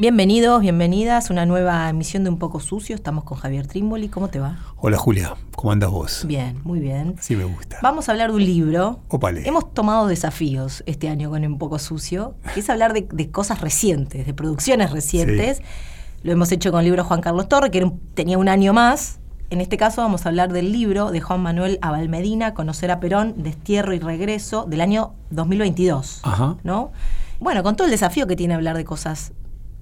Bienvenidos, 0.00 0.60
bienvenidas 0.60 1.28
una 1.28 1.44
nueva 1.44 1.88
emisión 1.88 2.22
de 2.22 2.30
Un 2.30 2.38
poco 2.38 2.60
sucio. 2.60 2.94
Estamos 2.94 3.24
con 3.24 3.36
Javier 3.36 3.66
Trimboli. 3.66 4.08
¿Cómo 4.08 4.28
te 4.28 4.38
va? 4.38 4.56
Hola 4.76 4.96
Julia, 4.96 5.34
¿cómo 5.56 5.72
andas 5.72 5.90
vos? 5.90 6.24
Bien, 6.24 6.60
muy 6.62 6.78
bien. 6.78 7.16
Sí, 7.20 7.34
me 7.34 7.42
gusta. 7.42 7.78
Vamos 7.82 8.08
a 8.08 8.12
hablar 8.12 8.30
de 8.30 8.36
un 8.36 8.44
libro. 8.44 9.00
Ópale. 9.08 9.42
Hemos 9.44 9.74
tomado 9.74 10.06
desafíos 10.06 10.84
este 10.86 11.08
año 11.08 11.30
con 11.30 11.44
Un 11.44 11.58
poco 11.58 11.80
sucio, 11.80 12.36
que 12.54 12.60
es 12.60 12.70
hablar 12.70 12.92
de, 12.92 13.08
de 13.10 13.32
cosas 13.32 13.60
recientes, 13.60 14.24
de 14.24 14.32
producciones 14.34 14.92
recientes. 14.92 15.62
Lo 16.22 16.30
hemos 16.30 16.52
hecho 16.52 16.70
con 16.70 16.78
el 16.78 16.84
libro 16.84 17.02
Juan 17.02 17.20
Carlos 17.20 17.48
Torre, 17.48 17.72
que 17.72 17.90
tenía 18.14 18.38
un 18.38 18.48
año 18.48 18.72
más. 18.72 19.18
En 19.50 19.60
este 19.60 19.78
caso 19.78 20.00
vamos 20.00 20.26
a 20.26 20.28
hablar 20.28 20.52
del 20.52 20.70
libro 20.70 21.10
de 21.10 21.20
Juan 21.20 21.40
Manuel 21.40 21.80
Abalmedina, 21.82 22.54
Conocer 22.54 22.92
a 22.92 23.00
Perón, 23.00 23.34
Destierro 23.38 23.92
y 23.94 23.98
Regreso, 23.98 24.64
del 24.64 24.80
año 24.80 25.14
2022. 25.30 26.20
Ajá. 26.22 26.56
¿no? 26.62 26.92
Bueno, 27.40 27.64
con 27.64 27.74
todo 27.74 27.86
el 27.86 27.90
desafío 27.90 28.28
que 28.28 28.36
tiene 28.36 28.54
hablar 28.54 28.76
de 28.76 28.84
cosas, 28.84 29.32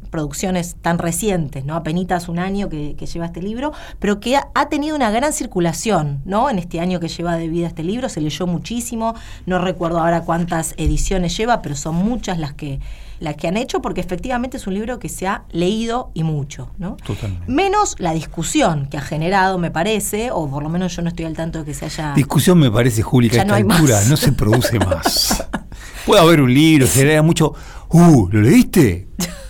producciones 0.07 0.77
tan 0.81 0.99
recientes, 0.99 1.65
¿no? 1.65 1.75
Apenitas 1.75 2.29
un 2.29 2.39
año 2.39 2.69
que, 2.69 2.95
que 2.97 3.07
lleva 3.07 3.27
este 3.27 3.43
libro, 3.43 3.73
pero 3.99 4.21
que 4.21 4.37
ha, 4.37 4.49
ha 4.55 4.69
tenido 4.69 4.97
una 4.97 5.11
gran 5.11 5.33
circulación, 5.33 6.23
¿no? 6.25 6.51
En 6.51 6.59
este 6.59 6.81
año 6.81 7.01
que 7.01 7.09
lleva 7.09 7.37
de 7.37 7.49
vida 7.49 7.67
este 7.67 7.83
libro, 7.83 8.09
se 8.09 8.21
leyó 8.21 8.47
muchísimo, 8.47 9.15
no 9.47 9.59
recuerdo 9.59 10.01
ahora 10.01 10.23
cuántas 10.23 10.75
ediciones 10.77 11.37
lleva, 11.37 11.63
pero 11.63 11.75
son 11.75 11.97
muchas 11.97 12.39
las 12.39 12.55
que, 12.55 12.81
las 13.21 13.37
que 13.37 13.49
han 13.49 13.57
hecho, 13.57 13.81
porque 13.81 14.01
efectivamente 14.01 14.57
es 14.57 14.67
un 14.67 14.75
libro 14.75 14.99
que 14.99 15.09
se 15.09 15.27
ha 15.27 15.45
leído 15.51 16.11
y 16.15 16.23
mucho, 16.23 16.71
¿no? 16.79 16.97
Totalmente. 16.97 17.51
Menos 17.51 17.97
la 17.99 18.13
discusión 18.13 18.87
que 18.87 18.99
ha 18.99 19.03
generado, 19.03 19.59
me 19.59 19.71
parece, 19.71 20.31
o 20.31 20.49
por 20.49 20.63
lo 20.63 20.69
menos 20.69 20.95
yo 20.95 21.03
no 21.03 21.09
estoy 21.09 21.25
al 21.25 21.35
tanto 21.35 21.61
de 21.61 21.65
que 21.65 21.75
se 21.75 21.87
haya... 21.87 22.15
Discusión 22.15 22.59
me 22.59 22.71
parece, 22.71 23.03
Juli, 23.03 23.31
que 23.31 23.41
a 23.41 23.45
no 23.45 23.57
esta 23.57 23.75
altura 23.75 23.95
más. 23.97 24.11
no 24.11 24.17
se 24.17 24.33
produce 24.33 24.79
más. 24.79 25.45
Puede 26.07 26.21
haber 26.21 26.41
un 26.41 26.53
libro, 26.53 26.87
se 26.87 27.05
lea 27.05 27.23
mucho. 27.23 27.53
Uh, 27.89 28.29
¿lo 28.31 28.43
leíste? 28.43 29.09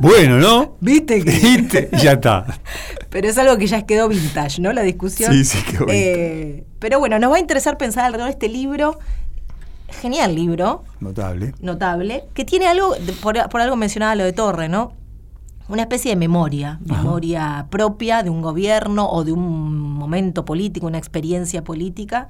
Bueno, 0.00 0.38
¿no? 0.38 0.76
¿Viste 0.80 1.22
que- 1.24 1.30
¿Viste? 1.30 1.88
Ya 2.02 2.12
está. 2.12 2.46
Pero 3.10 3.28
es 3.28 3.38
algo 3.38 3.56
que 3.58 3.66
ya 3.66 3.82
quedó 3.86 4.08
vintage, 4.08 4.60
¿no? 4.60 4.72
La 4.72 4.82
discusión. 4.82 5.32
Sí, 5.32 5.44
sí, 5.44 5.58
quedó 5.70 5.86
Eh, 5.88 6.64
pero 6.78 6.98
bueno, 6.98 7.18
nos 7.18 7.30
va 7.32 7.36
a 7.36 7.40
interesar 7.40 7.76
pensar 7.78 8.04
alrededor 8.04 8.28
de 8.28 8.32
este 8.32 8.48
libro. 8.48 8.98
Genial 10.00 10.34
libro, 10.34 10.82
Notable. 11.00 11.54
notable, 11.60 12.24
que 12.34 12.44
tiene 12.44 12.66
algo, 12.66 12.94
por, 13.22 13.48
por 13.48 13.60
algo 13.60 13.76
mencionaba 13.76 14.14
lo 14.16 14.24
de 14.24 14.32
Torre, 14.32 14.68
¿no? 14.68 14.92
Una 15.68 15.82
especie 15.82 16.10
de 16.10 16.16
memoria, 16.16 16.80
Ajá. 16.90 17.02
memoria 17.02 17.66
propia 17.70 18.22
de 18.22 18.28
un 18.30 18.42
gobierno 18.42 19.08
o 19.08 19.22
de 19.24 19.32
un 19.32 19.92
momento 19.94 20.44
político, 20.44 20.86
una 20.86 20.98
experiencia 20.98 21.62
política. 21.62 22.28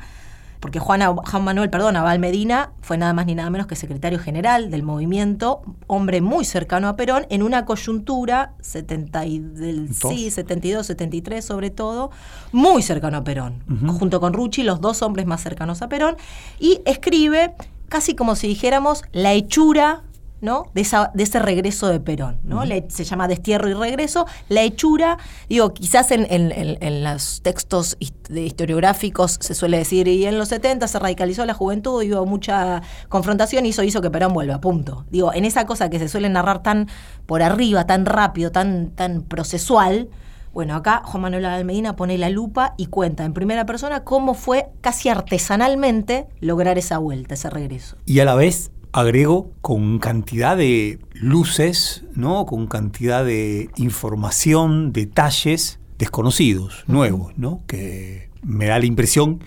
Porque 0.64 0.78
Juan, 0.78 1.02
Manuel, 1.42 1.68
perdón, 1.68 1.94
Abal 1.96 2.18
Medina 2.18 2.72
fue 2.80 2.96
nada 2.96 3.12
más 3.12 3.26
ni 3.26 3.34
nada 3.34 3.50
menos 3.50 3.66
que 3.66 3.76
secretario 3.76 4.18
general 4.18 4.70
del 4.70 4.82
movimiento, 4.82 5.60
hombre 5.88 6.22
muy 6.22 6.46
cercano 6.46 6.88
a 6.88 6.96
Perón, 6.96 7.26
en 7.28 7.42
una 7.42 7.66
coyuntura 7.66 8.54
70 8.62 9.26
y 9.26 9.38
del, 9.40 9.88
Dos. 9.88 10.10
sí, 10.10 10.30
72, 10.30 10.86
73 10.86 11.44
sobre 11.44 11.68
todo, 11.68 12.10
muy 12.50 12.80
cercano 12.80 13.18
a 13.18 13.24
Perón, 13.24 13.62
junto 13.98 14.20
con 14.20 14.32
Rucci, 14.32 14.62
los 14.62 14.80
dos 14.80 15.02
hombres 15.02 15.26
más 15.26 15.42
cercanos 15.42 15.82
a 15.82 15.90
Perón, 15.90 16.16
y 16.58 16.80
escribe 16.86 17.52
casi 17.90 18.14
como 18.14 18.34
si 18.34 18.48
dijéramos 18.48 19.02
la 19.12 19.34
hechura 19.34 20.02
¿no? 20.40 20.64
de, 20.74 20.82
esa- 20.82 21.10
de 21.14 21.22
ese 21.22 21.38
regreso 21.38 21.88
de 21.88 22.00
Perón. 22.00 22.38
¿no? 22.44 22.64
Le- 22.64 22.84
se 22.88 23.04
llama 23.04 23.28
Destierro 23.28 23.68
y 23.68 23.74
Regreso. 23.74 24.26
La 24.48 24.62
hechura, 24.62 25.16
digo, 25.48 25.72
quizás 25.72 26.10
en, 26.10 26.26
en- 26.30 26.52
en- 26.52 26.76
en 26.82 27.04
los 27.04 27.40
textos 27.42 27.96
historiográficos 28.30 29.38
se 29.40 29.54
suele 29.54 29.78
decir, 29.78 30.08
y 30.08 30.26
en 30.26 30.38
los 30.38 30.48
70 30.48 30.86
se 30.88 30.98
radicalizó 30.98 31.44
la 31.46 31.54
juventud, 31.54 32.02
y 32.02 32.12
hubo 32.12 32.26
mucha 32.26 32.82
confrontación 33.08 33.66
y 33.66 33.70
eso 33.70 33.82
hizo 33.82 34.00
que 34.00 34.10
Perón 34.10 34.32
vuelva, 34.32 34.60
punto. 34.60 35.04
Digo, 35.10 35.32
en 35.32 35.44
esa 35.44 35.66
cosa 35.66 35.90
que 35.90 35.98
se 35.98 36.08
suele 36.08 36.28
narrar 36.28 36.62
tan 36.62 36.88
por 37.26 37.42
arriba, 37.42 37.86
tan 37.86 38.06
rápido, 38.06 38.50
tan, 38.52 38.90
tan 38.90 39.22
procesual, 39.22 40.08
bueno, 40.52 40.76
acá 40.76 41.02
Juan 41.04 41.22
Manuel 41.22 41.46
Almedina 41.46 41.96
pone 41.96 42.16
la 42.16 42.28
lupa 42.30 42.74
y 42.76 42.86
cuenta 42.86 43.24
en 43.24 43.32
primera 43.32 43.66
persona 43.66 44.04
cómo 44.04 44.34
fue 44.34 44.68
casi 44.82 45.08
artesanalmente 45.08 46.26
lograr 46.40 46.78
esa 46.78 46.98
vuelta, 46.98 47.34
ese 47.34 47.50
regreso. 47.50 47.96
Y 48.06 48.20
a 48.20 48.24
la 48.24 48.36
vez 48.36 48.70
agrego 48.94 49.50
con 49.60 49.98
cantidad 49.98 50.56
de 50.56 51.00
luces, 51.14 52.04
¿no? 52.14 52.46
Con 52.46 52.68
cantidad 52.68 53.24
de 53.24 53.68
información, 53.74 54.92
detalles 54.92 55.80
desconocidos, 55.98 56.84
nuevos, 56.86 57.36
¿no? 57.36 57.62
Que 57.66 58.30
me 58.42 58.66
da 58.66 58.78
la 58.78 58.86
impresión 58.86 59.42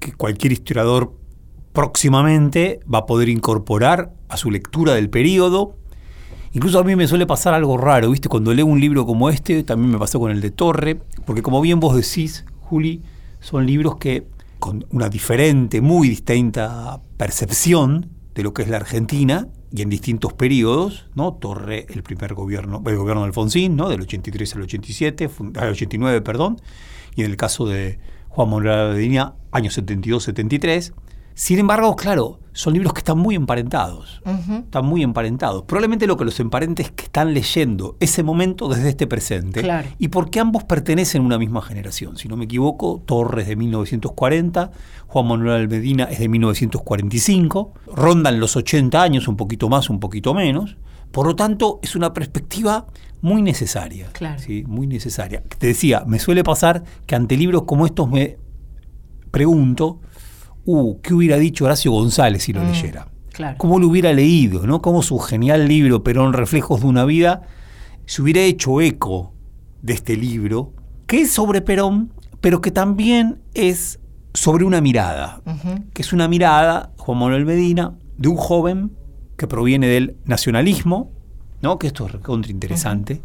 que 0.00 0.12
cualquier 0.12 0.52
historiador 0.52 1.14
próximamente 1.72 2.80
va 2.92 2.98
a 2.98 3.06
poder 3.06 3.28
incorporar 3.28 4.14
a 4.28 4.36
su 4.36 4.50
lectura 4.50 4.94
del 4.94 5.08
periodo. 5.10 5.76
Incluso 6.52 6.80
a 6.80 6.84
mí 6.84 6.96
me 6.96 7.06
suele 7.06 7.24
pasar 7.24 7.54
algo 7.54 7.78
raro, 7.78 8.10
¿viste? 8.10 8.28
Cuando 8.28 8.52
leo 8.52 8.66
un 8.66 8.80
libro 8.80 9.06
como 9.06 9.30
este, 9.30 9.62
también 9.62 9.92
me 9.92 9.98
pasó 9.98 10.18
con 10.18 10.32
el 10.32 10.40
de 10.40 10.50
Torre, 10.50 10.98
porque 11.24 11.40
como 11.42 11.60
bien 11.60 11.78
vos 11.78 11.94
decís, 11.94 12.44
Juli, 12.62 13.00
son 13.38 13.64
libros 13.64 13.94
que 13.98 14.26
con 14.58 14.86
una 14.90 15.08
diferente, 15.08 15.80
muy 15.80 16.08
distinta 16.08 17.00
percepción 17.16 18.10
de 18.34 18.42
lo 18.42 18.54
que 18.54 18.62
es 18.62 18.68
la 18.68 18.78
Argentina 18.78 19.48
y 19.74 19.82
en 19.82 19.90
distintos 19.90 20.32
periodos, 20.32 21.06
¿no? 21.14 21.34
Torre, 21.34 21.86
el 21.90 22.02
primer 22.02 22.34
gobierno, 22.34 22.82
el 22.86 22.96
gobierno 22.96 23.22
de 23.22 23.28
Alfonsín, 23.28 23.76
¿no? 23.76 23.88
Del 23.88 24.02
83 24.02 24.54
al 24.56 24.62
87, 24.62 25.28
fun- 25.28 25.52
al 25.56 25.70
89, 25.70 26.20
perdón, 26.22 26.60
y 27.14 27.22
en 27.24 27.30
el 27.30 27.36
caso 27.36 27.66
de 27.66 27.98
Juan 28.28 28.48
Manuel 28.50 28.94
Medina, 28.94 29.34
años 29.50 29.76
72-73. 29.78 30.92
Sin 31.34 31.58
embargo, 31.58 31.96
claro, 31.96 32.40
son 32.52 32.74
libros 32.74 32.92
que 32.92 32.98
están 32.98 33.18
muy 33.18 33.34
emparentados. 33.34 34.20
Están 34.24 34.84
muy 34.84 35.02
emparentados. 35.02 35.64
Probablemente 35.64 36.06
lo 36.06 36.16
que 36.16 36.24
los 36.24 36.38
emparenta 36.38 36.82
es 36.82 36.90
que 36.90 37.04
están 37.04 37.32
leyendo 37.32 37.96
ese 37.98 38.22
momento 38.22 38.68
desde 38.68 38.90
este 38.90 39.06
presente. 39.06 39.62
Claro. 39.62 39.88
Y 39.98 40.08
porque 40.08 40.38
ambos 40.40 40.64
pertenecen 40.64 41.22
a 41.22 41.24
una 41.24 41.38
misma 41.38 41.62
generación. 41.62 42.18
Si 42.18 42.28
no 42.28 42.36
me 42.36 42.44
equivoco, 42.44 43.02
Torres 43.06 43.46
de 43.46 43.56
1940, 43.56 44.70
Juan 45.06 45.26
Manuel 45.26 45.68
Medina 45.68 46.04
es 46.04 46.18
de 46.18 46.28
1945. 46.28 47.72
Rondan 47.86 48.38
los 48.38 48.56
80 48.56 49.02
años, 49.02 49.28
un 49.28 49.36
poquito 49.36 49.68
más, 49.68 49.88
un 49.88 49.98
poquito 49.98 50.34
menos. 50.34 50.76
Por 51.10 51.26
lo 51.26 51.36
tanto, 51.36 51.80
es 51.82 51.96
una 51.96 52.12
perspectiva 52.12 52.86
muy 53.22 53.40
necesaria. 53.40 54.08
Claro. 54.12 54.40
¿sí? 54.40 54.64
Muy 54.66 54.86
necesaria. 54.86 55.42
Te 55.58 55.68
decía, 55.68 56.04
me 56.06 56.18
suele 56.18 56.44
pasar 56.44 56.82
que 57.06 57.14
ante 57.14 57.36
libros 57.36 57.62
como 57.62 57.86
estos 57.86 58.10
me 58.10 58.36
pregunto, 59.30 60.00
uh, 60.64 61.00
¿qué 61.00 61.14
hubiera 61.14 61.36
dicho 61.38 61.64
Horacio 61.64 61.92
González 61.92 62.42
si 62.44 62.52
lo 62.52 62.62
Mm, 62.62 62.66
leyera? 62.66 63.08
claro. 63.32 63.56
¿Cómo 63.58 63.78
lo 63.78 63.88
hubiera 63.88 64.12
leído? 64.12 64.66
¿no? 64.66 64.82
¿Cómo 64.82 65.02
su 65.02 65.18
genial 65.18 65.66
libro, 65.68 66.02
Perón, 66.02 66.32
Reflejos 66.32 66.80
de 66.82 66.86
una 66.86 67.04
vida, 67.04 67.42
se 68.06 68.22
hubiera 68.22 68.40
hecho 68.42 68.80
eco 68.80 69.32
de 69.80 69.94
este 69.94 70.16
libro, 70.16 70.72
que 71.06 71.22
es 71.22 71.32
sobre 71.32 71.60
Perón, 71.62 72.12
pero 72.40 72.60
que 72.60 72.70
también 72.70 73.40
es 73.54 73.98
sobre 74.34 74.64
una 74.64 74.80
mirada, 74.80 75.40
que 75.92 76.02
es 76.02 76.12
una 76.12 76.26
mirada, 76.28 76.92
Juan 76.96 77.18
Manuel 77.18 77.44
Medina, 77.44 77.94
de 78.16 78.28
un 78.28 78.36
joven 78.36 78.92
que 79.36 79.46
proviene 79.46 79.86
del 79.88 80.16
nacionalismo, 80.24 81.10
¿no? 81.60 81.78
que 81.78 81.88
esto 81.88 82.06
es 82.06 82.12
recontra 82.12 82.50
interesante. 82.50 83.20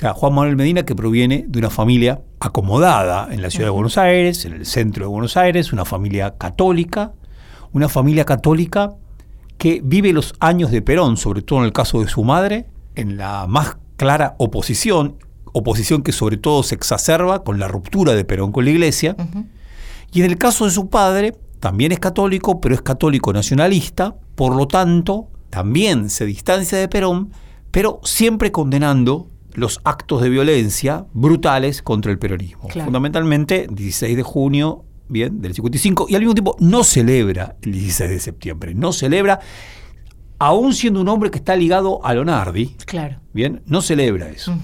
Sea, 0.00 0.14
Juan 0.14 0.34
Manuel 0.34 0.56
Medina 0.56 0.84
que 0.84 0.94
proviene 0.94 1.44
de 1.46 1.58
una 1.58 1.68
familia 1.68 2.22
acomodada 2.38 3.28
en 3.30 3.42
la 3.42 3.50
ciudad 3.50 3.66
de 3.66 3.70
Buenos 3.72 3.98
Aires, 3.98 4.46
en 4.46 4.54
el 4.54 4.64
centro 4.64 5.04
de 5.04 5.08
Buenos 5.08 5.36
Aires, 5.36 5.74
una 5.74 5.84
familia 5.84 6.38
católica, 6.38 7.12
una 7.72 7.88
familia 7.88 8.24
católica 8.24 8.94
que 9.58 9.82
vive 9.84 10.14
los 10.14 10.32
años 10.40 10.70
de 10.70 10.80
Perón, 10.80 11.18
sobre 11.18 11.42
todo 11.42 11.58
en 11.58 11.66
el 11.66 11.72
caso 11.72 12.00
de 12.00 12.08
su 12.08 12.24
madre, 12.24 12.66
en 12.94 13.18
la 13.18 13.46
más 13.46 13.76
clara 13.98 14.36
oposición, 14.38 15.16
oposición 15.52 16.02
que 16.02 16.12
sobre 16.12 16.38
todo 16.38 16.62
se 16.62 16.74
exacerba 16.76 17.44
con 17.44 17.58
la 17.58 17.68
ruptura 17.68 18.14
de 18.14 18.24
Perón 18.24 18.52
con 18.52 18.64
la 18.64 18.70
iglesia, 18.70 19.16
y 20.12 20.22
en 20.22 20.30
el 20.30 20.38
caso 20.38 20.64
de 20.64 20.70
su 20.70 20.88
padre, 20.88 21.36
también 21.60 21.92
es 21.92 22.00
católico, 22.00 22.58
pero 22.58 22.74
es 22.74 22.80
católico 22.80 23.34
nacionalista, 23.34 24.14
por 24.34 24.56
lo 24.56 24.66
tanto, 24.66 25.28
también 25.50 26.08
se 26.08 26.24
distancia 26.24 26.78
de 26.78 26.88
Perón, 26.88 27.32
pero 27.70 28.00
siempre 28.02 28.50
condenando 28.50 29.28
los 29.54 29.80
actos 29.84 30.22
de 30.22 30.28
violencia 30.28 31.06
brutales 31.12 31.82
contra 31.82 32.10
el 32.12 32.18
peronismo. 32.18 32.68
Claro. 32.68 32.86
Fundamentalmente, 32.86 33.66
16 33.70 34.16
de 34.16 34.22
junio, 34.22 34.84
bien, 35.08 35.40
del 35.40 35.54
55, 35.54 36.06
y 36.08 36.14
al 36.14 36.20
mismo 36.20 36.34
tiempo 36.34 36.56
no 36.60 36.84
celebra 36.84 37.56
el 37.62 37.72
16 37.72 38.10
de 38.10 38.20
septiembre, 38.20 38.74
no 38.74 38.92
celebra, 38.92 39.40
aún 40.38 40.72
siendo 40.74 41.00
un 41.00 41.08
hombre 41.08 41.30
que 41.30 41.38
está 41.38 41.56
ligado 41.56 42.04
a 42.04 42.14
Lonardi, 42.14 42.74
Claro. 42.86 43.20
bien, 43.32 43.62
no 43.66 43.82
celebra 43.82 44.28
eso. 44.28 44.56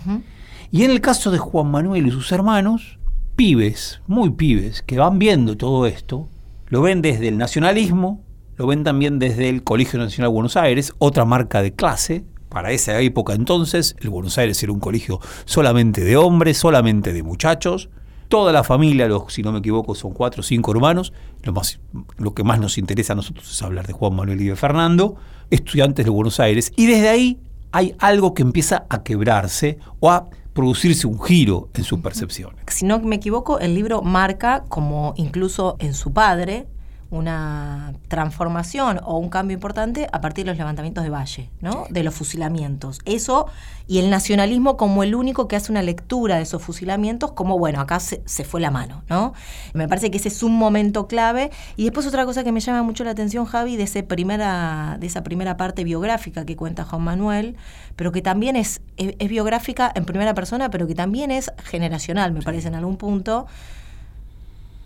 Y 0.71 0.85
en 0.85 0.91
el 0.91 1.01
caso 1.01 1.31
de 1.31 1.39
Juan 1.39 1.71
Manuel 1.71 2.07
y 2.07 2.11
sus 2.11 2.31
hermanos, 2.33 2.99
pibes, 3.37 4.01
muy 4.07 4.31
pibes, 4.31 4.83
que 4.83 4.99
van 4.99 5.19
viendo 5.19 5.57
todo 5.57 5.87
esto, 5.87 6.29
lo 6.69 6.83
ven 6.83 7.03
desde 7.03 7.29
el 7.29 7.39
nacionalismo, 7.39 8.25
lo 8.57 8.67
ven 8.67 8.85
también 8.85 9.19
desde 9.19 9.49
el 9.49 9.63
Colegio 9.63 9.99
Nacional 9.99 10.31
de 10.31 10.35
Buenos 10.35 10.57
Aires, 10.57 10.93
otra 10.99 11.25
marca 11.25 11.61
de 11.63 11.73
clase. 11.75 12.25
Para 12.57 12.73
esa 12.73 12.99
época 13.03 13.35
entonces, 13.35 13.97
el 14.01 14.09
Buenos 14.09 14.39
Aires 14.39 14.63
era 14.63 14.73
un 14.73 14.81
colegio 14.81 15.21
solamente 15.45 16.03
de 16.03 16.17
hombres, 16.17 16.57
solamente 16.57 17.13
de 17.13 17.23
muchachos. 17.23 17.91
Toda 18.29 18.51
la 18.51 18.65
familia, 18.65 19.07
los, 19.09 19.31
si 19.31 19.43
no 19.43 19.53
me 19.53 19.59
equivoco, 19.59 19.95
son 19.95 20.13
cuatro 20.13 20.41
o 20.41 20.43
cinco 20.43 20.73
hermanos. 20.73 21.13
Lo, 21.43 21.53
más, 21.53 21.79
lo 22.17 22.33
que 22.33 22.45
más 22.45 22.59
nos 22.59 22.79
interesa 22.79 23.13
a 23.13 23.17
nosotros 23.17 23.53
es 23.53 23.63
hablar 23.63 23.87
de 23.87 23.93
Juan 23.93 24.15
Manuel 24.15 24.41
y 24.41 24.47
de 24.47 24.57
Fernando, 24.57 25.17
estudiantes 25.51 26.07
de 26.07 26.11
Buenos 26.11 26.41
Aires. 26.41 26.73
Y 26.77 26.87
desde 26.87 27.11
ahí 27.11 27.39
hay 27.73 27.95
algo 27.99 28.33
que 28.33 28.41
empieza 28.41 28.87
a 28.89 29.03
quebrarse 29.03 29.79
o 30.01 30.11
a 30.11 30.31
producirse 30.55 31.07
un 31.07 31.23
giro 31.23 31.69
en 31.75 31.85
su 31.85 32.01
percepción. 32.01 32.57
Si 32.69 32.87
no 32.87 32.99
me 33.01 33.17
equivoco, 33.17 33.59
el 33.59 33.75
libro 33.75 34.01
marca 34.01 34.65
como 34.71 35.13
incluso 35.19 35.77
en 35.79 35.93
su 35.93 36.15
padre 36.15 36.69
una 37.17 37.95
transformación 38.09 39.01
o 39.05 39.19
un 39.19 39.29
cambio 39.29 39.55
importante 39.55 40.07
a 40.13 40.21
partir 40.21 40.45
de 40.45 40.51
los 40.51 40.59
levantamientos 40.59 41.05
de 41.05 41.11
Valle, 41.11 41.51
¿no? 41.61 41.87
De 41.91 42.03
los 42.03 42.15
fusilamientos. 42.15 43.01
Eso 43.05 43.47
y 43.89 43.99
el 43.99 44.11
nacionalismo 44.11 44.77
como 44.77 45.05
el 45.05 45.15
único 45.15 45.47
que 45.47 45.55
hace 45.55 45.71
una 45.71 45.83
lectura 45.83 46.37
de 46.37 46.43
esos 46.43 46.61
fusilamientos, 46.61 47.33
como 47.33 47.57
bueno, 47.59 47.81
acá 47.81 48.01
se, 48.01 48.21
se 48.25 48.43
fue 48.45 48.61
la 48.61 48.71
mano, 48.71 49.03
¿no? 49.09 49.33
Me 49.75 49.87
parece 49.87 50.11
que 50.11 50.19
ese 50.19 50.29
es 50.29 50.43
un 50.43 50.57
momento 50.57 51.07
clave. 51.07 51.51
Y 51.77 51.85
después 51.85 52.07
otra 52.07 52.25
cosa 52.25 52.43
que 52.43 52.51
me 52.51 52.61
llama 52.61 52.83
mucho 52.83 53.05
la 53.05 53.13
atención, 53.13 53.45
Javi, 53.45 53.77
de, 53.77 53.85
ese 53.85 54.03
primera, 54.03 54.97
de 54.99 55.07
esa 55.07 55.23
primera 55.23 55.57
parte 55.57 55.85
biográfica 55.85 56.45
que 56.45 56.57
cuenta 56.57 56.85
Juan 56.85 57.03
Manuel, 57.03 57.57
pero 57.95 58.11
que 58.11 58.23
también 58.23 58.57
es, 58.57 58.81
es, 58.97 59.15
es 59.19 59.29
biográfica 59.29 59.93
en 59.95 60.05
primera 60.05 60.35
persona, 60.35 60.69
pero 60.69 60.89
que 60.89 60.95
también 60.97 61.31
es 61.31 61.53
generacional, 61.65 62.33
me 62.33 62.43
parece, 62.43 62.69
en 62.69 62.75
algún 62.75 62.97
punto. 62.97 63.47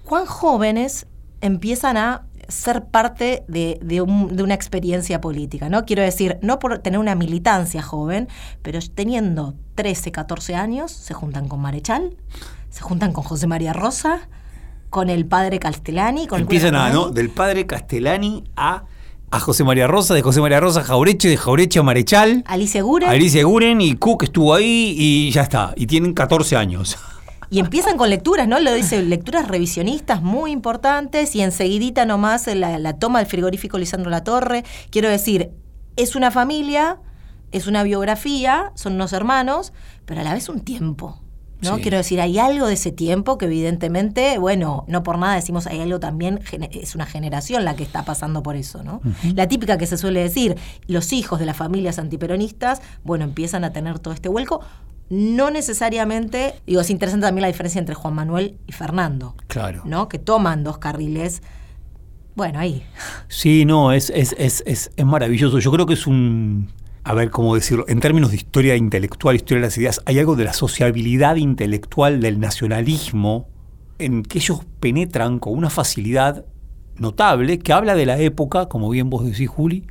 ¿Cuán 0.04 0.26
jóvenes 0.26 1.06
empiezan 1.40 1.96
a 1.96 2.26
ser 2.48 2.84
parte 2.84 3.44
de, 3.48 3.78
de, 3.82 4.00
un, 4.00 4.37
de, 4.37 4.42
una 4.42 4.54
experiencia 4.54 5.20
política, 5.20 5.69
¿no? 5.69 5.84
Quiero 5.84 6.02
decir, 6.02 6.38
no 6.42 6.58
por 6.58 6.78
tener 6.78 6.98
una 6.98 7.14
militancia 7.14 7.82
joven, 7.82 8.28
pero 8.62 8.81
teniendo 8.94 9.54
13, 9.76 10.12
14 10.12 10.54
años, 10.54 10.90
se 10.90 11.14
juntan 11.14 11.48
con 11.48 11.60
Marechal, 11.60 12.16
se 12.70 12.82
juntan 12.82 13.12
con 13.12 13.25
José 13.25 13.46
María 13.46 13.72
Rosa, 13.72 14.28
con 14.90 15.08
el 15.08 15.26
padre 15.26 15.60
Castellani, 15.60 16.26
con 16.26 16.40
Empiezan 16.40 16.75
a, 16.75 16.90
¿no? 16.90 17.10
Del 17.10 17.31
padre 17.31 17.66
Castellani 17.66 18.44
a 18.56 18.84
a 19.32 19.38
José 19.38 19.62
María 19.62 19.87
Rosa, 19.87 20.14
de 20.14 20.22
José 20.22 20.40
María 20.40 20.58
Rosa 20.58 20.81
a 20.81 20.84
Jaureche, 20.84 21.28
de 21.28 21.37
Jaureche 21.37 21.78
a 21.78 21.82
Marechal. 21.84 22.42
Alicia 22.46 22.82
Guren. 22.82 23.08
Alicia 23.08 23.44
Guren 23.44 23.81
y 23.81 23.94
Cook 23.94 24.25
estuvo 24.25 24.54
ahí 24.54 24.94
y 24.98 25.31
ya 25.31 25.42
está. 25.42 25.72
Y 25.76 25.87
tienen 25.87 26.14
14 26.14 26.56
años. 26.56 26.98
Y 27.50 27.58
empiezan 27.58 27.97
con 27.97 28.11
lecturas, 28.11 28.47
¿no? 28.47 28.61
Lo 28.61 28.73
dice, 28.73 29.02
lecturas 29.02 29.49
revisionistas 29.49 30.23
muy 30.23 30.52
importantes 30.52 31.35
y 31.35 31.43
enseguidita 31.43 32.06
nomás 32.06 32.47
la, 32.47 32.79
la 32.79 32.93
toma 32.99 33.19
del 33.19 33.26
frigorífico 33.26 33.76
Lisandro 33.76 34.08
Latorre. 34.08 34.64
Quiero 34.91 35.08
decir, 35.08 35.50
es 35.97 36.14
una 36.14 36.31
familia, 36.31 36.99
es 37.50 37.67
una 37.67 37.82
biografía, 37.82 38.70
son 38.76 38.94
unos 38.94 39.12
hermanos, 39.12 39.73
pero 40.05 40.20
a 40.20 40.25
la 40.25 40.35
vez 40.35 40.49
un 40.49 40.61
tiempo. 40.61 41.20
¿no? 41.62 41.76
Sí. 41.76 41.82
Quiero 41.82 41.99
decir, 41.99 42.20
hay 42.20 42.38
algo 42.38 42.67
de 42.67 42.75
ese 42.75 42.93
tiempo 42.93 43.38
que 43.38 43.47
evidentemente, 43.47 44.38
bueno, 44.38 44.85
no 44.88 45.02
por 45.02 45.19
nada 45.19 45.35
decimos 45.35 45.67
hay 45.67 45.81
algo 45.81 46.00
también, 46.00 46.41
es 46.70 46.94
una 46.94 47.06
generación 47.06 47.64
la 47.64 47.76
que 47.76 47.82
está 47.82 48.05
pasando 48.05 48.43
por 48.43 48.56
eso, 48.56 48.82
¿no? 48.82 49.00
Uh 49.05 49.08
-huh. 49.08 49.37
La 49.37 49.47
típica 49.47 49.76
que 49.76 49.87
se 49.87 49.99
suele 49.99 50.20
decir, 50.20 50.56
los 50.87 51.12
hijos 51.12 51.38
de 51.38 51.47
las 51.47 51.56
familias 51.56 51.99
antiperonistas, 51.99 52.81
bueno, 53.05 53.25
empiezan 53.25 53.64
a 53.64 53.73
tener 53.73 53.99
todo 53.99 54.14
este 54.14 54.29
vuelco, 54.29 54.61
no 55.10 55.50
necesariamente, 55.50 56.54
digo, 56.66 56.80
es 56.80 56.88
interesante 56.88 57.26
también 57.26 57.42
la 57.42 57.48
diferencia 57.48 57.80
entre 57.80 57.96
Juan 57.96 58.14
Manuel 58.14 58.56
y 58.68 58.72
Fernando. 58.72 59.34
Claro. 59.48 59.82
¿No? 59.84 60.08
Que 60.08 60.18
toman 60.18 60.62
dos 60.62 60.78
carriles. 60.78 61.42
Bueno, 62.36 62.60
ahí. 62.60 62.84
Sí, 63.26 63.64
no, 63.64 63.92
es, 63.92 64.10
es, 64.10 64.36
es, 64.38 64.62
es, 64.66 64.92
es 64.96 65.04
maravilloso. 65.04 65.58
Yo 65.58 65.72
creo 65.72 65.84
que 65.84 65.94
es 65.94 66.06
un. 66.06 66.70
A 67.02 67.12
ver, 67.14 67.30
¿cómo 67.30 67.56
decirlo? 67.56 67.86
En 67.88 67.98
términos 67.98 68.30
de 68.30 68.36
historia 68.36 68.76
intelectual, 68.76 69.34
historia 69.34 69.62
de 69.62 69.66
las 69.66 69.78
ideas, 69.78 70.00
hay 70.06 70.20
algo 70.20 70.36
de 70.36 70.44
la 70.44 70.52
sociabilidad 70.52 71.36
intelectual 71.36 72.20
del 72.20 72.38
nacionalismo 72.38 73.48
en 73.98 74.22
que 74.22 74.38
ellos 74.38 74.60
penetran 74.78 75.40
con 75.40 75.54
una 75.54 75.70
facilidad 75.70 76.44
notable 76.96 77.58
que 77.58 77.72
habla 77.72 77.96
de 77.96 78.06
la 78.06 78.18
época, 78.18 78.66
como 78.66 78.88
bien 78.90 79.10
vos 79.10 79.24
decís, 79.24 79.48
Juli, 79.48 79.86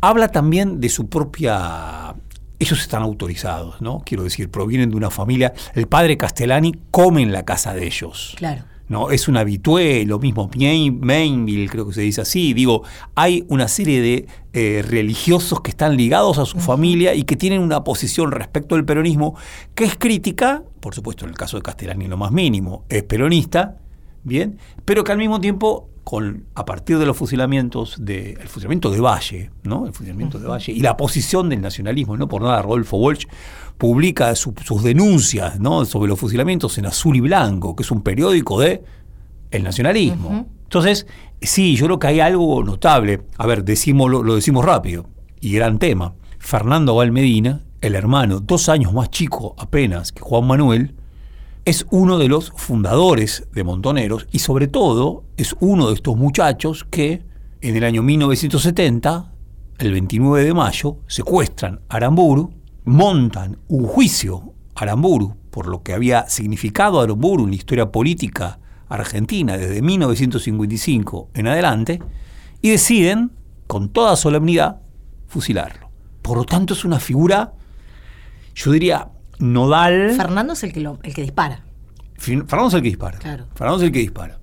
habla 0.00 0.28
también 0.28 0.80
de 0.80 0.90
su 0.90 1.08
propia 1.08 2.14
ellos 2.60 2.80
están 2.80 3.02
autorizados, 3.02 3.80
¿no? 3.80 4.02
Quiero 4.04 4.22
decir, 4.22 4.50
provienen 4.50 4.90
de 4.90 4.96
una 4.96 5.10
familia. 5.10 5.52
El 5.74 5.88
padre 5.88 6.16
Castellani 6.16 6.74
come 6.90 7.22
en 7.22 7.32
la 7.32 7.44
casa 7.44 7.74
de 7.74 7.86
ellos. 7.86 8.34
Claro. 8.36 8.64
¿no? 8.90 9.10
Es 9.10 9.28
un 9.28 9.36
habitué, 9.36 10.04
lo 10.04 10.18
mismo 10.18 10.50
Mainville, 10.52 11.68
creo 11.68 11.86
que 11.86 11.94
se 11.94 12.02
dice 12.02 12.20
así. 12.20 12.52
Digo, 12.52 12.82
hay 13.14 13.44
una 13.48 13.68
serie 13.68 14.02
de 14.02 14.26
eh, 14.52 14.84
religiosos 14.86 15.60
que 15.60 15.70
están 15.70 15.96
ligados 15.96 16.38
a 16.38 16.44
su 16.44 16.56
uh 16.56 16.60
-huh. 16.60 16.64
familia 16.64 17.14
y 17.14 17.22
que 17.22 17.36
tienen 17.36 17.62
una 17.62 17.82
posición 17.84 18.32
respecto 18.32 18.74
al 18.74 18.84
peronismo 18.84 19.36
que 19.76 19.84
es 19.84 19.96
crítica, 19.96 20.64
por 20.80 20.94
supuesto, 20.94 21.24
en 21.24 21.30
el 21.30 21.36
caso 21.36 21.56
de 21.56 21.62
Castellani, 21.62 22.08
lo 22.08 22.16
más 22.16 22.32
mínimo, 22.32 22.84
es 22.88 23.04
peronista, 23.04 23.76
¿bien? 24.24 24.58
Pero 24.84 25.04
que 25.04 25.12
al 25.12 25.18
mismo 25.18 25.40
tiempo 25.40 25.88
con, 26.10 26.46
a 26.56 26.64
partir 26.64 26.98
de 26.98 27.06
los 27.06 27.16
fusilamientos, 27.16 27.94
de, 28.00 28.32
el 28.32 28.48
fusilamiento 28.48 28.90
de 28.90 28.98
Valle, 28.98 29.52
¿no? 29.62 29.86
El 29.86 29.92
fusilamiento 29.92 30.40
de 30.40 30.48
Valle 30.48 30.72
y 30.72 30.80
la 30.80 30.96
posición 30.96 31.48
del 31.48 31.60
nacionalismo, 31.60 32.16
no 32.16 32.26
por 32.26 32.42
nada 32.42 32.60
Rodolfo 32.62 32.96
Walsh 32.96 33.26
publica 33.78 34.34
su, 34.34 34.52
sus 34.64 34.82
denuncias 34.82 35.60
¿no? 35.60 35.84
sobre 35.84 36.08
los 36.08 36.18
fusilamientos 36.18 36.76
en 36.78 36.86
Azul 36.86 37.14
y 37.14 37.20
Blanco, 37.20 37.76
que 37.76 37.84
es 37.84 37.92
un 37.92 38.02
periódico 38.02 38.58
de 38.58 38.82
el 39.52 39.62
nacionalismo. 39.62 40.28
Uh 40.30 40.32
-huh. 40.32 40.46
Entonces, 40.64 41.06
sí, 41.40 41.76
yo 41.76 41.86
creo 41.86 42.00
que 42.00 42.08
hay 42.08 42.18
algo 42.18 42.64
notable. 42.64 43.22
A 43.38 43.46
ver, 43.46 43.62
decimos, 43.62 44.10
lo, 44.10 44.24
lo 44.24 44.34
decimos 44.34 44.64
rápido, 44.64 45.06
y 45.40 45.52
gran 45.52 45.78
tema. 45.78 46.14
Fernando 46.40 46.96
Valmedina, 46.96 47.62
el 47.82 47.94
hermano, 47.94 48.40
dos 48.40 48.68
años 48.68 48.92
más 48.92 49.10
chico 49.10 49.54
apenas 49.58 50.10
que 50.10 50.22
Juan 50.22 50.44
Manuel, 50.44 50.96
es 51.70 51.86
uno 51.92 52.18
de 52.18 52.26
los 52.26 52.52
fundadores 52.56 53.46
de 53.52 53.62
Montoneros 53.62 54.26
y 54.32 54.40
sobre 54.40 54.66
todo 54.66 55.22
es 55.36 55.54
uno 55.60 55.86
de 55.86 55.94
estos 55.94 56.16
muchachos 56.16 56.84
que 56.90 57.22
en 57.60 57.76
el 57.76 57.84
año 57.84 58.02
1970, 58.02 59.32
el 59.78 59.92
29 59.92 60.44
de 60.44 60.52
mayo, 60.52 60.96
secuestran 61.06 61.80
a 61.88 61.96
Aramburu, 61.96 62.52
montan 62.84 63.58
un 63.68 63.86
juicio 63.86 64.52
a 64.74 64.82
Aramburu 64.82 65.36
por 65.52 65.68
lo 65.68 65.84
que 65.84 65.92
había 65.92 66.28
significado 66.28 67.00
Aramburu 67.00 67.44
en 67.44 67.50
la 67.50 67.56
historia 67.56 67.92
política 67.92 68.58
argentina 68.88 69.56
desde 69.56 69.80
1955 69.80 71.30
en 71.34 71.46
adelante 71.46 72.00
y 72.62 72.70
deciden 72.70 73.30
con 73.68 73.90
toda 73.90 74.16
solemnidad 74.16 74.80
fusilarlo. 75.28 75.88
Por 76.20 76.36
lo 76.36 76.44
tanto 76.44 76.74
es 76.74 76.84
una 76.84 76.98
figura, 76.98 77.52
yo 78.56 78.72
diría, 78.72 79.08
nodal. 79.40 80.12
Fernando 80.16 80.52
es 80.52 80.62
el 80.62 80.72
que, 80.72 80.80
lo, 80.80 80.98
el 81.02 81.14
que 81.14 81.22
dispara. 81.22 81.64
Fernando 82.16 82.68
es 82.68 82.74
el 82.74 82.82
que 82.82 82.88
dispara. 82.88 83.18
Claro. 83.18 83.46
Fernando 83.54 83.78
es 83.78 83.86
el 83.86 83.92
que 83.92 83.98
dispara. 84.00 84.38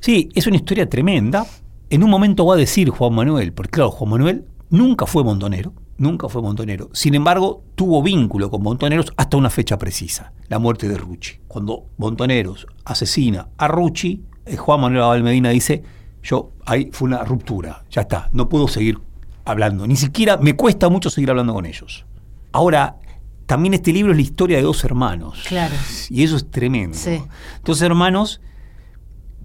Sí, 0.00 0.28
es 0.34 0.46
una 0.46 0.56
historia 0.56 0.88
tremenda. 0.88 1.46
En 1.88 2.02
un 2.02 2.10
momento 2.10 2.46
va 2.46 2.54
a 2.54 2.58
decir 2.58 2.90
Juan 2.90 3.14
Manuel, 3.14 3.52
porque 3.52 3.70
claro, 3.70 3.90
Juan 3.90 4.10
Manuel 4.10 4.44
nunca 4.70 5.06
fue 5.06 5.24
montonero, 5.24 5.72
nunca 5.98 6.28
fue 6.28 6.40
montonero. 6.40 6.88
Sin 6.92 7.14
embargo, 7.14 7.64
tuvo 7.74 8.02
vínculo 8.02 8.50
con 8.50 8.62
Montoneros 8.62 9.12
hasta 9.16 9.36
una 9.36 9.50
fecha 9.50 9.76
precisa, 9.78 10.32
la 10.48 10.58
muerte 10.58 10.88
de 10.88 10.96
Rucci. 10.96 11.40
Cuando 11.46 11.86
Montoneros 11.98 12.66
asesina 12.84 13.48
a 13.58 13.68
Rucci, 13.68 14.22
eh, 14.46 14.56
Juan 14.56 14.80
Manuel 14.80 15.02
Abal 15.02 15.22
Medina 15.22 15.50
dice, 15.50 15.82
yo, 16.22 16.52
ahí 16.64 16.90
fue 16.92 17.08
una 17.08 17.24
ruptura, 17.24 17.84
ya 17.90 18.02
está, 18.02 18.30
no 18.32 18.48
puedo 18.48 18.68
seguir 18.68 18.98
hablando, 19.44 19.86
ni 19.86 19.96
siquiera 19.96 20.36
me 20.36 20.54
cuesta 20.54 20.88
mucho 20.88 21.10
seguir 21.10 21.30
hablando 21.30 21.52
con 21.52 21.66
ellos. 21.66 22.06
Ahora, 22.52 22.96
también 23.50 23.74
este 23.74 23.92
libro 23.92 24.12
es 24.12 24.16
la 24.16 24.22
historia 24.22 24.58
de 24.58 24.62
dos 24.62 24.84
hermanos. 24.84 25.42
Claro. 25.48 25.74
Y 26.08 26.22
eso 26.22 26.36
es 26.36 26.48
tremendo. 26.52 26.96
Sí. 26.96 27.20
Dos 27.64 27.82
hermanos 27.82 28.40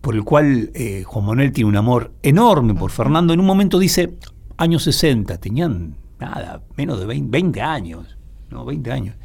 por 0.02 0.14
el 0.14 0.24
cual 0.24 0.70
eh, 0.76 1.02
Juan 1.08 1.26
Manuel 1.26 1.52
tiene 1.52 1.70
un 1.72 1.76
amor 1.76 2.12
enorme 2.22 2.76
por 2.76 2.92
Fernando. 2.92 3.34
En 3.34 3.40
un 3.40 3.48
momento 3.48 3.80
dice, 3.80 4.16
años 4.58 4.84
60, 4.84 5.40
tenían 5.40 5.96
nada, 6.20 6.62
menos 6.78 7.00
de 7.00 7.08
20, 7.08 7.32
20 7.32 7.62
años, 7.64 8.16
no, 8.52 8.64
20 8.64 8.92
años, 8.92 9.16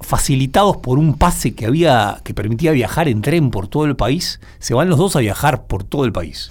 facilitados 0.00 0.78
por 0.78 0.98
un 0.98 1.18
pase 1.18 1.54
que 1.54 1.66
había, 1.66 2.22
que 2.24 2.32
permitía 2.32 2.72
viajar 2.72 3.08
en 3.08 3.20
tren 3.20 3.50
por 3.50 3.68
todo 3.68 3.84
el 3.84 3.96
país, 3.96 4.40
se 4.60 4.72
van 4.72 4.88
los 4.88 4.96
dos 4.96 5.14
a 5.14 5.20
viajar 5.20 5.66
por 5.66 5.84
todo 5.84 6.06
el 6.06 6.12
país. 6.12 6.50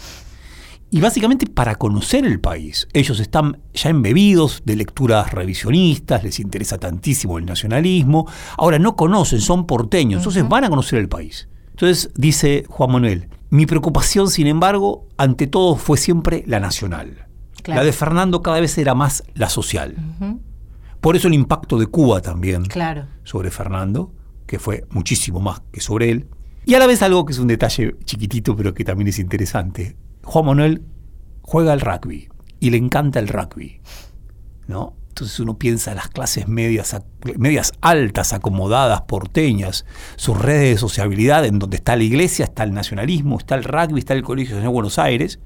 Y 0.91 0.99
básicamente 0.99 1.47
para 1.47 1.75
conocer 1.75 2.25
el 2.25 2.41
país. 2.41 2.87
Ellos 2.93 3.19
están 3.21 3.61
ya 3.73 3.89
embebidos 3.89 4.61
de 4.65 4.75
lecturas 4.75 5.31
revisionistas, 5.31 6.23
les 6.23 6.39
interesa 6.39 6.77
tantísimo 6.77 7.37
el 7.37 7.45
nacionalismo. 7.45 8.27
Ahora 8.57 8.77
no 8.77 8.95
conocen, 8.97 9.39
son 9.39 9.65
porteños, 9.65 10.19
entonces 10.19 10.47
van 10.47 10.65
a 10.65 10.69
conocer 10.69 10.99
el 10.99 11.07
país. 11.07 11.47
Entonces 11.71 12.11
dice 12.15 12.65
Juan 12.67 12.91
Manuel, 12.91 13.29
mi 13.49 13.65
preocupación, 13.65 14.29
sin 14.29 14.47
embargo, 14.47 15.07
ante 15.17 15.47
todo 15.47 15.77
fue 15.77 15.97
siempre 15.97 16.43
la 16.45 16.59
nacional. 16.59 17.25
Claro. 17.63 17.81
La 17.81 17.85
de 17.85 17.93
Fernando 17.93 18.41
cada 18.41 18.59
vez 18.59 18.77
era 18.77 18.93
más 18.93 19.23
la 19.33 19.47
social. 19.49 19.95
Por 20.99 21.15
eso 21.15 21.29
el 21.29 21.33
impacto 21.33 21.79
de 21.79 21.87
Cuba 21.87 22.21
también 22.21 22.65
Claro. 22.65 23.07
sobre 23.23 23.49
Fernando, 23.49 24.11
que 24.45 24.59
fue 24.59 24.85
muchísimo 24.89 25.39
más 25.39 25.61
que 25.71 25.79
sobre 25.79 26.11
él. 26.11 26.27
Y 26.65 26.75
a 26.75 26.79
la 26.79 26.85
vez 26.85 27.01
algo 27.01 27.25
que 27.25 27.33
es 27.33 27.39
un 27.39 27.47
detalle 27.47 27.95
chiquitito, 28.03 28.55
pero 28.55 28.73
que 28.73 28.83
también 28.83 29.07
es 29.07 29.19
interesante. 29.19 29.95
Juan 30.23 30.45
Manuel 30.45 30.83
juega 31.41 31.73
al 31.73 31.81
rugby 31.81 32.29
y 32.59 32.69
le 32.69 32.77
encanta 32.77 33.19
el 33.19 33.27
rugby. 33.27 33.81
¿no? 34.67 34.95
Entonces 35.09 35.39
uno 35.39 35.57
piensa 35.57 35.91
en 35.91 35.97
las 35.97 36.07
clases 36.07 36.47
medias, 36.47 36.93
altas, 37.81 38.33
acomodadas, 38.33 39.01
porteñas, 39.01 39.85
sus 40.15 40.39
redes 40.39 40.75
de 40.75 40.77
sociabilidad, 40.77 41.45
en 41.45 41.59
donde 41.59 41.77
está 41.77 41.95
la 41.95 42.03
iglesia, 42.03 42.45
está 42.45 42.63
el 42.63 42.73
nacionalismo, 42.73 43.37
está 43.37 43.55
el 43.55 43.65
rugby, 43.65 43.99
está 43.99 44.13
el 44.13 44.23
Colegio 44.23 44.57
de 44.57 44.67
Buenos 44.67 44.97
Aires. 44.97 45.39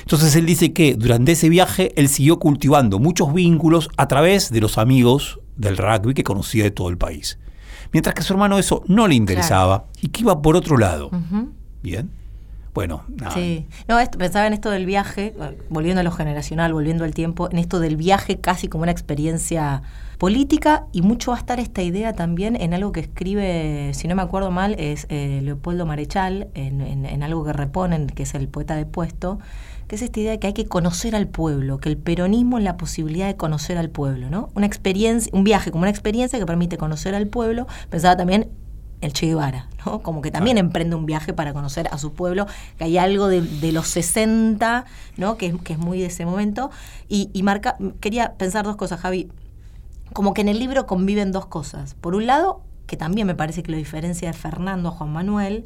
Entonces 0.00 0.34
él 0.34 0.44
dice 0.44 0.72
que 0.72 0.94
durante 0.94 1.32
ese 1.32 1.48
viaje 1.48 1.92
él 1.96 2.08
siguió 2.08 2.38
cultivando 2.38 2.98
muchos 2.98 3.32
vínculos 3.32 3.88
a 3.96 4.08
través 4.08 4.50
de 4.50 4.60
los 4.60 4.76
amigos 4.76 5.40
del 5.56 5.76
rugby 5.76 6.12
que 6.12 6.24
conocía 6.24 6.64
de 6.64 6.70
todo 6.72 6.90
el 6.90 6.98
país. 6.98 7.38
Mientras 7.92 8.14
que 8.14 8.20
a 8.20 8.24
su 8.24 8.32
hermano 8.32 8.58
eso 8.58 8.82
no 8.88 9.06
le 9.06 9.14
interesaba 9.14 9.86
y 10.02 10.08
que 10.08 10.22
iba 10.22 10.42
por 10.42 10.56
otro 10.56 10.76
lado. 10.76 11.10
Bien. 11.82 12.10
Bueno, 12.76 13.02
nada. 13.08 13.32
Sí. 13.34 13.66
No, 13.88 13.98
esto- 13.98 14.18
pensaba 14.18 14.46
en 14.46 14.52
esto 14.52 14.70
del 14.70 14.84
viaje, 14.86 15.34
eh, 15.40 15.58
volviendo 15.70 16.00
a 16.00 16.04
lo 16.04 16.10
generacional, 16.12 16.72
volviendo 16.74 17.04
al 17.04 17.14
tiempo, 17.14 17.48
en 17.50 17.56
esto 17.58 17.80
del 17.80 17.96
viaje 17.96 18.38
casi 18.38 18.68
como 18.68 18.82
una 18.82 18.92
experiencia 18.92 19.82
política 20.18 20.84
y 20.92 21.00
mucho 21.02 21.30
va 21.30 21.38
a 21.38 21.40
estar 21.40 21.58
esta 21.58 21.82
idea 21.82 22.12
también 22.12 22.54
en 22.54 22.74
algo 22.74 22.92
que 22.92 23.00
escribe, 23.00 23.92
si 23.94 24.08
no 24.08 24.14
me 24.14 24.22
acuerdo 24.22 24.50
mal, 24.50 24.74
es 24.78 25.06
eh, 25.08 25.40
Leopoldo 25.42 25.86
Marechal, 25.86 26.48
en, 26.54 26.80
en- 26.82 27.06
en 27.06 27.22
algo 27.22 27.44
que 27.44 27.52
reponen, 27.54 28.06
que 28.08 28.22
es 28.24 28.34
el 28.34 28.46
poeta 28.48 28.76
de 28.76 28.84
puesto, 28.86 29.38
que 29.88 29.96
es 29.96 30.02
esta 30.02 30.20
idea 30.20 30.32
de 30.32 30.38
que 30.38 30.48
hay 30.48 30.52
que 30.52 30.66
conocer 30.66 31.16
al 31.16 31.28
pueblo, 31.28 31.78
que 31.78 31.88
el 31.88 31.96
peronismo 31.96 32.58
es 32.58 32.64
la 32.64 32.76
posibilidad 32.76 33.26
de 33.26 33.36
conocer 33.36 33.78
al 33.78 33.88
pueblo, 33.90 34.28
¿no? 34.30 34.50
Una 34.54 34.66
experiencia, 34.66 35.30
un 35.34 35.44
viaje 35.44 35.70
como 35.70 35.82
una 35.82 35.90
experiencia 35.90 36.38
que 36.38 36.44
permite 36.46 36.76
conocer 36.76 37.14
al 37.14 37.26
pueblo. 37.26 37.66
Pensaba 37.88 38.16
también 38.16 38.48
el 39.00 39.12
Che 39.12 39.26
Guevara, 39.26 39.68
¿no? 39.84 40.00
Como 40.00 40.22
que 40.22 40.30
también 40.30 40.58
emprende 40.58 40.96
un 40.96 41.06
viaje 41.06 41.32
para 41.32 41.52
conocer 41.52 41.88
a 41.90 41.98
su 41.98 42.12
pueblo, 42.12 42.46
que 42.78 42.84
hay 42.84 42.98
algo 42.98 43.28
de, 43.28 43.42
de 43.42 43.72
los 43.72 43.88
60, 43.88 44.84
¿no? 45.16 45.36
Que 45.36 45.46
es, 45.46 45.54
que 45.62 45.74
es 45.74 45.78
muy 45.78 46.00
de 46.00 46.06
ese 46.06 46.24
momento. 46.24 46.70
Y, 47.08 47.30
y 47.32 47.42
marca, 47.42 47.76
quería 48.00 48.34
pensar 48.34 48.64
dos 48.64 48.76
cosas, 48.76 49.00
Javi. 49.00 49.28
Como 50.12 50.34
que 50.34 50.40
en 50.40 50.48
el 50.48 50.58
libro 50.58 50.86
conviven 50.86 51.32
dos 51.32 51.46
cosas. 51.46 51.94
Por 51.94 52.14
un 52.14 52.26
lado, 52.26 52.62
que 52.86 52.96
también 52.96 53.26
me 53.26 53.34
parece 53.34 53.62
que 53.62 53.70
lo 53.70 53.76
diferencia 53.76 54.28
de 54.28 54.36
Fernando 54.36 54.88
a 54.88 54.92
Juan 54.92 55.12
Manuel, 55.12 55.64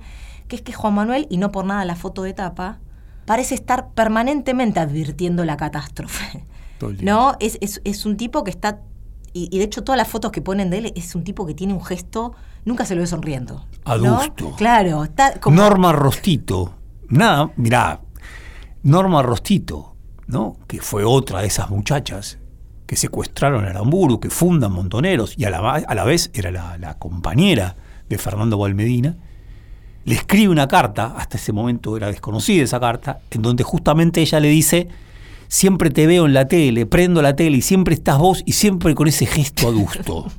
que 0.49 0.57
es 0.57 0.63
que 0.63 0.73
Juan 0.73 0.95
Manuel, 0.95 1.27
y 1.31 1.37
no 1.37 1.53
por 1.53 1.65
nada 1.65 1.85
la 1.85 1.97
foto 1.97 2.23
de 2.23 2.33
tapa, 2.33 2.79
parece 3.27 3.55
estar 3.55 3.91
permanentemente 3.91 4.81
advirtiendo 4.81 5.45
la 5.45 5.57
catástrofe. 5.57 6.45
¿No? 7.03 7.37
Es, 7.41 7.59
es, 7.61 7.81
es 7.85 8.07
un 8.07 8.17
tipo 8.17 8.43
que 8.43 8.51
está. 8.51 8.81
Y, 9.33 9.49
y 9.51 9.59
de 9.59 9.65
hecho, 9.65 9.83
todas 9.85 9.97
las 9.97 10.09
fotos 10.09 10.33
que 10.33 10.43
ponen 10.43 10.71
de 10.71 10.79
él 10.79 10.93
es 10.97 11.15
un 11.15 11.25
tipo 11.25 11.47
que 11.47 11.55
tiene 11.55 11.73
un 11.73 11.85
gesto. 11.85 12.35
Nunca 12.65 12.85
se 12.85 12.95
lo 12.95 13.01
ve 13.01 13.07
sonriendo. 13.07 13.67
¿no? 13.87 13.93
Adusto. 13.93 14.55
Claro, 14.57 15.05
está 15.05 15.39
como. 15.41 15.57
Norma 15.57 15.93
Rostito. 15.93 16.75
Nada, 17.09 17.51
mirá, 17.57 18.01
Norma 18.83 19.23
Rostito, 19.23 19.97
¿no? 20.27 20.57
Que 20.67 20.81
fue 20.81 21.05
otra 21.05 21.41
de 21.41 21.49
esas 21.49 21.71
muchachas 21.71 22.39
que 22.87 22.97
secuestraron 22.97 23.65
a 23.65 23.71
Aramburu, 23.71 24.21
que 24.21 24.31
fundan 24.31 24.73
Montoneros, 24.73 25.35
y 25.37 25.45
a 25.45 25.51
la, 25.51 25.59
a 25.59 25.95
la 25.95 26.05
vez 26.05 26.31
era 26.35 26.51
la, 26.51 26.77
la 26.79 26.99
compañera 26.99 27.77
de 28.09 28.19
Fernando 28.19 28.59
Valmedina, 28.59 29.17
le 30.05 30.15
escribe 30.15 30.49
una 30.49 30.67
carta, 30.67 31.15
hasta 31.17 31.37
ese 31.37 31.53
momento 31.53 31.97
era 31.97 32.09
desconocida 32.09 32.65
esa 32.65 32.81
carta, 32.81 33.21
en 33.31 33.43
donde 33.43 33.63
justamente 33.63 34.21
ella 34.21 34.41
le 34.41 34.49
dice, 34.49 34.89
siempre 35.51 35.91
te 35.91 36.07
veo 36.07 36.25
en 36.25 36.33
la 36.33 36.49
tele, 36.49 36.87
prendo 36.87 37.21
la 37.21 37.37
tele 37.37 37.59
y 37.59 37.63
siempre 37.63 37.95
estás 37.95 38.19
vos 38.19 38.43
y 38.47 38.53
siempre 38.53 38.95
con 38.95 39.09
ese 39.09 39.27
gesto 39.27 39.69
adusto. 39.69 40.27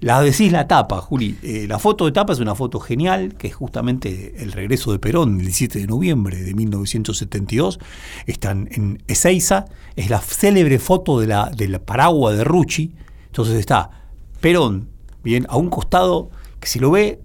La 0.00 0.20
decís 0.20 0.50
la 0.50 0.66
tapa, 0.66 1.00
Juli. 1.00 1.38
Eh, 1.44 1.66
la 1.68 1.78
foto 1.78 2.06
de 2.06 2.10
tapa 2.10 2.32
es 2.32 2.40
una 2.40 2.56
foto 2.56 2.80
genial, 2.80 3.34
que 3.34 3.46
es 3.46 3.54
justamente 3.54 4.34
el 4.42 4.50
regreso 4.50 4.90
de 4.90 4.98
Perón 4.98 5.38
el 5.38 5.42
17 5.42 5.78
de 5.78 5.86
noviembre 5.86 6.42
de 6.42 6.54
1972. 6.54 7.78
Están 8.26 8.68
en 8.72 9.00
Ezeiza, 9.06 9.66
es 9.94 10.10
la 10.10 10.20
célebre 10.20 10.80
foto 10.80 11.20
de 11.20 11.28
la, 11.28 11.52
del 11.56 11.80
paraguas 11.80 12.36
de 12.36 12.42
Rucci. 12.42 12.96
Entonces 13.26 13.54
está 13.54 13.90
Perón, 14.40 14.88
bien, 15.22 15.46
a 15.48 15.56
un 15.56 15.70
costado 15.70 16.32
que 16.58 16.66
se 16.66 16.80
lo 16.80 16.90
ve 16.90 17.20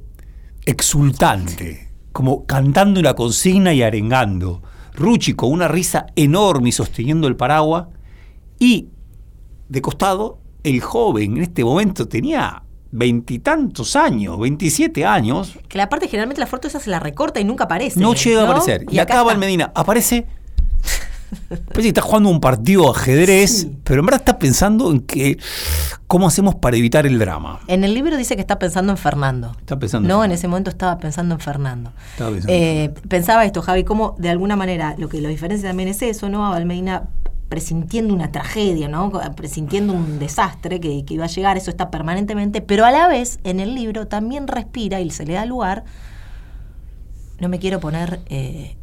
exultante, 0.67 1.89
como 2.11 2.45
cantando 2.45 2.99
una 2.99 3.15
consigna 3.15 3.73
y 3.73 3.81
arengando. 3.81 4.61
Rucci 4.97 5.33
con 5.33 5.51
una 5.51 5.67
risa 5.67 6.07
enorme 6.15 6.69
y 6.69 6.71
sosteniendo 6.71 7.27
el 7.27 7.35
paraguas. 7.35 7.87
Y 8.59 8.89
de 9.69 9.81
costado, 9.81 10.39
el 10.63 10.81
joven 10.81 11.37
en 11.37 11.43
este 11.43 11.63
momento 11.63 12.07
tenía 12.07 12.63
veintitantos 12.91 13.95
años, 13.95 14.39
27 14.39 15.05
años, 15.05 15.57
Que 15.67 15.77
la 15.77 15.89
parte 15.89 16.07
generalmente 16.07 16.39
la 16.39 16.47
foto 16.47 16.67
esa 16.67 16.79
se 16.79 16.89
la 16.89 16.99
recorta 16.99 17.39
y 17.39 17.43
nunca 17.43 17.65
aparece. 17.65 17.99
no 17.99 18.13
llega 18.13 18.41
a 18.41 18.45
aparecer. 18.45 18.85
Y, 18.89 18.99
acá 18.99 19.13
está. 19.13 19.23
Valmedina 19.23 19.71
aparece. 19.75 20.25
Parece 21.49 21.81
que 21.81 21.87
está 21.89 22.01
jugando 22.01 22.29
un 22.29 22.39
partido 22.39 22.83
de 22.83 22.89
ajedrez, 22.91 23.51
Sí. 23.61 23.77
pero 23.83 23.99
en 23.99 24.05
verdad 24.05 24.21
está 24.21 24.39
pensando 24.39 24.91
en 24.91 25.01
que 25.01 25.37
cómo 26.07 26.27
hacemos 26.27 26.55
para 26.55 26.77
evitar 26.77 27.05
el 27.05 27.19
drama. 27.19 27.59
En 27.67 27.83
el 27.83 27.93
libro 27.93 28.15
dice 28.17 28.35
que 28.35 28.41
está 28.41 28.57
pensando 28.59 28.91
en 28.93 28.97
Fernando. 28.97 29.55
Está 29.59 29.77
pensando 29.77 30.05
en 30.05 30.09
No, 30.09 30.15
en 30.15 30.19
Fernando. 30.21 30.35
ese 30.35 30.47
momento 30.47 30.69
estaba 30.69 30.97
pensando 30.97 31.35
en 31.35 31.41
Fernando. 31.41 31.91
Estaba 32.11 32.31
pensando 32.31 32.53
en 32.53 32.59
Eh, 32.63 32.93
pensaba 33.09 33.45
esto, 33.45 33.61
Javi, 33.61 33.83
cómo 33.83 34.15
de 34.17 34.29
alguna 34.29 34.55
manera 34.55 34.95
lo 34.97 35.09
que 35.09 35.19
lo 35.21 35.29
diferencia 35.29 35.69
también 35.69 35.89
es 35.89 36.01
eso, 36.01 36.29
¿no? 36.29 36.45
A 36.45 36.51
Valmedina 36.51 37.09
presintiendo 37.49 38.13
una 38.13 38.31
tragedia, 38.31 38.87
¿no? 38.89 39.09
Presintiendo 39.35 39.93
un 39.93 40.19
desastre 40.19 40.79
que, 40.81 41.05
que 41.05 41.13
iba 41.13 41.23
a 41.25 41.29
llegar, 41.29 41.55
eso 41.57 41.69
está 41.69 41.89
permanentemente, 41.89 42.59
pero 42.61 42.85
a 42.85 42.91
la 42.91 43.07
vez 43.07 43.39
en 43.45 43.59
el 43.61 43.73
libro 43.73 44.07
también 44.07 44.47
respira 44.47 44.99
y 45.01 45.09
se 45.11 45.25
le 45.25 45.33
da 45.33 45.45
lugar. 45.45 45.85
No 47.39 47.49
me 47.49 47.59
quiero 47.59 47.79
poner. 47.79 48.19
eh, 48.27 48.75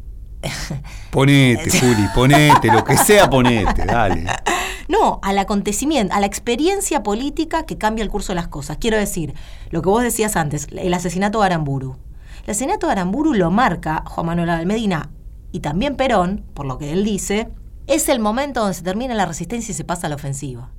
Ponete, 1.11 1.69
Juli, 1.79 2.07
ponete, 2.13 2.71
lo 2.71 2.83
que 2.83 2.97
sea, 2.97 3.29
ponete, 3.29 3.85
dale. 3.85 4.25
No, 4.87 5.19
al 5.23 5.37
acontecimiento, 5.39 6.13
a 6.13 6.19
la 6.19 6.25
experiencia 6.25 7.01
política 7.03 7.63
que 7.63 7.77
cambia 7.77 8.03
el 8.03 8.09
curso 8.09 8.33
de 8.33 8.35
las 8.35 8.47
cosas. 8.47 8.77
Quiero 8.77 8.97
decir, 8.97 9.33
lo 9.71 9.81
que 9.81 9.89
vos 9.89 10.03
decías 10.03 10.35
antes, 10.35 10.67
el 10.71 10.93
asesinato 10.93 11.39
de 11.39 11.47
Aramburu. 11.47 11.97
El 12.43 12.51
asesinato 12.51 12.85
de 12.85 12.91
Aramburu 12.91 13.33
lo 13.33 13.49
marca 13.49 14.03
Juan 14.05 14.27
Manuel 14.27 14.49
Almedina 14.49 15.09
y 15.51 15.61
también 15.61 15.95
Perón, 15.95 16.43
por 16.53 16.65
lo 16.65 16.77
que 16.77 16.93
él 16.93 17.03
dice, 17.03 17.49
es 17.87 18.09
el 18.09 18.19
momento 18.19 18.59
donde 18.59 18.75
se 18.75 18.83
termina 18.83 19.15
la 19.15 19.25
resistencia 19.25 19.71
y 19.71 19.75
se 19.75 19.83
pasa 19.83 20.07
a 20.07 20.09
la 20.09 20.15
ofensiva. 20.15 20.69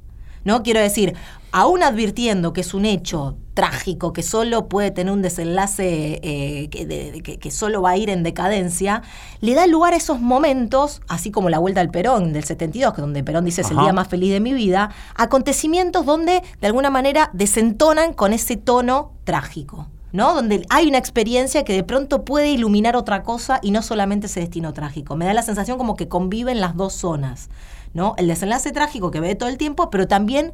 ¿No? 0.44 0.62
Quiero 0.62 0.80
decir, 0.80 1.14
aún 1.50 1.82
advirtiendo 1.82 2.52
que 2.52 2.60
es 2.60 2.72
un 2.74 2.84
hecho 2.84 3.36
trágico, 3.54 4.12
que 4.12 4.22
solo 4.22 4.68
puede 4.68 4.90
tener 4.90 5.12
un 5.12 5.22
desenlace, 5.22 6.20
eh, 6.22 6.68
que, 6.68 6.84
de- 6.86 7.10
de- 7.12 7.22
que- 7.22 7.38
que 7.38 7.50
solo 7.50 7.80
va 7.82 7.90
a 7.90 7.96
ir 7.96 8.10
en 8.10 8.22
decadencia, 8.22 9.02
le 9.40 9.54
da 9.54 9.66
lugar 9.66 9.94
a 9.94 9.96
esos 9.96 10.20
momentos, 10.20 11.00
así 11.08 11.30
como 11.30 11.48
la 11.48 11.58
vuelta 11.58 11.80
al 11.80 11.90
Perón 11.90 12.32
del 12.32 12.44
72, 12.44 12.92
que 12.94 13.00
donde 13.00 13.24
Perón 13.24 13.44
dice 13.46 13.62
es 13.62 13.70
el 13.70 13.78
día 13.78 13.92
más 13.94 14.08
feliz 14.08 14.30
de 14.30 14.40
mi 14.40 14.52
vida, 14.52 14.90
acontecimientos 15.16 16.06
donde 16.06 16.42
de 16.60 16.66
alguna 16.66 16.90
manera 16.90 17.30
desentonan 17.32 18.12
con 18.12 18.32
ese 18.32 18.56
tono 18.56 19.12
trágico. 19.24 19.88
¿no? 20.12 20.34
Donde 20.34 20.64
hay 20.70 20.86
una 20.88 20.96
experiencia 20.96 21.62
que 21.64 21.74
de 21.74 21.82
pronto 21.82 22.24
puede 22.24 22.48
iluminar 22.48 22.96
otra 22.96 23.22
cosa 23.22 23.58
y 23.62 23.70
no 23.70 23.82
solamente 23.82 24.28
ese 24.28 24.40
destino 24.40 24.72
trágico. 24.72 25.14
Me 25.14 25.26
da 25.26 25.34
la 25.34 25.42
sensación 25.42 25.76
como 25.76 25.94
que 25.94 26.08
conviven 26.08 26.58
las 26.60 26.74
dos 26.74 26.94
zonas, 26.94 27.50
¿no? 27.96 28.14
El 28.18 28.28
desenlace 28.28 28.70
trágico 28.70 29.10
que 29.10 29.20
ve 29.20 29.34
todo 29.34 29.48
el 29.48 29.56
tiempo, 29.56 29.90
pero 29.90 30.06
también 30.06 30.52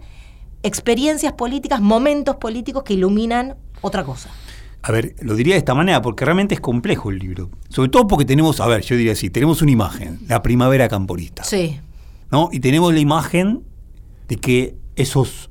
experiencias 0.62 1.32
políticas, 1.32 1.80
momentos 1.80 2.36
políticos 2.36 2.84
que 2.84 2.94
iluminan 2.94 3.56
otra 3.82 4.04
cosa. 4.04 4.30
A 4.80 4.92
ver, 4.92 5.14
lo 5.20 5.34
diría 5.34 5.54
de 5.54 5.58
esta 5.58 5.74
manera 5.74 6.00
porque 6.00 6.24
realmente 6.24 6.54
es 6.54 6.60
complejo 6.60 7.10
el 7.10 7.18
libro. 7.18 7.50
Sobre 7.68 7.88
todo 7.88 8.06
porque 8.06 8.24
tenemos, 8.24 8.60
a 8.60 8.66
ver, 8.66 8.82
yo 8.82 8.96
diría 8.96 9.12
así, 9.12 9.28
tenemos 9.28 9.60
una 9.60 9.72
imagen, 9.72 10.20
la 10.28 10.40
primavera 10.42 10.88
camporista. 10.88 11.44
Sí. 11.44 11.80
¿no? 12.30 12.48
Y 12.52 12.60
tenemos 12.60 12.94
la 12.94 13.00
imagen 13.00 13.62
de 14.28 14.36
que 14.36 14.76
esos 14.96 15.48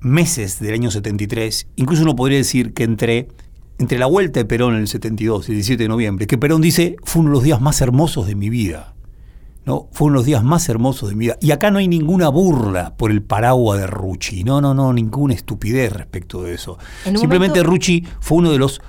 meses 0.00 0.58
del 0.58 0.74
año 0.74 0.90
73, 0.90 1.68
incluso 1.76 2.02
uno 2.02 2.16
podría 2.16 2.38
decir 2.38 2.74
que 2.74 2.84
entre, 2.84 3.28
entre 3.78 3.98
la 3.98 4.06
vuelta 4.06 4.40
de 4.40 4.44
Perón 4.44 4.74
en 4.74 4.80
el 4.80 4.88
72 4.88 5.48
y 5.48 5.52
el 5.52 5.56
17 5.56 5.84
de 5.84 5.88
noviembre, 5.88 6.26
que 6.26 6.36
Perón 6.36 6.60
dice, 6.60 6.96
fue 7.04 7.20
uno 7.20 7.30
de 7.30 7.34
los 7.34 7.44
días 7.44 7.60
más 7.60 7.80
hermosos 7.80 8.26
de 8.26 8.34
mi 8.34 8.50
vida. 8.50 8.91
¿No? 9.64 9.88
Fue 9.92 10.06
uno 10.06 10.14
de 10.14 10.18
los 10.18 10.26
días 10.26 10.42
más 10.42 10.68
hermosos 10.68 11.08
de 11.10 11.14
mi 11.14 11.26
vida. 11.26 11.36
Y 11.40 11.50
acá 11.52 11.70
no 11.70 11.78
hay 11.78 11.88
ninguna 11.88 12.28
burla 12.28 12.94
por 12.96 13.10
el 13.10 13.22
paraguas 13.22 13.78
de 13.80 13.86
Rucci. 13.86 14.44
No, 14.44 14.60
no, 14.60 14.74
no, 14.74 14.92
ninguna 14.92 15.34
estupidez 15.34 15.92
respecto 15.92 16.42
de 16.42 16.54
eso. 16.54 16.78
Simplemente 17.04 17.60
momento- 17.60 17.62
Rucci 17.70 18.04
fue 18.20 18.38
uno 18.38 18.50
de 18.52 18.58
los 18.58 18.80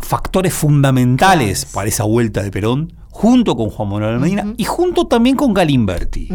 factores 0.00 0.54
fundamentales 0.54 1.64
para 1.66 1.88
esa 1.88 2.04
vuelta 2.04 2.42
de 2.42 2.50
Perón, 2.50 2.92
junto 3.10 3.56
con 3.56 3.70
Juan 3.70 3.88
Manuel 3.88 4.20
Medina 4.20 4.54
y 4.56 4.64
junto 4.64 5.06
también 5.06 5.34
con 5.36 5.52
Galimberti. 5.54 6.28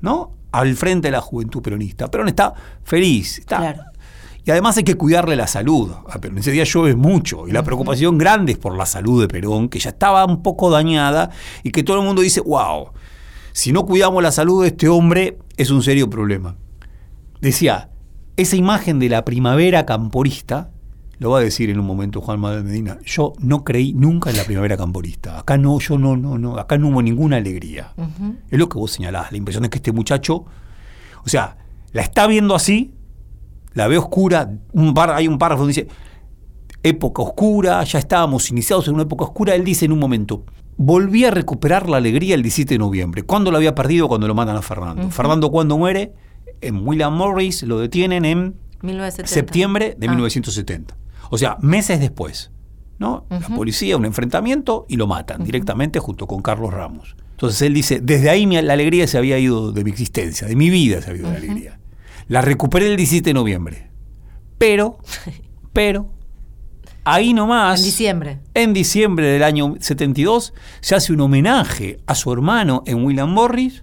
¿no? 0.00 0.32
Al 0.52 0.74
frente 0.76 1.08
de 1.08 1.12
la 1.12 1.20
juventud 1.20 1.60
peronista. 1.60 2.10
Perón 2.10 2.28
está 2.28 2.54
feliz, 2.82 3.38
está 3.38 3.58
Claro. 3.58 3.82
Y 4.44 4.50
además 4.50 4.76
hay 4.76 4.84
que 4.84 4.94
cuidarle 4.94 5.36
la 5.36 5.46
salud 5.46 5.90
a 6.08 6.18
Perón. 6.20 6.38
Ese 6.38 6.50
día 6.50 6.64
llueve 6.64 6.96
mucho 6.96 7.46
y 7.46 7.52
la 7.52 7.62
preocupación 7.62 8.16
grande 8.16 8.52
es 8.52 8.58
por 8.58 8.76
la 8.76 8.86
salud 8.86 9.20
de 9.20 9.28
Perón, 9.28 9.68
que 9.68 9.78
ya 9.78 9.90
estaba 9.90 10.24
un 10.24 10.42
poco 10.42 10.70
dañada 10.70 11.30
y 11.62 11.70
que 11.70 11.82
todo 11.82 11.98
el 11.98 12.04
mundo 12.04 12.22
dice, 12.22 12.40
wow, 12.40 12.90
si 13.52 13.72
no 13.72 13.84
cuidamos 13.84 14.22
la 14.22 14.32
salud 14.32 14.62
de 14.62 14.68
este 14.68 14.88
hombre 14.88 15.38
es 15.56 15.70
un 15.70 15.82
serio 15.82 16.08
problema. 16.08 16.56
Decía, 17.40 17.90
esa 18.36 18.56
imagen 18.56 18.98
de 18.98 19.08
la 19.08 19.24
primavera 19.24 19.84
camporista, 19.84 20.70
lo 21.18 21.30
va 21.30 21.40
a 21.40 21.42
decir 21.42 21.68
en 21.70 21.80
un 21.80 21.86
momento 21.86 22.20
Juan 22.20 22.38
Manuel 22.38 22.64
Medina, 22.64 22.98
yo 23.04 23.32
no 23.40 23.64
creí 23.64 23.92
nunca 23.92 24.30
en 24.30 24.36
la 24.36 24.44
primavera 24.44 24.76
camporista. 24.76 25.40
Acá 25.40 25.58
no, 25.58 25.78
yo 25.80 25.98
no, 25.98 26.16
no, 26.16 26.38
no, 26.38 26.56
acá 26.56 26.78
no 26.78 26.88
hubo 26.88 27.02
ninguna 27.02 27.36
alegría. 27.36 27.92
Es 28.50 28.58
lo 28.58 28.68
que 28.68 28.78
vos 28.78 28.92
señalás, 28.92 29.32
la 29.32 29.38
impresión 29.38 29.64
es 29.64 29.70
que 29.70 29.78
este 29.78 29.92
muchacho, 29.92 30.44
o 31.24 31.28
sea, 31.28 31.58
la 31.92 32.02
está 32.02 32.26
viendo 32.26 32.54
así, 32.54 32.94
la 33.78 33.88
ve 33.88 33.96
oscura, 33.96 34.50
un 34.72 34.92
par, 34.92 35.10
hay 35.10 35.26
un 35.28 35.38
párrafo 35.38 35.62
donde 35.62 35.72
dice, 35.74 35.88
época 36.82 37.22
oscura, 37.22 37.82
ya 37.84 37.98
estábamos 37.98 38.50
iniciados 38.50 38.86
en 38.88 38.94
una 38.94 39.02
época 39.04 39.24
oscura, 39.24 39.54
él 39.54 39.64
dice 39.64 39.84
en 39.86 39.92
un 39.92 39.98
momento, 39.98 40.44
volví 40.76 41.24
a 41.24 41.30
recuperar 41.30 41.88
la 41.88 41.96
alegría 41.96 42.34
el 42.34 42.42
17 42.42 42.74
de 42.74 42.78
noviembre. 42.78 43.22
¿Cuándo 43.22 43.50
lo 43.50 43.56
había 43.56 43.74
perdido? 43.74 44.08
Cuando 44.08 44.28
lo 44.28 44.34
matan 44.34 44.56
a 44.56 44.62
Fernando. 44.62 45.10
Fernando 45.10 45.50
cuando 45.50 45.76
muere, 45.78 46.12
en 46.60 46.86
William 46.86 47.14
Morris 47.16 47.62
lo 47.64 47.78
detienen 47.78 48.24
en 48.24 48.54
1970. 48.82 49.26
septiembre 49.34 49.96
de 49.98 50.06
Ah. 50.06 50.10
1970. 50.10 50.96
O 51.30 51.38
sea, 51.38 51.56
meses 51.60 52.00
después. 52.00 52.50
¿no? 53.00 53.26
La 53.30 53.38
policía, 53.54 53.96
un 53.96 54.04
enfrentamiento 54.06 54.84
y 54.88 54.96
lo 54.96 55.06
matan 55.06 55.44
directamente 55.44 56.00
junto 56.00 56.26
con 56.26 56.42
Carlos 56.42 56.74
Ramos. 56.74 57.14
Entonces 57.30 57.62
él 57.62 57.72
dice, 57.72 58.00
desde 58.02 58.28
ahí 58.28 58.44
mi- 58.44 58.60
la 58.60 58.72
alegría 58.72 59.06
se 59.06 59.16
había 59.18 59.38
ido 59.38 59.70
de 59.70 59.84
mi 59.84 59.90
existencia, 59.92 60.48
de 60.48 60.56
mi 60.56 60.68
vida 60.68 61.00
se 61.00 61.10
había 61.10 61.22
ido 61.22 61.30
la 61.30 61.36
alegría. 61.38 61.78
La 62.28 62.42
recuperé 62.42 62.90
el 62.90 62.96
17 62.96 63.30
de 63.30 63.34
noviembre. 63.34 63.90
Pero, 64.58 64.98
pero, 65.72 66.10
ahí 67.04 67.32
nomás... 67.32 67.80
En 67.80 67.84
diciembre. 67.86 68.38
En 68.54 68.72
diciembre 68.74 69.26
del 69.26 69.42
año 69.42 69.74
72 69.80 70.52
se 70.80 70.94
hace 70.94 71.12
un 71.12 71.20
homenaje 71.20 72.00
a 72.06 72.14
su 72.14 72.32
hermano 72.32 72.82
en 72.86 73.04
William 73.04 73.30
Morris 73.30 73.82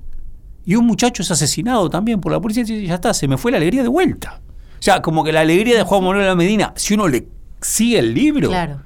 y 0.66 0.75
un 0.75 0.86
muchacho 0.86 1.22
es 1.24 1.32
asesinado 1.32 1.90
también 1.90 2.22
por 2.22 2.32
la 2.32 2.40
policía 2.40 2.64
y 2.64 2.66
dice, 2.66 2.86
ya 2.86 2.96
está, 2.96 3.14
se 3.14 3.28
me 3.28 3.38
fue 3.38 3.52
la 3.52 3.58
alegría 3.58 3.84
de 3.84 3.90
vuelta. 3.90 4.42
O 4.80 4.82
sea, 4.86 5.02
como 5.02 5.24
que 5.24 5.32
la 5.32 5.42
alegría 5.42 5.78
de 5.78 5.84
Juan 5.84 6.04
Manuel 6.04 6.36
Medina, 6.36 6.74
si 6.75 6.94
uno 6.94 7.08
le 7.08 7.28
sigue 7.62 8.00
el 8.00 8.14
libro, 8.14 8.50
Claro. 8.50 8.82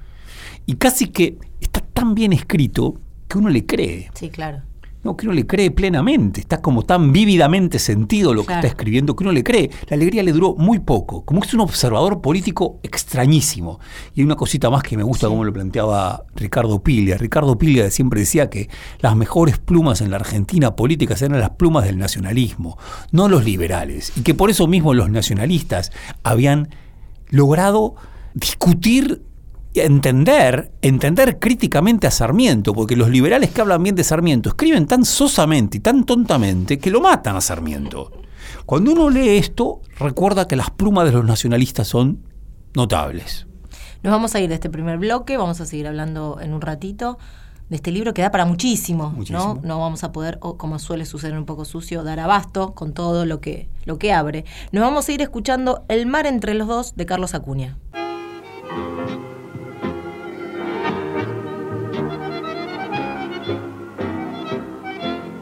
y 0.65 0.75
casi 0.75 1.07
que 1.07 1.37
está 1.59 1.81
tan 1.81 2.15
bien 2.15 2.31
escrito 2.31 2.99
que 3.27 3.37
uno 3.37 3.49
le 3.49 3.65
cree. 3.65 4.09
Sí, 4.13 4.29
claro. 4.29 4.61
No, 5.01 5.15
que 5.15 5.25
uno 5.25 5.33
le 5.33 5.47
cree 5.47 5.71
plenamente, 5.71 6.41
está 6.41 6.61
como 6.61 6.83
tan 6.83 7.13
vívidamente 7.13 7.79
sentido 7.79 8.33
lo 8.33 8.45
que 8.45 8.53
está 8.53 8.67
escribiendo 8.67 9.15
que 9.15 9.23
uno 9.23 9.31
le 9.31 9.43
cree. 9.43 9.69
La 9.87 9.95
alegría 9.95 10.23
le 10.23 10.33
duró 10.33 10.55
muy 10.55 10.79
poco, 10.79 11.23
como 11.23 11.39
que 11.39 11.47
es 11.47 11.53
un 11.53 11.61
observador 11.61 12.19
político 12.19 12.79
extrañísimo. 12.83 13.79
Y 14.13 14.19
hay 14.19 14.25
una 14.25 14.35
cosita 14.35 14.69
más 14.69 14.83
que 14.83 14.97
me 14.97 15.03
gusta 15.03 15.29
como 15.29 15.45
lo 15.45 15.53
planteaba 15.53 16.25
Ricardo 16.35 16.83
Piglia. 16.83 17.17
Ricardo 17.17 17.57
Piglia 17.57 17.89
siempre 17.91 18.19
decía 18.19 18.49
que 18.49 18.69
las 18.99 19.15
mejores 19.15 19.57
plumas 19.57 20.01
en 20.01 20.11
la 20.11 20.17
Argentina 20.17 20.75
política 20.75 21.15
eran 21.19 21.39
las 21.39 21.51
plumas 21.51 21.85
del 21.85 21.97
nacionalismo, 21.97 22.77
no 23.11 23.29
los 23.29 23.45
liberales. 23.45 24.11
Y 24.17 24.21
que 24.21 24.33
por 24.33 24.49
eso 24.49 24.67
mismo 24.67 24.93
los 24.93 25.09
nacionalistas 25.09 25.91
habían 26.23 26.69
logrado 27.29 27.95
discutir 28.33 29.23
entender, 29.73 30.71
entender 30.81 31.39
críticamente 31.39 32.07
a 32.07 32.11
Sarmiento, 32.11 32.73
porque 32.73 32.95
los 32.95 33.09
liberales 33.09 33.51
que 33.51 33.61
hablan 33.61 33.83
bien 33.83 33.95
de 33.95 34.03
Sarmiento 34.03 34.49
escriben 34.49 34.87
tan 34.87 35.05
sosamente 35.05 35.77
y 35.77 35.79
tan 35.79 36.05
tontamente 36.05 36.79
que 36.79 36.91
lo 36.91 37.01
matan 37.01 37.35
a 37.35 37.41
Sarmiento. 37.41 38.11
Cuando 38.65 38.91
uno 38.91 39.09
lee 39.09 39.37
esto, 39.37 39.81
recuerda 39.99 40.47
que 40.47 40.55
las 40.55 40.69
plumas 40.69 41.05
de 41.05 41.11
los 41.11 41.25
nacionalistas 41.25 41.87
son 41.87 42.23
notables. 42.75 43.47
Nos 44.01 44.11
vamos 44.11 44.33
a 44.35 44.39
ir 44.39 44.49
de 44.49 44.55
este 44.55 44.69
primer 44.69 44.97
bloque, 44.97 45.37
vamos 45.37 45.59
a 45.61 45.65
seguir 45.65 45.87
hablando 45.87 46.39
en 46.41 46.53
un 46.53 46.61
ratito 46.61 47.17
de 47.69 47.75
este 47.75 47.91
libro 47.91 48.13
que 48.13 48.21
da 48.21 48.31
para 48.31 48.45
muchísimo, 48.45 49.11
Muchísimo. 49.11 49.59
¿no? 49.61 49.67
No 49.67 49.79
vamos 49.79 50.03
a 50.03 50.11
poder, 50.11 50.39
como 50.39 50.79
suele 50.79 51.05
suceder 51.05 51.37
un 51.37 51.45
poco 51.45 51.65
sucio, 51.65 52.03
dar 52.03 52.19
abasto 52.19 52.73
con 52.73 52.93
todo 52.93 53.25
lo 53.25 53.41
que, 53.41 53.69
lo 53.85 53.99
que 53.99 54.11
abre. 54.13 54.45
Nos 54.71 54.83
vamos 54.83 55.07
a 55.07 55.11
ir 55.11 55.21
escuchando 55.21 55.83
El 55.87 56.07
mar 56.07 56.25
entre 56.25 56.53
los 56.53 56.67
dos 56.67 56.95
de 56.95 57.05
Carlos 57.05 57.35
Acuña. 57.35 57.77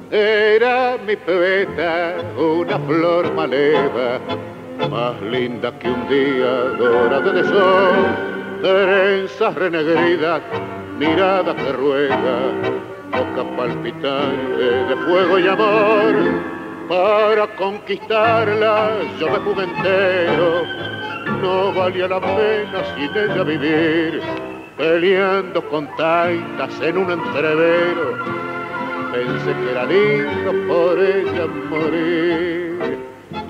Era 0.09 0.97
mi 1.05 1.17
pebeta 1.17 2.15
una 2.37 2.79
flor 2.79 3.33
maleva, 3.33 4.19
más 4.89 5.21
linda 5.21 5.77
que 5.79 5.89
un 5.89 6.07
día 6.07 6.47
dorado 6.79 7.33
de 7.33 7.43
sol, 7.43 7.95
trenzas 8.61 9.53
renegridas, 9.55 10.41
mirada 10.97 11.53
que 11.53 11.73
ruega, 11.73 12.39
boca 13.11 13.57
palpitante 13.57 14.63
de 14.87 14.95
fuego 14.95 15.39
y 15.39 15.47
amor. 15.49 16.15
Para 16.87 17.53
conquistarla 17.57 18.91
yo 19.19 19.29
me 19.29 19.39
jugué 19.39 19.63
entero, 19.65 20.63
no 21.41 21.73
valía 21.73 22.07
la 22.07 22.21
pena 22.21 22.81
sin 22.95 23.09
ella 23.13 23.43
vivir, 23.43 24.21
peleando 24.77 25.61
con 25.67 25.85
taitas 25.97 26.79
en 26.79 26.97
un 26.97 27.11
entrevero 27.11 28.47
pensé 29.11 29.53
que 29.53 29.71
era 29.71 29.85
lindo 29.85 30.51
por 30.67 30.99
ella 30.99 31.47
morir. 31.69 32.97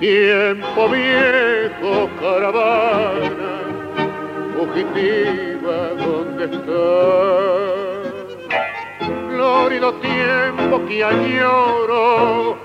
Tiempo 0.00 0.88
viejo, 0.88 2.08
caravana, 2.20 3.52
fugitiva, 4.56 5.78
¿dónde 5.98 6.44
estás? 6.44 7.88
Florido 9.28 9.92
tiempo 9.94 10.86
que 10.86 11.04
añoro 11.04 12.56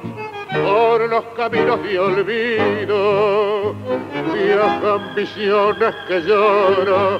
por 0.61 1.09
los 1.09 1.23
caminos 1.35 1.81
de 1.83 1.99
olvido, 1.99 3.75
viajan 4.33 5.15
visiones 5.15 5.95
que 6.07 6.21
lloro, 6.21 7.19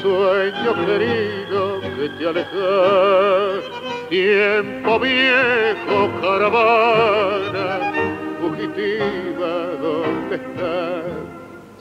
sueño 0.00 0.74
querido 0.86 1.80
que 1.80 2.08
te 2.18 2.28
alejas. 2.28 3.64
Tiempo 4.08 4.98
viejo, 4.98 6.10
caravana, 6.20 7.92
fugitiva, 8.40 9.52
¿dónde 9.80 10.36
estás? 10.36 11.22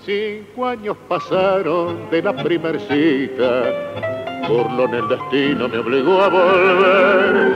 Cinco 0.06 0.66
años 0.66 0.98
pasaron 1.08 2.10
de 2.10 2.22
la 2.24 2.36
primer 2.36 2.80
cita, 2.80 3.64
burlo 4.48 4.86
en 4.86 4.94
el 4.96 5.08
destino 5.10 5.70
me 5.70 5.78
obligó 5.78 6.22
a 6.24 6.30
volver. 6.30 7.54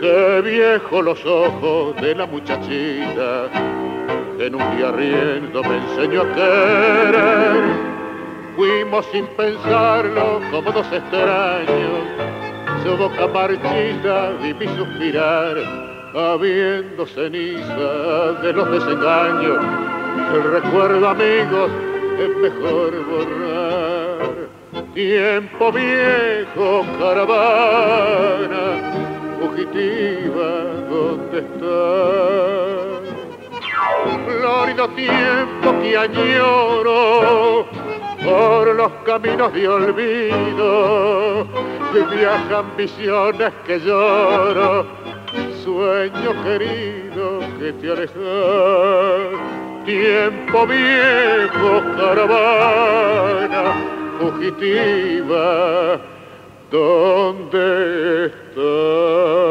Qué 0.00 0.42
viejo 0.44 1.02
los 1.02 1.24
ojos 1.24 1.94
de 1.96 2.14
la 2.14 2.26
muchachita, 2.26 3.48
en 4.38 4.54
un 4.54 4.76
día 4.76 4.90
riendo 4.90 5.62
me 5.62 5.76
enseñó 5.76 6.22
a 6.22 6.34
querer. 6.34 7.93
Fuimos 8.56 9.04
sin 9.06 9.26
pensarlo 9.36 10.40
como 10.52 10.70
dos 10.70 10.86
extraños, 10.92 12.04
su 12.84 12.96
boca 12.96 13.26
marchita 13.26 14.30
y 14.44 14.54
mi 14.54 14.68
suspirar, 14.76 15.56
habiendo 16.14 17.04
ceniza 17.04 18.32
de 18.42 18.52
los 18.52 18.70
desengaños, 18.70 19.58
el 20.34 20.42
recuerdo 20.52 21.08
amigos 21.08 21.70
es 22.16 22.36
mejor 22.36 23.04
borrar. 23.06 24.48
Tiempo 24.94 25.72
viejo, 25.72 26.86
caravana, 27.00 28.64
fugitiva, 29.40 30.48
¿dónde 30.88 31.38
estás? 31.40 32.84
Florido 34.26 34.88
tiempo 34.90 35.82
que 35.82 35.96
añoro 35.96 37.83
por 38.24 38.74
los 38.74 38.92
caminos 39.04 39.52
de 39.52 39.68
olvido, 39.68 41.46
viajan 42.10 42.76
visiones 42.76 43.52
que 43.66 43.78
lloro, 43.80 44.86
sueño 45.62 46.42
querido 46.42 47.40
que 47.58 47.72
te 47.72 47.90
alejas. 47.90 48.14
Tiempo 49.84 50.66
viejo, 50.66 51.82
caravana, 51.96 53.74
fugitiva, 54.18 56.00
¿dónde 56.70 58.26
estás? 58.26 59.44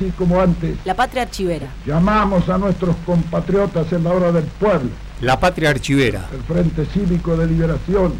Así 0.00 0.10
como 0.16 0.40
antes 0.40 0.78
La 0.86 0.94
Patria 0.94 1.22
Archivera. 1.22 1.66
llamamos 1.84 2.48
a 2.48 2.56
nuestros 2.56 2.96
compatriotas 3.04 3.92
en 3.92 4.04
la 4.04 4.10
hora 4.12 4.32
del 4.32 4.44
pueblo, 4.44 4.88
La 5.20 5.38
patria 5.38 5.68
archivera. 5.68 6.26
el 6.32 6.42
Frente 6.42 6.86
Cívico 6.86 7.36
de 7.36 7.46
Liberación, 7.46 8.14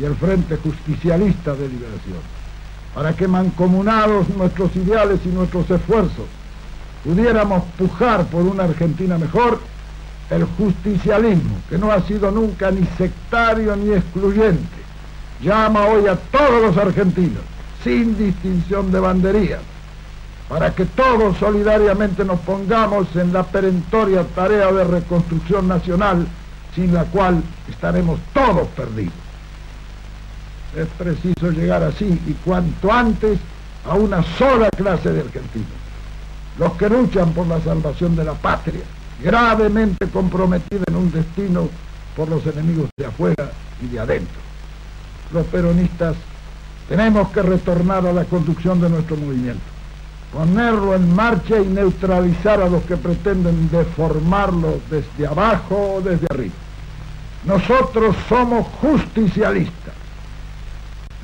y 0.00 0.04
el 0.04 0.16
Frente 0.16 0.56
Justicialista 0.56 1.52
de 1.52 1.68
Liberación, 1.68 2.20
para 2.94 3.12
que 3.12 3.28
mancomunados 3.28 4.30
nuestros 4.30 4.74
ideales 4.76 5.20
y 5.26 5.28
nuestros 5.28 5.70
esfuerzos 5.70 6.24
pudiéramos 7.04 7.64
pujar 7.76 8.24
por 8.28 8.40
una 8.42 8.64
Argentina 8.64 9.18
mejor, 9.18 9.60
el 10.30 10.44
justicialismo, 10.44 11.58
que 11.68 11.76
no 11.76 11.92
ha 11.92 12.00
sido 12.06 12.30
nunca 12.30 12.70
ni 12.70 12.86
sectario 12.96 13.76
ni 13.76 13.92
excluyente, 13.92 14.78
llama 15.42 15.84
hoy 15.84 16.06
a 16.06 16.16
todos 16.16 16.62
los 16.62 16.76
argentinos, 16.78 17.42
sin 17.84 18.16
distinción 18.16 18.90
de 18.90 19.00
banderías, 19.00 19.60
para 20.48 20.74
que 20.74 20.84
todos 20.84 21.36
solidariamente 21.38 22.24
nos 22.24 22.38
pongamos 22.40 23.08
en 23.16 23.32
la 23.32 23.42
perentoria 23.42 24.24
tarea 24.34 24.70
de 24.70 24.84
reconstrucción 24.84 25.66
nacional, 25.66 26.26
sin 26.74 26.94
la 26.94 27.04
cual 27.04 27.42
estaremos 27.68 28.20
todos 28.32 28.68
perdidos. 28.68 29.14
Es 30.76 30.86
preciso 30.98 31.50
llegar 31.50 31.82
así 31.82 32.20
y 32.26 32.32
cuanto 32.44 32.92
antes 32.92 33.38
a 33.84 33.94
una 33.94 34.22
sola 34.38 34.68
clase 34.70 35.12
de 35.12 35.20
argentinos, 35.20 35.68
los 36.58 36.72
que 36.74 36.88
luchan 36.88 37.32
por 37.32 37.46
la 37.46 37.60
salvación 37.60 38.14
de 38.14 38.24
la 38.24 38.34
patria, 38.34 38.82
gravemente 39.22 40.08
comprometida 40.08 40.84
en 40.86 40.96
un 40.96 41.10
destino 41.10 41.68
por 42.14 42.28
los 42.28 42.46
enemigos 42.46 42.88
de 42.96 43.06
afuera 43.06 43.50
y 43.82 43.88
de 43.88 44.00
adentro. 44.00 44.40
Los 45.32 45.46
peronistas 45.46 46.14
tenemos 46.88 47.28
que 47.30 47.42
retornar 47.42 48.06
a 48.06 48.12
la 48.12 48.24
conducción 48.24 48.80
de 48.80 48.88
nuestro 48.88 49.16
movimiento, 49.16 49.64
ponerlo 50.36 50.94
en 50.94 51.16
marcha 51.16 51.58
y 51.58 51.66
neutralizar 51.66 52.60
a 52.60 52.68
los 52.68 52.82
que 52.82 52.98
pretenden 52.98 53.70
deformarlo 53.70 54.80
desde 54.90 55.26
abajo 55.26 55.94
o 55.94 56.00
desde 56.02 56.26
arriba. 56.28 56.54
Nosotros 57.46 58.14
somos 58.28 58.66
justicialistas. 58.82 59.94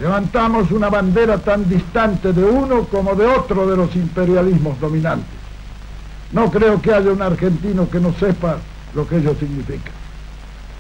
Levantamos 0.01 0.71
una 0.71 0.89
bandera 0.89 1.37
tan 1.37 1.69
distante 1.69 2.33
de 2.33 2.43
uno 2.43 2.85
como 2.85 3.15
de 3.15 3.27
otro 3.27 3.67
de 3.67 3.77
los 3.77 3.95
imperialismos 3.95 4.81
dominantes. 4.81 5.29
No 6.33 6.51
creo 6.51 6.81
que 6.81 6.95
haya 6.95 7.13
un 7.13 7.21
argentino 7.21 7.91
que 7.91 8.01
no 8.01 8.15
sepa 8.15 8.57
lo 8.95 9.07
que 9.07 9.19
ello 9.19 9.35
significa. 9.39 9.91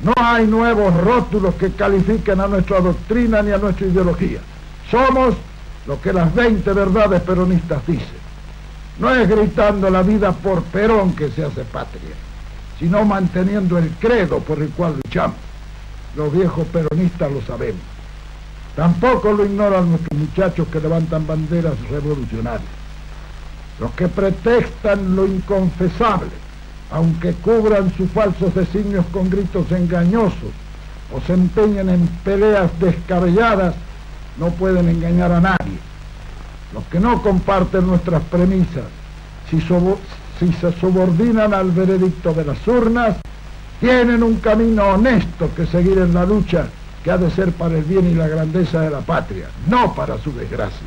No 0.00 0.14
hay 0.16 0.46
nuevos 0.46 0.94
rótulos 1.04 1.54
que 1.56 1.72
califiquen 1.72 2.40
a 2.40 2.48
nuestra 2.48 2.80
doctrina 2.80 3.42
ni 3.42 3.52
a 3.52 3.58
nuestra 3.58 3.86
ideología. 3.86 4.40
Somos 4.90 5.34
lo 5.86 6.00
que 6.00 6.14
las 6.14 6.34
20 6.34 6.72
verdades 6.72 7.20
peronistas 7.20 7.86
dicen. 7.86 8.21
No 9.02 9.10
es 9.10 9.28
gritando 9.28 9.90
la 9.90 10.04
vida 10.04 10.30
por 10.30 10.62
Perón 10.62 11.16
que 11.16 11.28
se 11.28 11.44
hace 11.44 11.64
patria, 11.64 12.14
sino 12.78 13.04
manteniendo 13.04 13.76
el 13.76 13.90
credo 13.98 14.38
por 14.38 14.60
el 14.60 14.68
cual 14.68 14.94
luchamos. 15.04 15.34
Los 16.14 16.32
viejos 16.32 16.64
peronistas 16.68 17.32
lo 17.32 17.42
sabemos. 17.42 17.80
Tampoco 18.76 19.32
lo 19.32 19.44
ignoran 19.44 19.88
nuestros 19.88 20.20
muchachos 20.20 20.68
que 20.68 20.78
levantan 20.78 21.26
banderas 21.26 21.74
revolucionarias. 21.90 22.70
Los 23.80 23.90
que 23.90 24.06
pretextan 24.06 25.16
lo 25.16 25.26
inconfesable, 25.26 26.30
aunque 26.92 27.32
cubran 27.32 27.92
sus 27.96 28.08
falsos 28.08 28.54
designios 28.54 29.04
con 29.12 29.28
gritos 29.28 29.72
engañosos 29.72 30.52
o 31.12 31.20
se 31.26 31.32
empeñen 31.32 31.88
en 31.88 32.06
peleas 32.22 32.70
descabelladas, 32.78 33.74
no 34.38 34.50
pueden 34.50 34.88
engañar 34.88 35.32
a 35.32 35.40
nadie. 35.40 35.91
Los 36.72 36.84
que 36.84 37.00
no 37.00 37.22
comparten 37.22 37.86
nuestras 37.86 38.22
premisas, 38.22 38.84
si, 39.50 39.60
si 39.60 40.52
se 40.54 40.72
subordinan 40.80 41.52
al 41.52 41.70
veredicto 41.70 42.32
de 42.32 42.44
las 42.44 42.66
urnas, 42.66 43.16
tienen 43.80 44.22
un 44.22 44.36
camino 44.36 44.84
honesto 44.84 45.50
que 45.54 45.66
seguir 45.66 45.98
en 45.98 46.14
la 46.14 46.24
lucha 46.24 46.66
que 47.02 47.10
ha 47.10 47.18
de 47.18 47.30
ser 47.30 47.52
para 47.52 47.76
el 47.76 47.84
bien 47.84 48.08
y 48.08 48.14
la 48.14 48.28
grandeza 48.28 48.80
de 48.80 48.90
la 48.90 49.00
patria, 49.00 49.48
no 49.66 49.94
para 49.94 50.18
su 50.18 50.32
desgracia. 50.32 50.86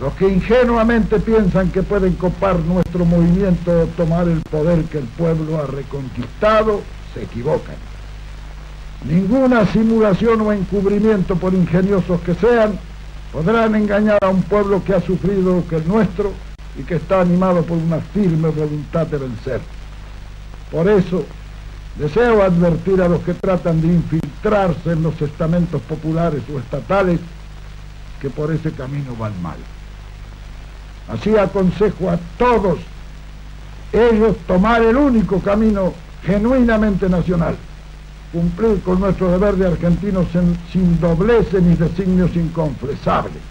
Los 0.00 0.12
que 0.14 0.28
ingenuamente 0.28 1.20
piensan 1.20 1.70
que 1.70 1.82
pueden 1.82 2.14
copar 2.14 2.58
nuestro 2.58 3.04
movimiento 3.04 3.82
o 3.82 3.86
tomar 3.86 4.26
el 4.26 4.40
poder 4.40 4.82
que 4.84 4.98
el 4.98 5.04
pueblo 5.04 5.58
ha 5.58 5.66
reconquistado, 5.66 6.82
se 7.14 7.22
equivocan. 7.22 7.76
Ninguna 9.04 9.64
simulación 9.66 10.40
o 10.40 10.52
encubrimiento, 10.52 11.36
por 11.36 11.54
ingeniosos 11.54 12.20
que 12.22 12.34
sean, 12.34 12.78
podrán 13.32 13.74
engañar 13.74 14.18
a 14.22 14.28
un 14.28 14.42
pueblo 14.42 14.84
que 14.84 14.94
ha 14.94 15.00
sufrido 15.00 15.64
que 15.68 15.76
el 15.76 15.88
nuestro 15.88 16.32
y 16.78 16.82
que 16.82 16.96
está 16.96 17.22
animado 17.22 17.62
por 17.62 17.78
una 17.78 17.98
firme 17.98 18.50
voluntad 18.50 19.06
de 19.06 19.18
vencer. 19.18 19.60
Por 20.70 20.88
eso, 20.88 21.24
deseo 21.96 22.42
advertir 22.42 23.00
a 23.00 23.08
los 23.08 23.20
que 23.22 23.34
tratan 23.34 23.80
de 23.80 23.88
infiltrarse 23.88 24.92
en 24.92 25.02
los 25.02 25.20
estamentos 25.20 25.80
populares 25.82 26.42
o 26.54 26.58
estatales 26.58 27.20
que 28.20 28.30
por 28.30 28.52
ese 28.52 28.70
camino 28.72 29.16
van 29.16 29.40
mal. 29.42 29.56
Así 31.08 31.36
aconsejo 31.36 32.10
a 32.10 32.18
todos 32.38 32.78
ellos 33.92 34.36
tomar 34.46 34.82
el 34.82 34.96
único 34.96 35.40
camino 35.40 35.92
genuinamente 36.24 37.08
nacional, 37.08 37.56
cumplir 38.32 38.80
con 38.80 38.98
nuestro 38.98 39.30
deber 39.30 39.56
de 39.56 39.66
argentinos 39.66 40.26
sin 40.72 40.98
dobleces 40.98 41.62
ni 41.62 41.76
designios 41.76 42.34
inconfesables. 42.34 43.42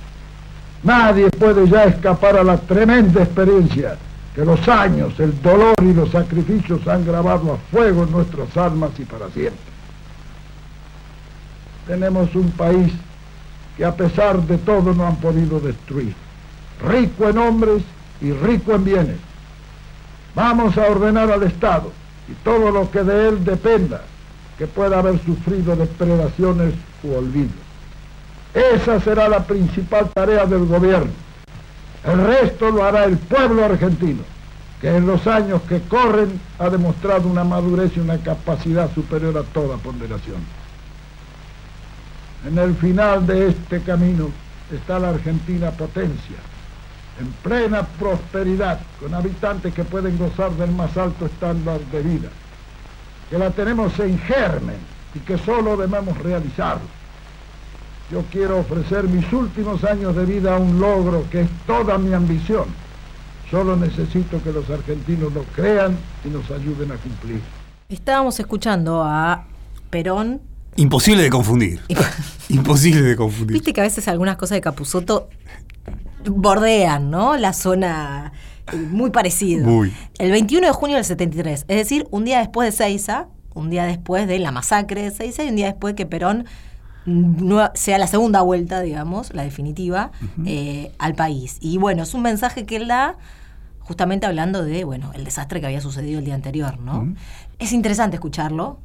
Nadie 0.84 1.30
puede 1.30 1.70
ya 1.70 1.86
escapar 1.86 2.38
a 2.38 2.44
la 2.44 2.58
tremenda 2.58 3.22
experiencia 3.22 3.96
que 4.34 4.44
los 4.44 4.67
años, 4.67 5.20
el 5.20 5.39
dolor 5.41 5.76
y 5.84 5.94
los 5.94 6.10
sacrificios 6.10 6.88
han 6.88 7.06
grabado 7.06 7.54
a 7.54 7.58
fuego 7.70 8.04
en 8.04 8.12
nuestras 8.12 8.58
almas 8.58 8.91
y 8.98 9.06
para 9.06 9.30
siempre. 9.30 9.60
Tenemos 11.86 12.34
un 12.34 12.50
país 12.52 12.91
que 13.78 13.86
a 13.86 13.96
pesar 13.96 14.41
de 14.41 14.58
todo 14.58 14.94
no 14.94 15.06
han 15.06 15.17
podido 15.17 15.60
destruir 15.60 16.15
rico 16.88 17.30
en 17.30 17.38
hombres 17.38 17.84
y 18.22 18.32
rico 18.32 18.74
en 18.74 18.84
bienes. 18.84 19.17
Vamos 20.34 20.78
a 20.78 20.88
ordenar 20.88 21.30
al 21.30 21.44
Estado 21.44 21.91
y 22.28 22.34
todo 22.44 22.72
lo 22.72 22.89
que 22.89 23.04
de 23.04 23.30
él 23.30 23.44
dependa 23.44 24.02
que 24.62 24.67
pueda 24.67 25.00
haber 25.00 25.19
sufrido 25.26 25.76
depredaciones 25.76 26.76
u 27.02 27.15
olvidos. 27.15 27.50
Esa 28.54 29.00
será 29.00 29.28
la 29.28 29.43
principal 29.43 30.08
tarea 30.13 30.45
del 30.45 30.67
gobierno. 30.67 31.10
El 32.04 32.24
resto 32.28 32.69
lo 32.69 32.84
hará 32.84 33.06
el 33.06 33.17
pueblo 33.17 33.65
argentino, 33.65 34.21
que 34.80 34.95
en 34.95 35.08
los 35.08 35.26
años 35.26 35.63
que 35.63 35.82
corren 35.82 36.39
ha 36.60 36.69
demostrado 36.69 37.28
una 37.28 37.43
madurez 37.43 37.93
y 37.97 38.02
una 38.02 38.19
capacidad 38.19 38.93
superior 38.93 39.36
a 39.36 39.41
toda 39.52 39.78
ponderación. 39.78 40.43
En 42.47 42.56
el 42.60 42.76
final 42.76 43.26
de 43.26 43.47
este 43.47 43.82
camino 43.82 44.30
está 44.71 45.00
la 45.00 45.10
Argentina 45.10 45.71
potencia, 45.71 46.38
en 47.19 47.32
plena 47.41 47.82
prosperidad, 47.97 48.80
con 49.00 49.15
habitantes 49.15 49.74
que 49.74 49.86
pueden 49.86 50.19
gozar 50.19 50.52
del 50.52 50.71
más 50.71 50.95
alto 50.97 51.26
estándar 51.26 51.80
de 51.91 52.02
vida, 52.04 52.30
que 53.32 53.38
la 53.38 53.50
tenemos 53.50 53.98
en 54.00 54.20
germen 54.20 54.76
y 55.15 55.20
que 55.20 55.38
solo 55.38 55.78
debemos 55.78 56.17
realizarlo. 56.17 56.84
Yo 58.12 58.24
quiero 58.30 58.60
ofrecer 58.60 59.06
mis 59.06 59.32
últimos 59.32 59.86
años 59.86 60.13
de 60.17 60.26
vida 60.26 60.58
a 60.58 60.60
un 60.60 60.82
logro 60.82 61.24
que 61.32 61.41
es 61.41 61.50
toda 61.65 61.98
mi 61.98 62.13
ambición. 62.13 62.65
Solo 63.50 63.78
necesito 63.78 64.44
que 64.44 64.52
los 64.52 64.70
argentinos 64.70 65.34
lo 65.34 65.44
crean 65.56 65.98
y 66.26 66.28
nos 66.28 66.52
ayuden 66.52 66.91
a 66.91 66.96
cumplir. 66.96 67.41
Estábamos 67.88 68.38
escuchando 68.38 69.02
a 69.02 69.46
Perón. 69.89 70.41
Imposible 70.76 71.24
de 71.24 71.30
confundir. 71.30 71.80
Imposible 72.50 73.02
de 73.02 73.15
confundir. 73.15 73.54
Viste 73.54 73.72
que 73.72 73.80
a 73.80 73.86
veces 73.86 74.10
algunas 74.10 74.36
cosas 74.36 74.58
de 74.58 74.62
Capuzoto 74.62 75.30
bordean, 76.26 77.10
¿no? 77.10 77.38
La 77.38 77.54
zona 77.54 78.34
muy 78.77 79.12
parecida. 79.12 79.67
El 80.17 80.31
21 80.31 80.67
de 80.67 80.73
junio 80.73 80.95
del 80.95 81.05
73, 81.05 81.65
es 81.67 81.77
decir, 81.77 82.07
un 82.12 82.25
día 82.25 82.39
después 82.39 82.67
de 82.67 82.71
Seiza, 82.71 83.27
un 83.53 83.69
día 83.69 83.86
después 83.86 84.27
de 84.27 84.39
la 84.39 84.51
masacre 84.51 85.03
de 85.03 85.12
Seiza 85.12 85.43
y 85.43 85.49
un 85.49 85.55
día 85.55 85.67
después 85.67 85.95
que 85.95 86.05
Perón 86.05 86.45
sea 87.73 87.97
la 87.97 88.07
segunda 88.07 88.41
vuelta, 88.41 88.81
digamos, 88.81 89.34
la 89.34 89.43
definitiva, 89.43 90.12
eh, 90.45 90.91
al 90.99 91.15
país. 91.15 91.57
Y 91.60 91.77
bueno, 91.77 92.03
es 92.03 92.13
un 92.13 92.21
mensaje 92.21 92.65
que 92.65 92.75
él 92.75 92.88
da 92.88 93.17
justamente 93.79 94.25
hablando 94.27 94.63
de, 94.63 94.84
bueno, 94.84 95.12
el 95.15 95.23
desastre 95.23 95.60
que 95.60 95.65
había 95.65 95.81
sucedido 95.81 96.19
el 96.19 96.25
día 96.25 96.36
anterior, 96.36 96.79
¿no? 96.79 97.13
Es 97.60 97.73
interesante 97.73 98.17
escucharlo, 98.17 98.79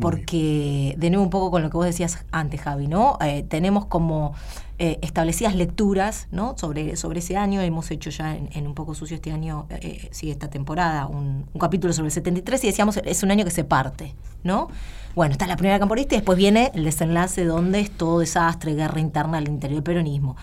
porque 0.00 0.94
de 0.98 1.10
nuevo 1.10 1.24
un 1.24 1.30
poco 1.30 1.50
con 1.50 1.62
lo 1.62 1.70
que 1.70 1.76
vos 1.76 1.86
decías 1.86 2.24
antes, 2.30 2.60
Javi, 2.60 2.86
¿no? 2.86 3.18
Eh, 3.20 3.44
tenemos 3.48 3.86
como 3.86 4.34
eh, 4.78 4.98
establecidas 5.00 5.54
lecturas, 5.54 6.28
¿no? 6.30 6.54
Sobre, 6.58 6.96
sobre 6.96 7.20
ese 7.20 7.36
año, 7.36 7.62
hemos 7.62 7.90
hecho 7.90 8.10
ya 8.10 8.36
en, 8.36 8.66
Un 8.66 8.74
poco 8.74 8.94
sucio 8.94 9.14
este 9.14 9.32
año, 9.32 9.66
eh, 9.70 10.08
sí, 10.10 10.30
esta 10.30 10.48
temporada, 10.48 11.06
un, 11.06 11.46
capítulo 11.58 11.94
sobre 11.94 12.08
el 12.08 12.12
73 12.12 12.64
y 12.64 12.66
decíamos, 12.66 12.98
es 12.98 13.22
un 13.22 13.30
año 13.30 13.44
que 13.44 13.50
se 13.50 13.64
parte, 13.64 14.14
¿no? 14.44 14.68
Bueno, 15.14 15.32
está 15.32 15.46
la 15.46 15.56
primera 15.56 15.78
camporista 15.78 16.14
y 16.14 16.18
después 16.18 16.36
viene 16.36 16.70
el 16.74 16.84
desenlace 16.84 17.44
donde 17.46 17.80
es 17.80 17.90
todo 17.90 18.18
desastre, 18.18 18.74
guerra 18.74 19.00
interna 19.00 19.38
al 19.38 19.48
interior 19.48 19.76
del 19.78 19.84
peronismo. 19.84 20.36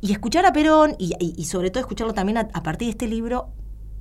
Y 0.00 0.10
escuchar 0.10 0.44
a 0.44 0.52
Perón, 0.52 0.96
y, 0.98 1.44
sobre 1.44 1.70
todo 1.70 1.80
escucharlo 1.80 2.14
también 2.14 2.38
a 2.38 2.62
partir 2.64 2.86
de 2.86 2.90
este 2.90 3.06
libro, 3.06 3.50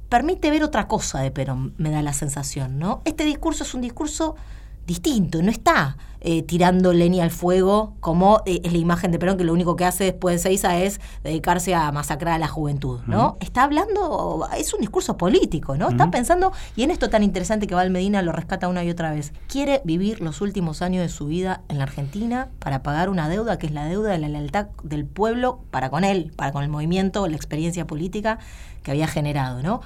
permite 0.09 0.49
ver 0.49 0.63
otra 0.63 0.87
cosa 0.87 1.19
de 1.19 1.31
Perón, 1.31 1.73
me 1.77 1.89
da 1.91 2.01
la 2.01 2.13
sensación, 2.13 2.79
¿no? 2.79 3.01
Este 3.05 3.23
discurso 3.23 3.63
es 3.63 3.73
un 3.73 3.81
discurso 3.81 4.35
distinto, 4.85 5.41
no 5.41 5.49
está 5.49 5.97
eh, 6.27 6.41
tirando 6.41 6.91
leña 6.91 7.23
al 7.23 7.29
fuego, 7.29 7.93
como 7.99 8.41
eh, 8.47 8.59
es 8.63 8.71
la 8.71 8.79
imagen 8.79 9.11
de 9.11 9.19
Perón, 9.19 9.37
que 9.37 9.43
lo 9.43 9.53
único 9.53 9.75
que 9.75 9.85
hace 9.85 10.05
después 10.05 10.35
de 10.35 10.39
Seiza 10.39 10.75
es 10.79 10.99
dedicarse 11.23 11.75
a 11.75 11.91
masacrar 11.91 12.33
a 12.33 12.39
la 12.39 12.47
juventud, 12.47 13.01
¿no? 13.05 13.37
Está 13.41 13.61
hablando, 13.61 14.47
es 14.57 14.73
un 14.73 14.81
discurso 14.81 15.17
político, 15.17 15.77
¿no? 15.77 15.89
Está 15.89 16.09
pensando, 16.09 16.51
y 16.75 16.81
en 16.81 16.89
esto 16.89 17.11
tan 17.11 17.21
interesante 17.21 17.67
que 17.67 17.75
Val 17.75 17.91
Medina 17.91 18.23
lo 18.23 18.31
rescata 18.31 18.67
una 18.67 18.83
y 18.83 18.89
otra 18.89 19.11
vez, 19.11 19.33
quiere 19.47 19.81
vivir 19.85 20.19
los 20.19 20.41
últimos 20.41 20.81
años 20.81 21.03
de 21.03 21.09
su 21.09 21.27
vida 21.27 21.61
en 21.69 21.77
la 21.77 21.83
Argentina 21.83 22.49
para 22.57 22.81
pagar 22.81 23.09
una 23.09 23.29
deuda 23.29 23.59
que 23.59 23.67
es 23.67 23.71
la 23.71 23.85
deuda 23.85 24.09
de 24.09 24.17
la 24.17 24.27
lealtad 24.27 24.69
del 24.81 25.05
pueblo 25.05 25.59
para 25.69 25.91
con 25.91 26.03
él, 26.03 26.33
para 26.35 26.51
con 26.51 26.63
el 26.63 26.69
movimiento, 26.69 27.27
la 27.27 27.35
experiencia 27.35 27.85
política 27.85 28.39
que 28.81 28.89
había 28.89 29.05
generado, 29.05 29.61
¿no? 29.61 29.81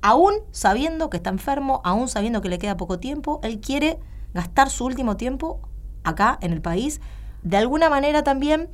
Aún 0.00 0.32
sabiendo 0.50 1.10
que 1.10 1.18
está 1.18 1.28
enfermo, 1.28 1.82
aún 1.84 2.08
sabiendo 2.08 2.40
que 2.40 2.48
le 2.48 2.58
queda 2.58 2.78
poco 2.78 2.98
tiempo, 2.98 3.40
él 3.42 3.60
quiere 3.60 3.98
gastar 4.34 4.68
su 4.68 4.84
último 4.84 5.16
tiempo 5.16 5.60
acá 6.02 6.38
en 6.42 6.52
el 6.52 6.60
país, 6.60 7.00
de 7.42 7.56
alguna 7.56 7.88
manera 7.88 8.22
también 8.22 8.68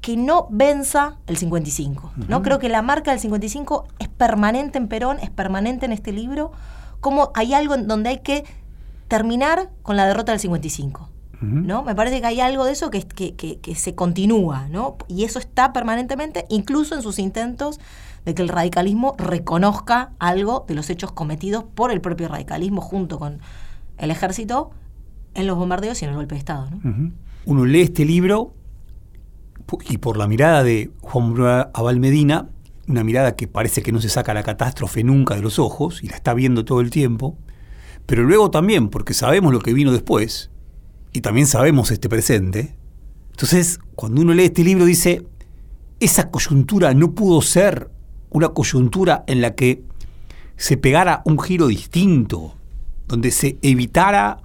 que 0.00 0.18
no 0.18 0.48
venza 0.50 1.16
el 1.26 1.38
55. 1.38 2.12
¿no? 2.28 2.42
Creo 2.42 2.58
que 2.58 2.68
la 2.68 2.82
marca 2.82 3.10
del 3.10 3.20
55 3.20 3.86
es 3.98 4.08
permanente 4.08 4.76
en 4.76 4.88
Perón, 4.88 5.18
es 5.18 5.30
permanente 5.30 5.86
en 5.86 5.92
este 5.92 6.12
libro, 6.12 6.52
como 7.00 7.30
hay 7.34 7.54
algo 7.54 7.74
en 7.74 7.88
donde 7.88 8.10
hay 8.10 8.18
que 8.18 8.44
terminar 9.08 9.70
con 9.82 9.96
la 9.96 10.06
derrota 10.06 10.32
del 10.32 10.40
55. 10.40 11.08
¿no? 11.40 11.82
Me 11.82 11.94
parece 11.94 12.20
que 12.20 12.26
hay 12.26 12.40
algo 12.40 12.64
de 12.64 12.72
eso 12.72 12.90
que, 12.90 13.02
que, 13.02 13.34
que, 13.34 13.74
se 13.74 13.94
continúa, 13.94 14.66
¿no? 14.68 14.96
Y 15.08 15.24
eso 15.24 15.38
está 15.38 15.74
permanentemente, 15.74 16.46
incluso 16.48 16.94
en 16.94 17.02
sus 17.02 17.18
intentos 17.18 17.80
de 18.24 18.34
que 18.34 18.42
el 18.42 18.48
radicalismo 18.48 19.14
reconozca 19.18 20.12
algo 20.18 20.64
de 20.66 20.74
los 20.74 20.88
hechos 20.88 21.12
cometidos 21.12 21.64
por 21.64 21.90
el 21.90 22.00
propio 22.00 22.28
radicalismo 22.28 22.80
junto 22.80 23.18
con 23.18 23.40
el 23.98 24.10
ejército 24.10 24.70
en 25.34 25.46
los 25.46 25.56
bombardeos 25.56 26.00
y 26.00 26.04
en 26.04 26.10
el 26.10 26.16
golpe 26.16 26.34
de 26.34 26.38
Estado. 26.38 26.68
Uno 27.44 27.64
lee 27.64 27.82
este 27.82 28.04
libro 28.04 28.54
y 29.88 29.98
por 29.98 30.16
la 30.16 30.26
mirada 30.28 30.62
de 30.62 30.90
Juan 31.00 31.30
Manuel 31.30 31.66
Abal 31.74 32.00
Medina, 32.00 32.48
una 32.86 33.02
mirada 33.02 33.34
que 33.34 33.48
parece 33.48 33.82
que 33.82 33.92
no 33.92 34.00
se 34.00 34.08
saca 34.08 34.34
la 34.34 34.42
catástrofe 34.42 35.02
nunca 35.02 35.34
de 35.34 35.42
los 35.42 35.58
ojos 35.58 36.02
y 36.02 36.08
la 36.08 36.16
está 36.16 36.34
viendo 36.34 36.64
todo 36.64 36.80
el 36.80 36.90
tiempo, 36.90 37.38
pero 38.06 38.22
luego 38.22 38.50
también, 38.50 38.88
porque 38.88 39.14
sabemos 39.14 39.52
lo 39.52 39.60
que 39.60 39.72
vino 39.72 39.92
después 39.92 40.50
y 41.12 41.20
también 41.20 41.46
sabemos 41.46 41.90
este 41.90 42.08
presente, 42.08 42.76
entonces 43.30 43.78
cuando 43.94 44.20
uno 44.20 44.34
lee 44.34 44.44
este 44.44 44.64
libro 44.64 44.84
dice, 44.84 45.26
esa 46.00 46.30
coyuntura 46.30 46.92
no 46.94 47.14
pudo 47.14 47.40
ser 47.40 47.90
una 48.30 48.50
coyuntura 48.50 49.24
en 49.26 49.40
la 49.40 49.54
que 49.54 49.82
se 50.56 50.76
pegara 50.76 51.22
un 51.24 51.38
giro 51.38 51.66
distinto, 51.66 52.54
donde 53.08 53.30
se 53.30 53.58
evitara 53.62 54.42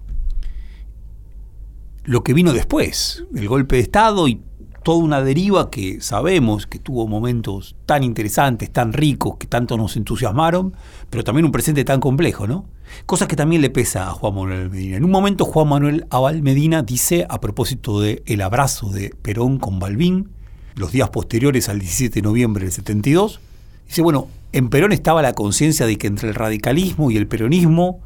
lo 2.09 2.23
que 2.23 2.33
vino 2.33 2.53
después, 2.53 3.23
el 3.35 3.47
golpe 3.47 3.75
de 3.75 3.83
Estado 3.83 4.27
y 4.27 4.41
toda 4.81 4.97
una 4.97 5.21
deriva 5.21 5.69
que 5.69 6.01
sabemos 6.01 6.65
que 6.65 6.79
tuvo 6.79 7.05
momentos 7.07 7.75
tan 7.85 8.03
interesantes, 8.03 8.73
tan 8.73 8.93
ricos, 8.93 9.37
que 9.37 9.45
tanto 9.45 9.77
nos 9.77 9.95
entusiasmaron, 9.95 10.73
pero 11.11 11.23
también 11.23 11.45
un 11.45 11.51
presente 11.51 11.85
tan 11.85 11.99
complejo, 11.99 12.47
¿no? 12.47 12.65
Cosa 13.05 13.27
que 13.27 13.35
también 13.35 13.61
le 13.61 13.69
pesa 13.69 14.09
a 14.09 14.11
Juan 14.13 14.33
Manuel 14.33 14.71
Medina. 14.71 14.97
En 14.97 15.05
un 15.05 15.11
momento 15.11 15.45
Juan 15.45 15.67
Manuel 15.67 16.07
Abal 16.09 16.41
Medina 16.41 16.81
dice, 16.81 17.27
a 17.29 17.39
propósito 17.39 18.01
del 18.01 18.23
el 18.25 18.41
abrazo 18.41 18.89
de 18.89 19.13
Perón 19.21 19.59
con 19.59 19.77
Balbín, 19.77 20.31
los 20.73 20.91
días 20.91 21.09
posteriores 21.09 21.69
al 21.69 21.77
17 21.77 22.15
de 22.15 22.21
noviembre 22.23 22.63
del 22.63 22.73
72, 22.73 23.39
dice, 23.85 24.01
bueno, 24.01 24.29
en 24.51 24.69
Perón 24.69 24.93
estaba 24.93 25.21
la 25.21 25.33
conciencia 25.33 25.85
de 25.85 25.99
que 25.99 26.07
entre 26.07 26.29
el 26.29 26.33
radicalismo 26.33 27.11
y 27.11 27.17
el 27.17 27.27
peronismo, 27.27 27.99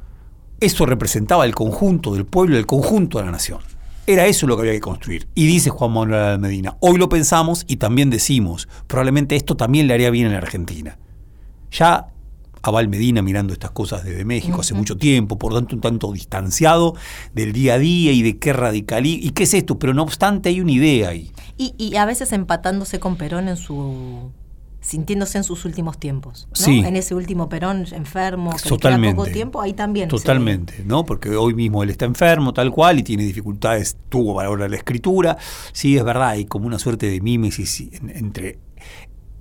eso 0.60 0.86
representaba 0.86 1.46
el 1.46 1.56
conjunto 1.56 2.14
del 2.16 2.26
pueblo, 2.26 2.58
el 2.58 2.66
conjunto 2.66 3.20
de 3.20 3.24
la 3.24 3.32
nación. 3.32 3.60
Era 4.06 4.26
eso 4.26 4.48
lo 4.48 4.58
que 4.58 4.64
había 4.64 4.74
que 4.74 4.82
construir. 4.82 5.28
Y 5.34 5.48
dice 5.48 5.70
Juan 5.70 5.94
Manuel 5.94 6.38
Medina, 6.38 6.76
hoy 6.82 6.98
lo 6.98 7.08
pensamos 7.08 7.64
y 7.68 7.78
también 7.78 8.10
decimos, 8.10 8.68
probablemente 8.88 9.38
esto 9.38 9.56
también 9.56 9.88
le 9.88 9.94
haría 9.94 10.10
bien 10.10 10.26
en 10.26 10.34
la 10.34 10.40
Argentina. 10.40 10.98
Ya 11.72 12.08
Abal 12.62 12.90
Medina 12.90 13.22
mirando 13.22 13.54
estas 13.54 13.72
cosas 13.72 14.04
desde 14.04 14.26
México 14.26 14.60
hace 14.60 14.74
mucho 14.74 14.98
tiempo, 14.98 15.38
por 15.38 15.54
tanto 15.54 15.76
un 15.76 15.82
tanto 15.82 16.12
distanciado 16.12 16.96
del 17.34 17.54
día 17.54 17.76
a 17.76 17.80
día 17.80 18.12
y 18.12 18.22
de 18.24 18.40
qué 18.40 18.52
radical 18.52 19.06
y 19.06 19.30
qué 19.32 19.44
es 19.44 19.54
esto, 19.54 19.80
pero 19.80 19.94
no 19.94 20.04
obstante 20.04 20.50
hay 20.50 20.60
una 20.60 20.72
idea 20.72 21.10
ahí. 21.10 21.32
Y, 21.58 21.74
y 21.78 21.96
a 21.96 22.06
veces 22.06 22.34
empatándose 22.34 23.00
con 23.00 23.16
Perón 23.16 23.48
en 23.48 23.58
su 23.58 24.32
sintiéndose 24.84 25.38
en 25.40 25.44
sus 25.44 25.66
últimos 25.66 25.98
tiempos. 25.98 26.48
¿no? 26.50 26.56
Sí. 26.56 26.80
En 26.86 26.96
ese 26.96 27.16
último 27.16 27.50
Perón 27.50 27.86
enfermo, 27.94 28.52
que 28.56 28.70
Totalmente. 28.70 29.08
le 29.08 29.14
queda 29.14 29.24
poco 29.24 29.32
tiempo, 29.34 29.62
ahí 29.62 29.74
también. 29.74 30.10
se- 30.10 30.16
Totalmente, 30.18 30.84
¿no? 30.86 31.06
Porque 31.06 31.30
hoy 31.36 31.54
mismo 31.56 31.82
él 31.84 31.90
está 31.90 32.06
enfermo, 32.06 32.54
tal 32.54 32.70
cual, 32.72 33.00
y 33.00 33.04
tiene 33.04 33.24
dificultades, 33.24 33.98
tuvo 34.10 34.36
para 34.36 34.50
ahora 34.50 34.68
la 34.70 34.76
escritura. 34.76 35.38
Sí, 35.72 35.98
es 35.98 36.04
verdad, 36.04 36.30
hay 36.30 36.46
como 36.46 36.68
una 36.68 36.78
suerte 36.78 37.10
de 37.10 37.22
mímesis 37.22 37.80
en- 37.94 38.10
entre 38.10 38.60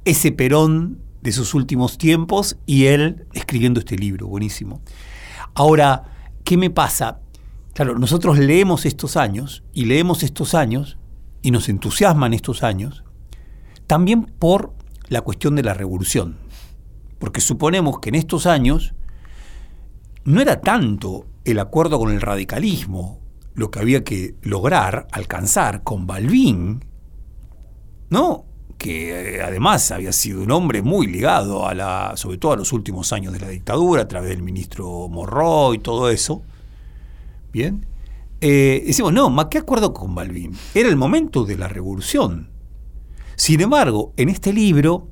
ese 0.04 0.32
Perón 0.32 0.98
de 1.20 1.32
sus 1.32 1.54
últimos 1.54 1.98
tiempos 1.98 2.56
y 2.66 2.86
él 2.86 3.26
escribiendo 3.32 3.80
este 3.80 3.96
libro, 3.96 4.26
buenísimo. 4.28 4.80
Ahora, 5.54 6.04
¿qué 6.44 6.56
me 6.56 6.70
pasa? 6.70 7.18
Claro, 7.74 7.98
nosotros 7.98 8.38
leemos 8.38 8.86
estos 8.86 9.16
años 9.16 9.62
y 9.72 9.84
leemos 9.86 10.22
estos 10.22 10.54
años 10.54 10.98
y 11.42 11.50
nos 11.50 11.68
entusiasman 11.68 12.32
estos 12.34 12.62
años 12.62 13.02
también 13.86 14.24
por 14.38 14.72
la 15.12 15.20
cuestión 15.20 15.54
de 15.54 15.62
la 15.62 15.74
revolución. 15.74 16.36
Porque 17.18 17.40
suponemos 17.40 18.00
que 18.00 18.08
en 18.08 18.16
estos 18.16 18.46
años 18.46 18.94
no 20.24 20.40
era 20.40 20.60
tanto 20.60 21.26
el 21.44 21.58
acuerdo 21.58 21.98
con 21.98 22.12
el 22.12 22.20
radicalismo 22.20 23.20
lo 23.54 23.70
que 23.70 23.80
había 23.80 24.02
que 24.02 24.34
lograr, 24.42 25.06
alcanzar 25.12 25.82
con 25.82 26.06
Balbín, 26.06 26.84
¿no? 28.08 28.46
que 28.78 29.36
eh, 29.36 29.42
además 29.42 29.90
había 29.92 30.12
sido 30.12 30.42
un 30.42 30.50
hombre 30.50 30.82
muy 30.82 31.06
ligado 31.06 31.68
a 31.68 31.74
la, 31.74 32.12
sobre 32.16 32.38
todo 32.38 32.52
a 32.52 32.56
los 32.56 32.72
últimos 32.72 33.12
años 33.12 33.32
de 33.32 33.40
la 33.40 33.48
dictadura, 33.48 34.02
a 34.02 34.08
través 34.08 34.30
del 34.30 34.42
ministro 34.42 35.08
Morro 35.08 35.74
y 35.74 35.78
todo 35.78 36.10
eso. 36.10 36.42
Bien. 37.52 37.86
Eh, 38.40 38.82
decimos, 38.84 39.12
no, 39.12 39.30
¿ma 39.30 39.48
qué 39.48 39.58
acuerdo 39.58 39.92
con 39.92 40.14
Balbín? 40.14 40.56
Era 40.74 40.88
el 40.88 40.96
momento 40.96 41.44
de 41.44 41.56
la 41.56 41.68
revolución. 41.68 42.51
Sin 43.36 43.60
embargo, 43.60 44.12
en 44.16 44.28
este 44.28 44.52
libro, 44.52 45.08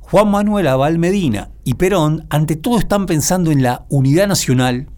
Juan 0.00 0.30
Manuel 0.30 0.68
Abal 0.68 0.98
Medina 0.98 1.50
y 1.64 1.74
Perón, 1.74 2.26
ante 2.30 2.56
todo, 2.56 2.78
están 2.78 3.06
pensando 3.06 3.50
en 3.50 3.62
la 3.62 3.86
unidad 3.88 4.28
nacional, 4.28 4.88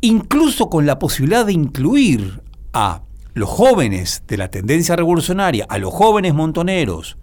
incluso 0.00 0.68
con 0.68 0.86
la 0.86 0.98
posibilidad 0.98 1.46
de 1.46 1.52
incluir 1.52 2.42
a 2.72 3.02
los 3.34 3.48
jóvenes 3.48 4.24
de 4.26 4.36
la 4.36 4.50
tendencia 4.50 4.96
revolucionaria, 4.96 5.64
a 5.68 5.78
los 5.78 5.94
jóvenes 5.94 6.34
montoneros, 6.34 7.18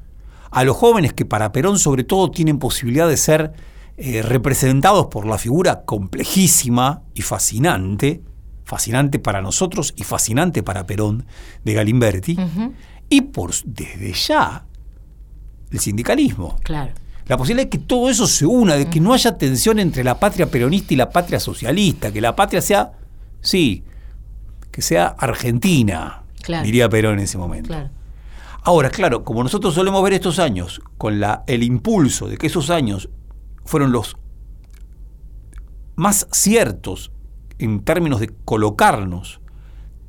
a 0.50 0.64
los 0.64 0.78
jóvenes 0.78 1.14
que 1.14 1.26
para 1.26 1.52
Perón 1.52 1.78
sobre 1.78 2.06
todo 2.06 2.32
tienen 2.32 2.58
posibilidad 2.58 3.10
de 3.10 3.18
ser 3.18 3.52
eh, 3.98 4.22
representados 4.22 5.08
por 5.08 5.26
la 5.26 5.38
figura 5.38 5.84
complejísima 5.84 7.04
y 7.14 7.22
fascinante, 7.22 8.22
fascinante 8.64 9.20
para 9.20 9.42
nosotros 9.42 9.94
y 9.98 10.04
fascinante 10.04 10.64
para 10.64 10.86
Perón, 10.86 11.26
de 11.66 11.74
Galimberti, 11.74 12.38
y 13.10 13.22
por 13.22 13.52
desde 13.66 14.14
ya 14.14 14.66
el 15.72 15.80
sindicalismo. 15.80 16.58
Claro. 16.64 16.94
La 17.28 17.38
posibilidad 17.38 17.66
de 17.66 17.70
que 17.70 17.80
todo 17.80 18.10
eso 18.10 18.28
se 18.28 18.46
una, 18.46 18.76
de 18.76 18.88
que 18.88 19.00
no 19.00 19.14
haya 19.14 19.38
tensión 19.38 19.80
entre 19.80 20.04
la 20.04 20.20
patria 20.20 20.50
peronista 20.50 20.94
y 20.94 20.98
la 20.98 21.10
patria 21.10 21.40
socialista, 21.40 22.12
que 22.12 22.22
la 22.22 22.36
patria 22.36 22.62
sea, 22.62 22.92
sí, 23.42 23.84
que 24.72 24.82
sea 24.82 25.08
argentina, 25.08 26.22
Claro. 26.42 26.64
diría 26.64 26.88
Perón 26.88 27.14
en 27.14 27.22
ese 27.22 27.40
momento. 27.40 27.70
Claro. 27.70 27.90
Ahora, 28.62 28.90
claro, 28.92 29.24
como 29.24 29.42
nosotros 29.42 29.74
solemos 29.74 30.04
ver 30.04 30.14
estos 30.14 30.38
años 30.38 30.82
con 30.98 31.20
la, 31.20 31.44
el 31.48 31.64
impulso 31.64 32.28
de 32.28 32.38
que 32.38 32.48
esos 32.48 32.70
años 32.70 33.10
fueron 33.64 33.92
los 33.92 34.18
más 35.96 36.28
ciertos 36.32 37.12
en 37.58 37.84
términos 37.84 38.20
de 38.20 38.30
colocarnos 38.44 39.40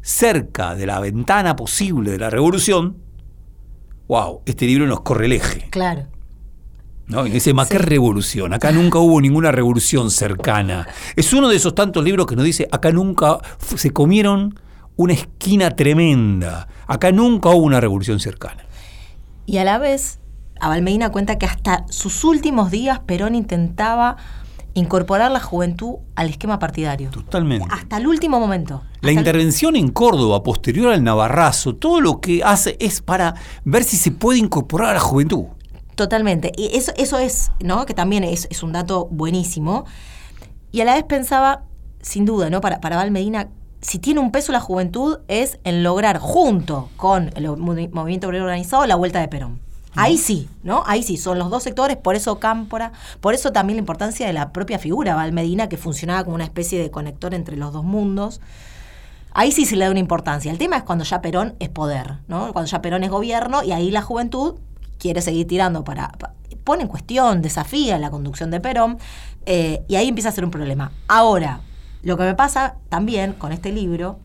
cerca 0.07 0.77
de 0.77 0.87
la 0.87 1.01
ventana 1.01 1.57
posible 1.57 2.13
de 2.13 2.19
la 2.19 2.31
revolución, 2.31 2.97
wow, 4.07 4.41
este 4.47 4.65
libro 4.65 4.87
nos 4.87 5.01
corre 5.01 5.27
el 5.27 5.33
eje. 5.33 5.67
Claro. 5.71 6.07
¿no? 7.09 7.27
Y 7.27 7.31
dice, 7.31 7.53
¿ma 7.53 7.67
qué 7.67 7.79
revolución? 7.79 8.55
Acá 8.55 8.71
nunca 8.71 9.01
hubo 9.01 9.21
ninguna 9.21 9.51
revolución 9.51 10.13
cercana. 10.13 10.87
Es 11.17 11.33
uno 11.33 11.49
de 11.49 11.57
esos 11.57 11.75
tantos 11.75 12.05
libros 12.05 12.27
que 12.27 12.37
nos 12.37 12.45
dice, 12.45 12.69
acá 12.71 12.93
nunca 12.93 13.39
se 13.59 13.91
comieron 13.91 14.61
una 14.95 15.13
esquina 15.13 15.73
tremenda. 15.73 16.69
Acá 16.87 17.11
nunca 17.11 17.49
hubo 17.49 17.65
una 17.65 17.81
revolución 17.81 18.21
cercana. 18.21 18.65
Y 19.45 19.59
a 19.59 19.65
la 19.65 19.79
vez, 19.79 20.21
Abalmeina 20.61 21.11
cuenta 21.11 21.37
que 21.37 21.47
hasta 21.47 21.85
sus 21.89 22.23
últimos 22.23 22.71
días 22.71 23.01
Perón 23.01 23.35
intentaba 23.35 24.17
incorporar 24.77 25.31
la 25.31 25.41
juventud 25.41 25.97
al 26.15 26.29
esquema 26.29 26.59
partidario. 26.59 27.11
Totalmente. 27.11 27.67
Hasta 27.71 27.97
el 27.97 28.07
último 28.07 28.39
momento. 28.39 28.83
La 29.01 29.11
el- 29.11 29.17
intervención 29.19 29.75
en 29.77 29.89
Córdoba 29.91 30.43
posterior 30.43 30.93
al 30.93 31.03
Navarrazo, 31.03 31.75
todo 31.77 32.01
lo 32.01 32.21
que 32.21 32.43
hace 32.45 32.77
es 32.79 33.01
para 33.03 33.35
ver 33.65 33.85
si 33.85 33.97
se 33.97 34.11
puede 34.13 34.39
incorporar 34.39 34.91
a 34.91 34.95
la 34.95 35.01
juventud. 35.01 35.45
Totalmente. 35.95 36.53
Y 36.57 36.77
eso, 36.77 36.93
eso 36.97 37.19
es, 37.19 37.51
¿no? 37.61 37.87
Que 37.87 37.95
también 37.95 38.23
es, 38.23 38.47
es 38.51 38.63
un 38.63 38.73
dato 38.73 39.09
buenísimo. 39.11 39.87
Y 40.73 40.83
a 40.83 40.85
la 40.85 40.95
vez 40.95 41.05
pensaba, 41.05 41.63
sin 42.03 42.27
duda, 42.27 42.51
¿no? 42.51 42.61
Para, 42.61 42.81
para 42.81 42.97
Val 42.97 43.11
Medina, 43.11 43.49
si 43.81 43.99
tiene 43.99 44.21
un 44.21 44.31
peso 44.31 44.53
la 44.53 44.61
juventud 44.61 45.19
es 45.29 45.59
en 45.65 45.83
lograr 45.83 46.19
junto 46.19 46.91
con 46.97 47.31
el 47.35 47.47
movi- 47.49 47.91
movimiento 47.91 48.27
obrero 48.27 48.45
organizado 48.45 48.85
la 48.87 48.97
vuelta 48.97 49.21
de 49.21 49.29
Perón. 49.29 49.61
Ahí 49.97 50.19
sí, 50.19 50.49
¿no? 50.63 50.83
Ahí 50.87 51.03
sí, 51.03 51.17
son 51.17 51.39
los 51.39 51.51
dos 51.51 51.63
sectores, 51.63 51.97
por 51.97 52.15
eso 52.15 52.39
Cámpora, 52.39 52.93
por 53.21 53.35
eso 53.35 53.53
también 53.53 53.77
la 53.77 53.81
importancia 53.81 54.27
de 54.27 54.33
la 54.33 54.53
propia 54.53 54.79
figura 54.79 55.15
Val 55.15 55.33
Medina, 55.33 55.69
que 55.69 55.77
funcionaba 55.77 56.23
como 56.25 56.35
una 56.35 56.45
especie 56.45 56.81
de 56.81 56.91
conector 56.91 57.35
entre 57.35 57.57
los 57.57 57.73
dos 57.73 57.85
mundos. 57.85 58.41
Ahí 59.33 59.53
sí 59.53 59.67
se 59.67 59.77
le 59.77 59.85
da 59.85 59.91
una 59.91 60.01
importancia. 60.01 60.51
El 60.51 60.59
tema 60.59 60.77
es 60.79 60.83
cuando 60.83 61.05
ya 61.05 61.21
Perón 61.21 61.55
es 61.59 61.69
poder, 61.69 62.19
¿no? 62.29 62.53
Cuando 62.53 62.71
ya 62.71 62.81
Perón 62.81 63.05
es 63.05 63.11
gobierno 63.11 63.63
y 63.63 63.73
ahí 63.73 63.91
la 63.91 64.03
juventud 64.03 64.55
quiere 64.99 65.21
seguir 65.21 65.47
tirando 65.47 65.85
para... 65.85 66.09
pa- 66.13 66.33
pone 66.65 66.83
en 66.83 66.89
cuestión, 66.89 67.43
desafía 67.43 67.97
la 67.99 68.11
conducción 68.11 68.51
de 68.51 68.61
Perón 68.61 68.99
eh, 69.45 69.85
y 69.89 69.95
ahí 69.97 70.09
empieza 70.09 70.31
a 70.31 70.33
ser 70.33 70.45
un 70.45 70.51
problema. 70.51 70.91
Ahora, 71.07 71.61
lo 72.03 72.17
que 72.17 72.25
me 72.25 72.35
pasa 72.35 72.77
también 72.89 73.35
con 73.35 73.53
este 73.53 73.71
libro, 73.73 74.19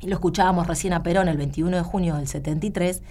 y 0.00 0.06
lo 0.08 0.14
escuchábamos 0.14 0.66
recién 0.68 0.92
a 0.92 1.02
Perón 1.02 1.26
el 1.28 1.36
21 1.38 1.76
de 1.78 1.82
junio 1.82 2.14
del 2.16 2.28
73, 2.28 3.02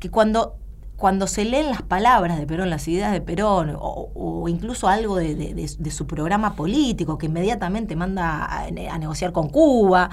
que 0.00 0.10
cuando, 0.10 0.56
cuando 0.98 1.28
se 1.28 1.44
leen 1.44 1.70
las 1.70 1.82
palabras 1.82 2.38
de 2.38 2.46
Perón, 2.46 2.70
las 2.70 2.88
ideas 2.88 3.12
de 3.12 3.20
Perón, 3.20 3.76
o, 3.78 4.48
incluso 4.48 4.88
algo 4.88 5.14
de, 5.16 5.68
su 5.90 6.06
programa 6.08 6.54
político 6.54 7.18
que 7.18 7.26
inmediatamente 7.26 7.94
manda 7.94 8.44
a, 8.44 8.68
negociar 8.70 9.30
con 9.30 9.48
Cuba, 9.48 10.10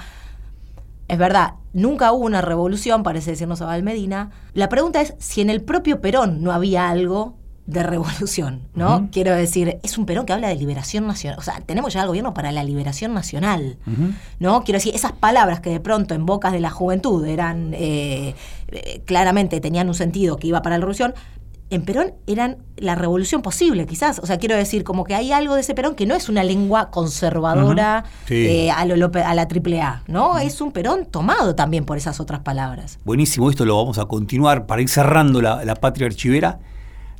es 1.08 1.18
verdad, 1.18 1.54
nunca 1.72 2.12
hubo 2.12 2.24
una 2.24 2.40
revolución, 2.40 3.02
parece 3.02 3.32
decirnos 3.32 3.62
a 3.62 3.76
Medina. 3.82 4.30
La 4.54 4.68
pregunta 4.68 5.00
es 5.00 5.14
si 5.18 5.40
en 5.40 5.50
el 5.50 5.60
propio 5.60 6.00
Perón 6.00 6.42
no 6.44 6.52
había 6.52 6.88
algo 6.88 7.36
de 7.66 7.82
revolución, 7.82 8.60
¿no? 8.74 9.08
Quiero 9.10 9.34
decir, 9.34 9.78
es 9.82 9.98
un 9.98 10.06
Perón 10.06 10.24
que 10.24 10.32
habla 10.32 10.48
de 10.48 10.54
liberación 10.54 11.06
nacional. 11.06 11.38
O 11.38 11.42
sea, 11.42 11.60
tenemos 11.60 11.92
ya 11.92 12.02
el 12.02 12.06
gobierno 12.06 12.32
para 12.32 12.52
la 12.52 12.62
liberación 12.62 13.12
nacional, 13.12 13.76
¿no? 14.38 14.62
Quiero 14.62 14.78
decir, 14.78 14.94
esas 14.94 15.12
palabras 15.12 15.60
que 15.60 15.70
de 15.70 15.80
pronto 15.80 16.14
en 16.14 16.26
bocas 16.26 16.52
de 16.52 16.60
la 16.60 16.70
juventud 16.70 17.26
eran, 17.26 17.74
eh, 17.74 18.34
eh, 18.68 19.02
claramente 19.04 19.60
tenían 19.60 19.88
un 19.88 19.94
sentido 19.94 20.36
que 20.36 20.46
iba 20.46 20.62
para 20.62 20.76
la 20.76 20.80
revolución, 20.80 21.14
en 21.68 21.82
Perón 21.82 22.12
eran 22.28 22.58
la 22.76 22.94
revolución 22.94 23.42
posible, 23.42 23.86
quizás. 23.86 24.20
O 24.20 24.26
sea, 24.26 24.38
quiero 24.38 24.54
decir, 24.54 24.84
como 24.84 25.02
que 25.02 25.16
hay 25.16 25.32
algo 25.32 25.56
de 25.56 25.62
ese 25.62 25.74
Perón 25.74 25.96
que 25.96 26.06
no 26.06 26.14
es 26.14 26.28
una 26.28 26.44
lengua 26.44 26.92
conservadora. 26.92 28.04
Sí. 28.26 28.46
eh, 28.46 28.70
a, 28.70 28.84
lo 28.84 29.10
a 29.12 29.34
la 29.34 29.48
triple 29.48 29.80
A, 29.82 30.04
¿no? 30.06 30.38
Es 30.38 30.60
un 30.60 30.70
Perón 30.70 31.06
tomado 31.06 31.56
también 31.56 31.84
por 31.84 31.96
esas 31.96 32.20
otras 32.20 32.40
palabras. 32.40 33.00
Buenísimo, 33.04 33.50
esto 33.50 33.64
lo 33.64 33.76
vamos 33.76 33.98
a 33.98 34.04
continuar 34.04 34.66
para 34.66 34.82
ir 34.82 34.88
cerrando 34.88 35.42
la, 35.42 35.64
la 35.64 35.74
patria 35.74 36.06
archivera. 36.06 36.60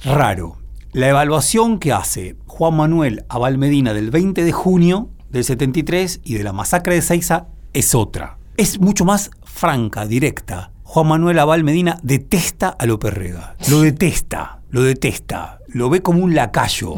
Raro. 0.04 0.56
La 0.92 1.08
evaluación 1.08 1.78
que 1.78 1.92
hace 1.92 2.36
Juan 2.46 2.76
Manuel 2.76 3.24
Abal 3.28 3.58
Medina 3.58 3.92
del 3.92 4.10
20 4.10 4.44
de 4.44 4.52
junio 4.52 5.10
del 5.30 5.44
73 5.44 6.20
y 6.24 6.34
de 6.34 6.44
la 6.44 6.52
masacre 6.52 6.94
de 6.94 7.02
Seiza 7.02 7.48
es 7.72 7.94
otra. 7.94 8.38
Es 8.56 8.80
mucho 8.80 9.04
más 9.04 9.30
franca, 9.44 10.06
directa. 10.06 10.72
Juan 10.82 11.08
Manuel 11.08 11.38
Abal 11.38 11.64
Medina 11.64 11.98
detesta 12.02 12.68
a 12.68 12.86
López 12.86 13.12
Rega. 13.12 13.56
Lo 13.68 13.80
detesta, 13.80 14.60
lo 14.70 14.82
detesta. 14.82 15.58
Lo 15.68 15.90
ve 15.90 16.00
como 16.00 16.24
un 16.24 16.34
lacayo. 16.34 16.94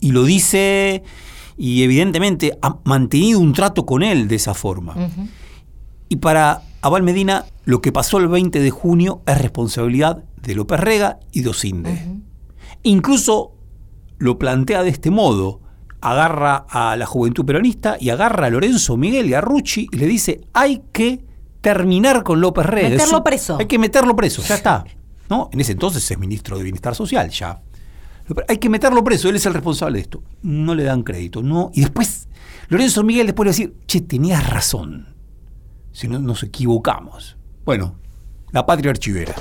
Y 0.00 0.12
lo 0.12 0.24
dice 0.24 1.02
y 1.56 1.82
evidentemente 1.82 2.58
ha 2.62 2.78
mantenido 2.84 3.40
un 3.40 3.52
trato 3.52 3.86
con 3.86 4.02
él 4.02 4.28
de 4.28 4.36
esa 4.36 4.54
forma. 4.54 4.94
Y 6.08 6.16
para 6.16 6.62
Abal 6.82 7.02
Medina, 7.02 7.46
lo 7.64 7.80
que 7.80 7.92
pasó 7.92 8.18
el 8.18 8.28
20 8.28 8.60
de 8.60 8.70
junio 8.70 9.22
es 9.26 9.38
responsabilidad 9.40 10.22
de 10.46 10.54
López 10.54 10.80
Rega 10.80 11.18
y 11.32 11.42
de 11.42 11.48
Osinde. 11.48 12.20
Incluso 12.82 13.52
lo 14.18 14.38
plantea 14.38 14.82
de 14.82 14.90
este 14.90 15.10
modo. 15.10 15.60
Agarra 16.00 16.66
a 16.68 16.96
la 16.96 17.06
juventud 17.06 17.46
peronista 17.46 17.96
y 17.98 18.10
agarra 18.10 18.46
a 18.46 18.50
Lorenzo 18.50 18.96
Miguel 18.98 19.26
y 19.30 19.34
a 19.34 19.40
Rucci 19.40 19.88
y 19.90 19.96
le 19.96 20.06
dice, 20.06 20.42
hay 20.52 20.82
que 20.92 21.24
terminar 21.62 22.22
con 22.22 22.42
López 22.42 22.66
Rega. 22.66 22.90
Meterlo 22.90 23.24
preso. 23.24 23.56
Hay 23.58 23.66
que 23.66 23.78
meterlo 23.78 24.14
preso, 24.14 24.42
ya 24.42 24.56
está. 24.56 24.84
¿No? 25.30 25.48
En 25.50 25.60
ese 25.60 25.72
entonces 25.72 26.10
es 26.10 26.18
ministro 26.18 26.58
de 26.58 26.64
Bienestar 26.64 26.94
Social, 26.94 27.30
ya. 27.30 27.62
Hay 28.48 28.58
que 28.58 28.68
meterlo 28.68 29.02
preso, 29.02 29.30
él 29.30 29.36
es 29.36 29.46
el 29.46 29.54
responsable 29.54 29.96
de 29.96 30.02
esto. 30.02 30.22
No 30.42 30.74
le 30.74 30.84
dan 30.84 31.02
crédito, 31.02 31.42
no. 31.42 31.70
Y 31.72 31.80
después, 31.80 32.28
Lorenzo 32.68 33.02
Miguel 33.02 33.26
después 33.26 33.46
le 33.46 33.50
va 33.50 33.54
a 33.54 33.56
decir, 33.56 33.74
che, 33.86 34.02
tenías 34.02 34.48
razón. 34.50 35.14
Si 35.92 36.06
no 36.06 36.18
nos 36.18 36.42
equivocamos. 36.42 37.38
Bueno, 37.64 37.94
la 38.52 38.66
patria 38.66 38.90
archivera. 38.90 39.34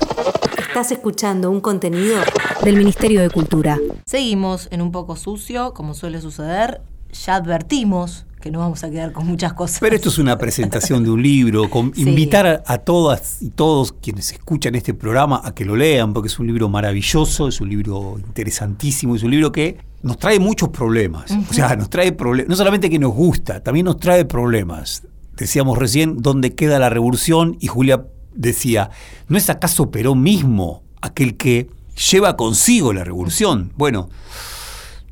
Estás 0.73 0.91
escuchando 0.91 1.51
un 1.51 1.61
contenido 1.61 2.15
Del 2.63 2.77
Ministerio 2.77 3.21
de 3.21 3.29
Cultura. 3.29 3.77
Seguimos 4.07 4.67
en 4.71 4.81
un 4.81 4.91
poco 4.91 5.15
sucio, 5.15 5.71
como 5.71 5.93
suele 5.93 6.19
suceder. 6.19 6.81
Ya 7.27 7.35
advertimos 7.35 8.25
que 8.41 8.49
no 8.49 8.57
vamos 8.57 8.83
a 8.83 8.89
quedar 8.89 9.11
con 9.11 9.27
muchas 9.27 9.53
cosas. 9.53 9.77
Pero 9.79 9.95
esto 9.95 10.09
es 10.09 10.17
una 10.17 10.35
presentación 10.39 11.03
de 11.03 11.11
un 11.11 11.21
libro, 11.21 11.69
con 11.69 11.93
Sí. 11.93 12.01
invitar 12.01 12.47
a, 12.47 12.63
a 12.65 12.79
todas 12.79 13.43
y 13.43 13.49
todos 13.51 13.91
quienes 13.93 14.31
escuchan 14.31 14.73
este 14.73 14.95
programa 14.95 15.41
a 15.45 15.53
que 15.53 15.63
lo 15.63 15.75
lean, 15.75 16.11
porque 16.11 16.25
es 16.27 16.39
un 16.39 16.47
libro 16.47 16.67
maravilloso, 16.69 17.47
es 17.49 17.61
un 17.61 17.69
libro 17.69 18.15
interesantísimo, 18.17 19.15
es 19.15 19.21
un 19.21 19.29
libro 19.29 19.51
que 19.51 19.77
nos 20.01 20.17
trae 20.17 20.39
muchos 20.39 20.69
problemas. 20.69 21.29
O 21.51 21.53
sea, 21.53 21.75
nos 21.75 21.91
trae 21.91 22.13
problemas, 22.13 22.49
no 22.49 22.55
solamente 22.55 22.89
que 22.89 22.97
nos 22.97 23.13
gusta, 23.13 23.61
también 23.61 23.85
nos 23.85 23.97
trae 23.99 24.25
problemas. 24.25 25.03
Decíamos 25.37 25.77
recién 25.77 26.17
dónde 26.17 26.55
queda 26.55 26.79
la 26.79 26.89
revolución 26.89 27.57
y 27.59 27.67
Julia 27.67 28.05
decía, 28.33 28.89
¿no 29.27 29.37
es 29.37 29.49
acaso 29.49 29.91
Perón 29.91 30.21
mismo 30.21 30.83
aquel 31.01 31.37
que 31.37 31.69
lleva 32.11 32.35
consigo 32.35 32.93
la 32.93 33.03
revolución? 33.03 33.71
Bueno, 33.75 34.09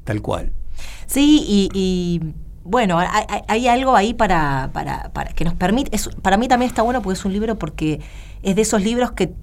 tal 0.03 0.21
cual. 0.21 0.51
Sí, 1.05 1.69
y, 1.73 2.21
bueno, 2.63 2.99
hay, 3.47 3.67
algo 3.67 3.95
ahí 3.95 4.13
para, 4.13 4.69
para, 4.73 5.11
para 5.11 5.33
que 5.33 5.43
nos 5.43 5.55
permite. 5.55 5.97
para 6.21 6.37
mí 6.37 6.47
también 6.47 6.69
está 6.69 6.83
bueno 6.83 7.01
porque 7.01 7.19
es 7.19 7.25
un 7.25 7.33
libro 7.33 7.57
porque 7.57 7.99
es 8.43 8.55
de 8.55 8.61
esos 8.61 8.81
libros 8.81 9.11
que 9.11 9.33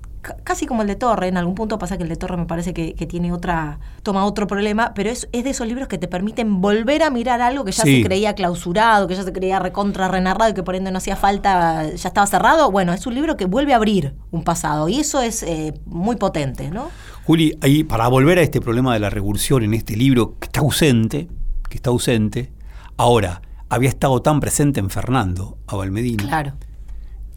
casi 0.45 0.67
como 0.67 0.83
el 0.83 0.89
de 0.89 0.97
Torre, 0.97 1.29
en 1.29 1.37
algún 1.37 1.55
punto 1.55 1.79
pasa 1.79 1.97
que 1.97 2.03
el 2.03 2.09
de 2.09 2.17
Torre 2.17 2.37
me 2.37 2.47
parece 2.47 2.75
que, 2.75 2.95
que 2.95 3.07
tiene 3.07 3.33
otra, 3.33 3.79
toma 4.03 4.25
otro 4.25 4.47
problema, 4.47 4.93
pero 4.95 5.11
es, 5.11 5.29
es 5.33 5.45
de 5.45 5.51
esos 5.51 5.67
libros 5.67 5.89
que 5.89 5.99
te 5.99 6.09
permiten 6.09 6.61
volver 6.61 7.03
a 7.03 7.11
mirar 7.11 7.41
algo 7.41 7.65
que 7.65 7.73
ya 7.73 7.85
Sí. 7.85 7.99
se 8.03 8.05
creía 8.07 8.35
clausurado, 8.35 9.07
que 9.07 9.15
ya 9.15 9.23
se 9.23 9.33
creía 9.33 9.59
recontra 9.59 10.09
renarrado 10.09 10.51
y 10.51 10.55
que 10.55 10.63
por 10.63 10.75
ende 10.77 10.91
no 10.91 10.99
hacía 10.99 11.17
falta, 11.17 11.85
ya 11.95 12.09
estaba 12.09 12.27
cerrado. 12.27 12.71
Bueno, 12.71 12.93
es 12.93 13.07
un 13.07 13.15
libro 13.15 13.37
que 13.37 13.45
vuelve 13.47 13.73
a 13.73 13.77
abrir 13.77 14.15
un 14.31 14.43
pasado 14.45 14.89
y 14.89 14.99
eso 15.01 15.21
es 15.21 15.43
eh, 15.43 15.75
muy 15.87 16.17
potente, 16.17 16.71
¿no? 16.71 16.89
Juli, 17.25 17.57
ahí 17.61 17.85
para 17.85 18.09
volver 18.09 18.39
a 18.39 18.43
este 18.43 18.61
problema 18.61 18.93
de 18.95 19.01
la 19.01 19.11
revolución 19.11 19.63
en 19.63 19.75
este 19.75 19.97
libro 19.97 20.37
que 20.39 20.47
está 20.47 20.61
ausente, 20.61 21.29
que 21.69 21.77
está 21.77 21.91
ausente, 21.91 22.51
ahora 22.97 23.43
había 23.69 23.91
estado 23.91 24.23
tan 24.23 24.41
presente 24.41 24.81
en 24.81 24.89
Fernando 24.91 25.59
Abalmedina. 25.67 26.25
Claro. 26.25 26.53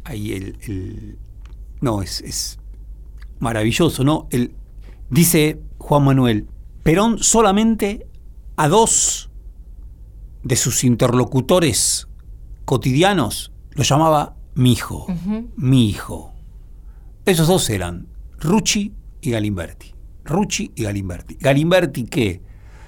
Ahí 0.05 0.31
el, 0.31 0.57
el- 0.67 1.17
no 1.81 2.01
es, 2.01 2.21
es 2.21 2.57
maravilloso, 3.41 4.05
¿no? 4.05 4.27
El, 4.29 4.53
dice 5.09 5.59
Juan 5.77 6.05
Manuel, 6.05 6.47
Perón 6.83 7.19
solamente 7.19 8.07
a 8.55 8.69
dos 8.69 9.29
de 10.43 10.55
sus 10.55 10.83
interlocutores 10.83 12.07
cotidianos 12.65 13.51
lo 13.71 13.83
llamaba 13.83 14.35
mi 14.53 14.71
hijo, 14.71 15.07
mi 15.57 15.89
hijo. 15.89 16.33
Esos 17.25 17.47
dos 17.47 17.69
eran 17.69 18.07
Rucci 18.39 18.93
y 19.21 19.31
Galimberti. 19.31 19.93
Rucci 20.23 20.71
y 20.75 20.83
Galimberti. 20.83 21.35
Galimberti 21.35 22.03
que 22.05 22.41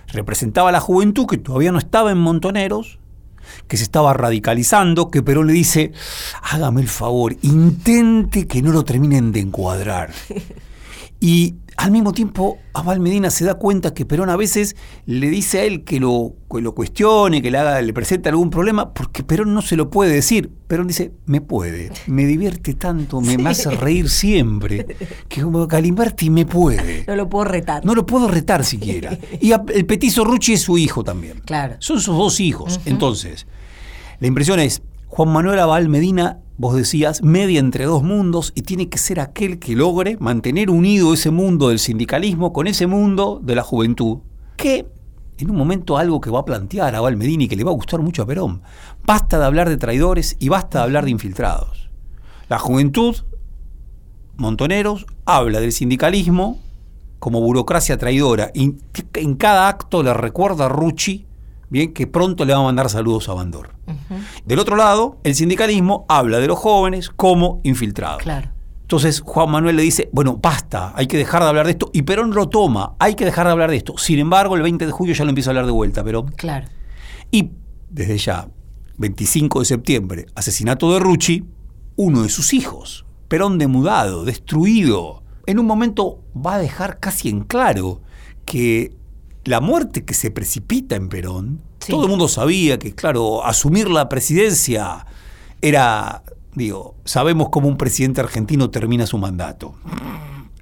representaba 0.08 0.70
a 0.70 0.72
la 0.72 0.80
juventud 0.80 1.26
que 1.26 1.38
todavía 1.38 1.72
no 1.72 1.80
estaba 1.80 2.12
en 2.12 2.18
Montoneros, 2.20 3.00
que 3.68 3.78
se 3.78 3.84
estaba 3.84 4.14
radicalizando, 4.14 5.10
que 5.10 5.24
Perón 5.24 5.48
le 5.48 5.54
dice, 5.54 5.92
hágame 6.42 6.82
el 6.82 6.90
favor, 6.90 7.36
intente 7.42 8.48
que 8.48 8.62
no 8.62 8.72
lo 8.72 8.84
terminen 8.84 9.32
de 9.32 9.42
encuadrar. 9.42 10.12
Y 11.26 11.56
al 11.78 11.90
mismo 11.92 12.12
tiempo, 12.12 12.58
Abal 12.74 13.00
Medina 13.00 13.30
se 13.30 13.46
da 13.46 13.54
cuenta 13.54 13.94
que 13.94 14.06
Perón 14.06 14.30
a 14.30 14.36
veces 14.36 14.76
le 15.06 15.30
dice 15.30 15.60
a 15.60 15.64
él 15.64 15.86
que 15.86 16.02
lo, 16.02 16.34
que 16.54 16.60
lo 16.60 16.76
cuestione, 16.76 17.42
que 17.42 17.50
le, 17.50 17.58
haga, 17.60 17.82
le 17.82 17.94
presente 17.94 18.28
algún 18.28 18.50
problema, 18.50 18.94
porque 18.94 19.24
Perón 19.24 19.54
no 19.54 19.62
se 19.62 19.78
lo 19.78 19.90
puede 19.90 20.14
decir. 20.14 20.52
Perón 20.68 20.88
dice, 20.88 21.14
me 21.26 21.40
puede, 21.40 21.94
me 22.08 22.26
divierte 22.26 22.74
tanto, 22.74 23.22
me, 23.22 23.38
me 23.38 23.52
hace 23.52 23.70
reír 23.72 24.10
siempre, 24.10 24.86
que 25.30 25.42
como 25.44 25.66
Galimberti 25.66 26.30
me 26.30 26.46
puede. 26.46 27.06
No 27.08 27.16
lo 27.16 27.30
puedo 27.30 27.46
retar. 27.46 27.86
No 27.86 27.96
lo 27.96 28.06
puedo 28.06 28.28
retar 28.28 28.66
siquiera. 28.66 29.18
Y 29.40 29.54
a- 29.54 29.64
el 29.74 29.86
petizo 29.86 30.26
Rucci 30.26 30.54
es 30.54 30.62
su 30.62 30.78
hijo 30.78 31.06
también. 31.06 31.40
Claro. 31.46 31.78
Son 31.80 32.02
sus 32.02 32.18
dos 32.18 32.42
hijos. 32.42 32.82
Entonces, 32.86 33.48
la 34.20 34.28
impresión 34.28 34.60
es, 34.60 34.82
Juan 35.08 35.30
Manuel 35.30 35.60
Abal 35.60 35.88
Medina, 35.88 36.40
vos 36.58 36.76
decías, 36.76 37.24
media 37.24 37.60
entre 37.60 37.86
dos 37.86 38.04
mundos 38.04 38.52
y 38.56 38.62
tiene 38.62 38.90
que 38.90 38.98
ser 38.98 39.20
aquel 39.20 39.60
que 39.60 39.76
logre 39.76 40.18
mantener 40.20 40.70
unido 40.70 41.14
ese 41.14 41.32
mundo 41.32 41.70
del 41.70 41.80
sindicalismo 41.80 42.54
con 42.54 42.68
ese 42.68 42.88
mundo 42.88 43.40
de 43.44 43.56
la 43.56 43.64
juventud, 43.64 44.20
que 44.56 44.88
en 45.38 45.50
un 45.50 45.58
momento 45.58 45.98
algo 45.98 46.22
que 46.22 46.30
va 46.30 46.40
a 46.40 46.46
plantear 46.46 46.96
Abal 46.96 47.18
Medina 47.18 47.44
y 47.44 47.48
que 47.48 47.56
le 47.56 47.64
va 47.64 47.72
a 47.72 47.76
gustar 47.76 48.00
mucho 48.02 48.24
a 48.24 48.26
Perón. 48.26 48.62
Basta 49.06 49.40
de 49.40 49.46
hablar 49.46 49.68
de 49.70 49.78
traidores 49.78 50.38
y 50.40 50.50
basta 50.50 50.80
de 50.80 50.84
hablar 50.86 51.06
de 51.06 51.12
infiltrados. 51.12 51.90
La 52.50 52.60
juventud, 52.60 53.16
Montoneros, 54.38 55.06
habla 55.26 55.60
del 55.60 55.72
sindicalismo 55.72 56.60
como 57.20 57.42
burocracia 57.42 57.98
traidora. 57.98 58.52
Y 58.54 58.76
en 59.16 59.36
cada 59.36 59.68
acto 59.68 60.04
le 60.04 60.14
recuerda 60.14 60.66
a 60.66 60.70
Rucci 60.70 61.26
bien, 61.74 61.92
que 61.92 62.08
pronto 62.08 62.46
le 62.46 62.54
va 62.54 62.60
a 62.60 62.64
mandar 62.64 62.90
saludos 62.90 63.28
a 63.28 63.34
Bandor. 63.34 63.72
Del 64.46 64.60
otro 64.60 64.78
lado, 64.78 65.18
el 65.24 65.36
sindicalismo 65.36 66.06
habla 66.08 66.40
de 66.40 66.48
los 66.48 66.58
jóvenes 66.58 67.10
como 67.10 67.60
infiltrados. 67.64 68.22
Claro. 68.22 68.50
Entonces 68.84 69.22
Juan 69.22 69.50
Manuel 69.50 69.76
le 69.76 69.82
dice, 69.82 70.08
bueno, 70.14 70.38
basta, 70.42 70.94
hay 70.96 71.08
que 71.08 71.18
dejar 71.18 71.42
de 71.42 71.50
hablar 71.50 71.66
de 71.66 71.72
esto. 71.72 71.90
Y 71.92 72.04
Perón 72.04 72.32
lo 72.36 72.48
toma, 72.48 72.94
hay 73.00 73.16
que 73.16 73.26
dejar 73.26 73.48
de 73.48 73.52
hablar 73.52 73.72
de 73.72 73.78
esto. 73.78 73.98
Sin 73.98 74.20
embargo, 74.20 74.56
el 74.56 74.62
20 74.62 74.86
de 74.86 74.92
julio 74.92 75.16
ya 75.16 75.24
lo 75.24 75.30
empieza 75.30 75.50
a 75.50 75.52
hablar 75.52 75.66
de 75.66 75.72
vuelta, 75.72 76.04
Perón. 76.04 76.28
Claro. 76.38 76.68
Y 77.32 77.50
desde 77.90 78.18
ya, 78.20 78.48
25 78.98 79.60
de 79.60 79.66
septiembre, 79.66 80.26
asesinato 80.36 80.94
de 80.94 81.00
Rucci, 81.00 81.44
uno 81.96 82.22
de 82.22 82.30
sus 82.30 82.54
hijos, 82.54 83.06
Perón 83.28 83.58
demudado, 83.58 84.26
destruido, 84.26 85.24
en 85.48 85.58
un 85.58 85.66
momento 85.66 86.20
va 86.36 86.56
a 86.56 86.60
dejar 86.60 87.00
casi 87.00 87.30
en 87.30 87.42
claro 87.42 88.02
que 88.46 88.96
la 89.46 89.60
muerte 89.62 90.06
que 90.06 90.14
se 90.14 90.32
precipita 90.32 90.96
en 90.96 91.10
Perón, 91.10 91.62
Sí. 91.80 91.92
todo 91.92 92.04
el 92.04 92.10
mundo 92.10 92.28
sabía 92.30 92.80
que, 92.80 92.96
claro, 92.96 93.46
asumir 93.46 93.90
la 93.90 94.08
presidencia 94.08 95.06
era, 95.62 96.24
digo, 96.56 96.96
sabemos 97.04 97.50
cómo 97.50 97.68
un 97.68 97.78
presidente 97.78 98.22
argentino 98.22 98.70
termina 98.70 99.06
su 99.06 99.18
mandato. 99.18 99.76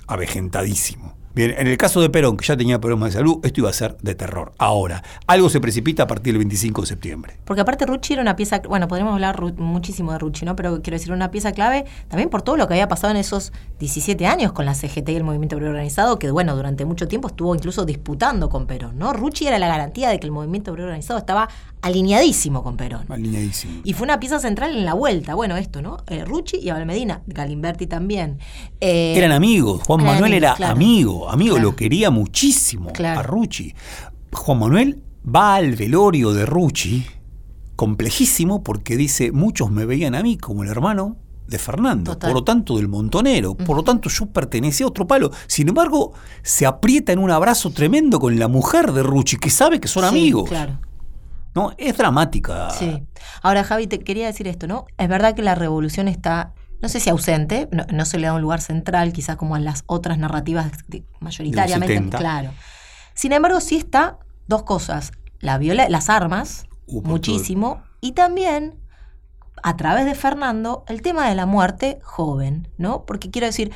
Avejentadísimo. 0.07 1.13
Bien, 1.33 1.55
en 1.57 1.67
el 1.67 1.77
caso 1.77 2.01
de 2.01 2.09
Perón, 2.09 2.35
que 2.37 2.45
ya 2.45 2.57
tenía 2.57 2.79
problemas 2.81 3.13
de 3.13 3.19
salud, 3.19 3.39
esto 3.43 3.61
iba 3.61 3.69
a 3.69 3.73
ser 3.73 3.97
de 4.01 4.15
terror. 4.15 4.51
Ahora, 4.57 5.03
algo 5.27 5.49
se 5.49 5.59
precipita 5.61 6.03
a 6.03 6.07
partir 6.07 6.33
del 6.33 6.39
25 6.39 6.81
de 6.81 6.87
septiembre. 6.87 7.37
Porque 7.45 7.61
aparte 7.61 7.85
Rucci 7.85 8.13
era 8.13 8.21
una 8.21 8.35
pieza, 8.35 8.61
bueno, 8.67 8.87
podríamos 8.87 9.13
hablar 9.13 9.37
ru- 9.39 9.55
muchísimo 9.57 10.11
de 10.11 10.19
Rucci, 10.19 10.45
¿no? 10.45 10.55
Pero 10.55 10.81
quiero 10.81 10.97
decir, 10.97 11.11
una 11.13 11.31
pieza 11.31 11.51
clave 11.53 11.85
también 12.09 12.29
por 12.29 12.41
todo 12.41 12.57
lo 12.57 12.67
que 12.67 12.73
había 12.73 12.87
pasado 12.87 13.11
en 13.11 13.17
esos 13.17 13.53
17 13.79 14.25
años 14.27 14.51
con 14.51 14.65
la 14.65 14.73
CGT 14.73 15.09
y 15.09 15.15
el 15.15 15.23
movimiento 15.23 15.55
obrero 15.55 15.71
organizado, 15.71 16.19
que 16.19 16.31
bueno, 16.31 16.55
durante 16.55 16.85
mucho 16.85 17.07
tiempo 17.07 17.27
estuvo 17.29 17.55
incluso 17.55 17.85
disputando 17.85 18.49
con 18.49 18.67
Perón, 18.67 18.97
¿no? 18.99 19.13
Rucci 19.13 19.47
era 19.47 19.59
la 19.59 19.67
garantía 19.67 20.09
de 20.09 20.19
que 20.19 20.25
el 20.27 20.31
movimiento 20.31 20.71
obrero 20.71 20.87
organizado 20.87 21.17
estaba 21.19 21.47
alineadísimo 21.81 22.63
con 22.63 22.77
Perón. 22.77 23.05
Alineadísimo. 23.09 23.81
Y 23.83 23.93
fue 23.93 24.05
una 24.05 24.19
pieza 24.19 24.39
central 24.39 24.75
en 24.77 24.85
la 24.85 24.93
vuelta, 24.93 25.35
bueno, 25.35 25.57
esto, 25.57 25.81
¿no? 25.81 25.97
Eh, 26.07 26.23
Rucci 26.25 26.57
y 26.57 26.69
Abel 26.69 26.85
Medina, 26.85 27.21
Galimberti 27.27 27.87
también. 27.87 28.39
Eh, 28.79 29.13
Eran 29.17 29.31
amigos. 29.31 29.81
Juan 29.85 30.01
eran 30.01 30.13
Manuel 30.13 30.31
amigos, 30.33 30.47
era 30.47 30.55
claro. 30.55 30.73
Amigo, 31.29 31.55
amigo, 31.55 31.55
Claro. 31.55 31.69
lo 31.71 31.75
quería 31.75 32.09
muchísimo 32.11 32.91
Claro. 32.93 33.19
a 33.19 33.23
Rucci. 33.23 33.73
Juan 34.33 34.59
Manuel 34.59 35.03
va 35.23 35.55
al 35.55 35.75
velorio 35.75 36.33
de 36.33 36.45
Rucci, 36.45 37.05
complejísimo, 37.75 38.63
porque 38.63 38.97
dice, 38.97 39.31
muchos 39.31 39.71
me 39.71 39.85
veían 39.85 40.15
a 40.15 40.21
mí 40.23 40.37
como 40.37 40.63
el 40.63 40.69
hermano 40.69 41.17
de 41.47 41.57
Fernando, 41.59 42.13
Total. 42.13 42.29
por 42.29 42.39
lo 42.39 42.43
tanto 42.43 42.77
del 42.77 42.87
montonero, 42.87 43.55
por 43.55 43.75
lo 43.75 43.83
tanto 43.83 44.09
yo 44.09 44.27
pertenecía 44.27 44.85
a 44.85 44.89
otro 44.89 45.05
palo. 45.05 45.31
Sin 45.47 45.67
embargo, 45.67 46.13
se 46.43 46.65
aprieta 46.65 47.11
en 47.11 47.19
un 47.19 47.29
abrazo 47.31 47.71
tremendo 47.71 48.19
con 48.19 48.39
la 48.39 48.47
mujer 48.47 48.91
de 48.93 49.03
Rucci, 49.03 49.37
que 49.37 49.49
sabe 49.49 49.79
que 49.79 49.87
son 49.87 50.03
sí, 50.03 50.09
amigos. 50.09 50.47
Claro. 50.49 50.79
¿no? 51.53 51.71
Es 51.77 51.97
dramática. 51.97 52.69
Sí. 52.69 53.03
Ahora, 53.41 53.65
Javi, 53.65 53.87
te 53.87 53.99
quería 53.99 54.27
decir 54.27 54.47
esto, 54.47 54.67
¿no? 54.67 54.85
Es 54.97 55.09
verdad 55.09 55.35
que 55.35 55.41
la 55.41 55.53
revolución 55.55 56.07
está, 56.07 56.53
no 56.81 56.89
sé 56.89 56.99
si 56.99 57.09
ausente, 57.09 57.67
no, 57.71 57.85
no 57.91 58.05
se 58.05 58.17
le 58.19 58.27
da 58.27 58.33
un 58.33 58.41
lugar 58.41 58.61
central, 58.61 59.13
quizás 59.13 59.35
como 59.37 59.55
en 59.57 59.65
las 59.65 59.83
otras 59.87 60.17
narrativas 60.17 60.71
mayoritariamente, 61.19 61.93
70. 61.95 62.17
claro. 62.17 62.51
Sin 63.13 63.33
embargo, 63.33 63.59
sí 63.59 63.77
está 63.77 64.17
dos 64.47 64.63
cosas, 64.63 65.11
la 65.39 65.57
viola, 65.57 65.87
las 65.89 66.09
armas, 66.09 66.65
muchísimo, 66.87 67.81
y 68.01 68.13
también 68.13 68.75
a 69.63 69.77
través 69.77 70.05
de 70.05 70.15
Fernando 70.15 70.83
el 70.87 71.01
tema 71.01 71.29
de 71.29 71.35
la 71.35 71.45
muerte 71.45 71.99
joven, 72.03 72.67
¿no? 72.77 73.05
Porque 73.05 73.29
quiero 73.29 73.45
decir, 73.47 73.71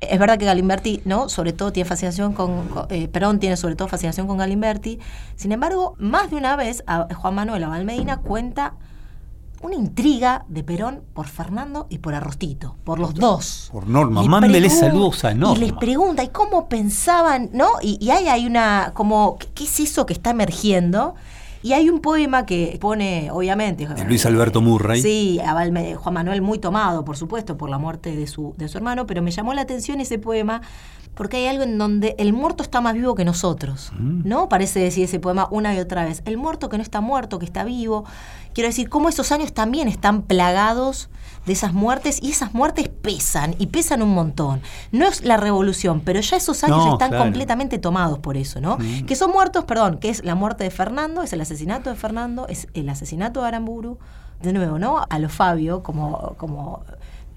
es 0.00 0.18
verdad 0.18 0.38
que 0.38 0.44
Galimberti, 0.46 1.02
¿no? 1.04 1.28
Sobre 1.28 1.52
todo 1.52 1.72
tiene 1.72 1.88
fascinación 1.88 2.32
con, 2.32 2.68
con- 2.68 2.86
eh, 2.90 3.06
Perón 3.08 3.38
tiene 3.38 3.56
sobre 3.56 3.76
todo 3.76 3.86
fascinación 3.86 4.26
con 4.26 4.38
Galimberti. 4.38 4.98
Sin 5.36 5.52
embargo, 5.52 5.94
más 5.98 6.30
de 6.30 6.36
una 6.36 6.56
vez 6.56 6.82
a 6.86 7.06
Juan 7.14 7.34
Manuel 7.34 7.62
Abal 7.64 7.84
Medina 7.84 8.16
cuenta 8.16 8.74
una 9.60 9.74
intriga 9.74 10.44
de 10.48 10.64
Perón 10.64 11.02
por 11.12 11.26
Fernando 11.26 11.86
y 11.90 11.98
por 11.98 12.14
Arrostito, 12.14 12.76
por 12.84 12.98
los 12.98 13.14
dos. 13.14 13.68
Por 13.70 13.86
Norma. 13.86 14.22
Le 14.22 14.28
Mándele 14.28 14.70
saludos 14.70 15.24
a 15.24 15.34
Norma. 15.34 15.56
Y 15.56 15.60
les 15.60 15.72
pregunta, 15.74 16.24
¿y 16.24 16.28
cómo 16.28 16.68
pensaban? 16.68 17.50
¿No? 17.52 17.68
Y, 17.82 17.98
y 18.00 18.10
ahí 18.10 18.28
hay 18.28 18.46
una, 18.46 18.92
como, 18.94 19.36
¿qué, 19.54 19.64
es 19.64 19.80
eso 19.80 20.06
que 20.06 20.14
está 20.14 20.30
emergiendo? 20.30 21.14
Y 21.62 21.74
hay 21.74 21.90
un 21.90 22.00
poema 22.00 22.46
que 22.46 22.78
pone, 22.80 23.28
obviamente. 23.30 23.86
De 23.86 24.04
Luis 24.06 24.24
Alberto 24.24 24.62
Murray. 24.62 25.02
Sí, 25.02 25.38
Abal 25.44 25.72
Me- 25.72 25.94
Juan 25.94 26.14
Manuel 26.14 26.40
muy 26.40 26.58
tomado, 26.58 27.04
por 27.04 27.18
supuesto, 27.18 27.58
por 27.58 27.68
la 27.68 27.76
muerte 27.76 28.16
de 28.16 28.26
su, 28.26 28.54
de 28.56 28.66
su 28.66 28.78
hermano, 28.78 29.06
pero 29.06 29.20
me 29.20 29.30
llamó 29.30 29.52
la 29.52 29.60
atención 29.60 30.00
ese 30.00 30.18
poema 30.18 30.62
porque 31.14 31.36
hay 31.38 31.46
algo 31.46 31.62
en 31.64 31.76
donde 31.76 32.14
el 32.18 32.32
muerto 32.32 32.62
está 32.62 32.80
más 32.80 32.94
vivo 32.94 33.14
que 33.14 33.24
nosotros, 33.24 33.92
Mm. 33.98 34.22
¿no? 34.28 34.48
Parece 34.48 34.80
decir 34.80 35.04
ese 35.04 35.20
poema 35.20 35.48
una 35.50 35.74
y 35.74 35.78
otra 35.78 36.04
vez. 36.04 36.22
El 36.24 36.36
muerto 36.38 36.68
que 36.68 36.76
no 36.76 36.82
está 36.82 37.00
muerto, 37.00 37.38
que 37.38 37.44
está 37.44 37.64
vivo. 37.64 38.04
Quiero 38.54 38.68
decir, 38.68 38.88
cómo 38.88 39.08
esos 39.08 39.30
años 39.32 39.52
también 39.52 39.86
están 39.88 40.22
plagados 40.22 41.08
de 41.46 41.52
esas 41.52 41.72
muertes 41.72 42.22
y 42.22 42.30
esas 42.30 42.52
muertes 42.54 42.88
pesan 42.88 43.54
y 43.58 43.66
pesan 43.68 44.02
un 44.02 44.10
montón. 44.14 44.60
No 44.92 45.06
es 45.06 45.22
la 45.24 45.36
revolución, 45.36 46.00
pero 46.04 46.20
ya 46.20 46.36
esos 46.36 46.62
años 46.64 46.78
No, 46.84 46.92
están 46.94 47.10
claro. 47.10 47.24
completamente 47.24 47.78
tomados 47.78 48.18
por 48.18 48.36
eso, 48.36 48.60
¿no? 48.60 48.76
Que 49.06 49.14
son 49.16 49.30
muertos, 49.30 49.64
perdón, 49.64 49.98
que 49.98 50.08
es 50.10 50.24
la 50.24 50.34
muerte 50.34 50.64
de 50.64 50.70
Fernando, 50.70 51.22
es 51.22 51.32
el 51.32 51.40
asesinato 51.40 51.90
de 51.90 51.96
Fernando, 51.96 52.46
es 52.48 52.66
el 52.74 52.88
asesinato 52.88 53.40
de 53.42 53.48
Aramburu, 53.48 53.98
de 54.42 54.52
nuevo, 54.52 54.78
¿no? 54.78 55.04
A 55.08 55.18
lo 55.18 55.28
Fabio, 55.28 55.82
como, 55.82 56.34
como 56.36 56.82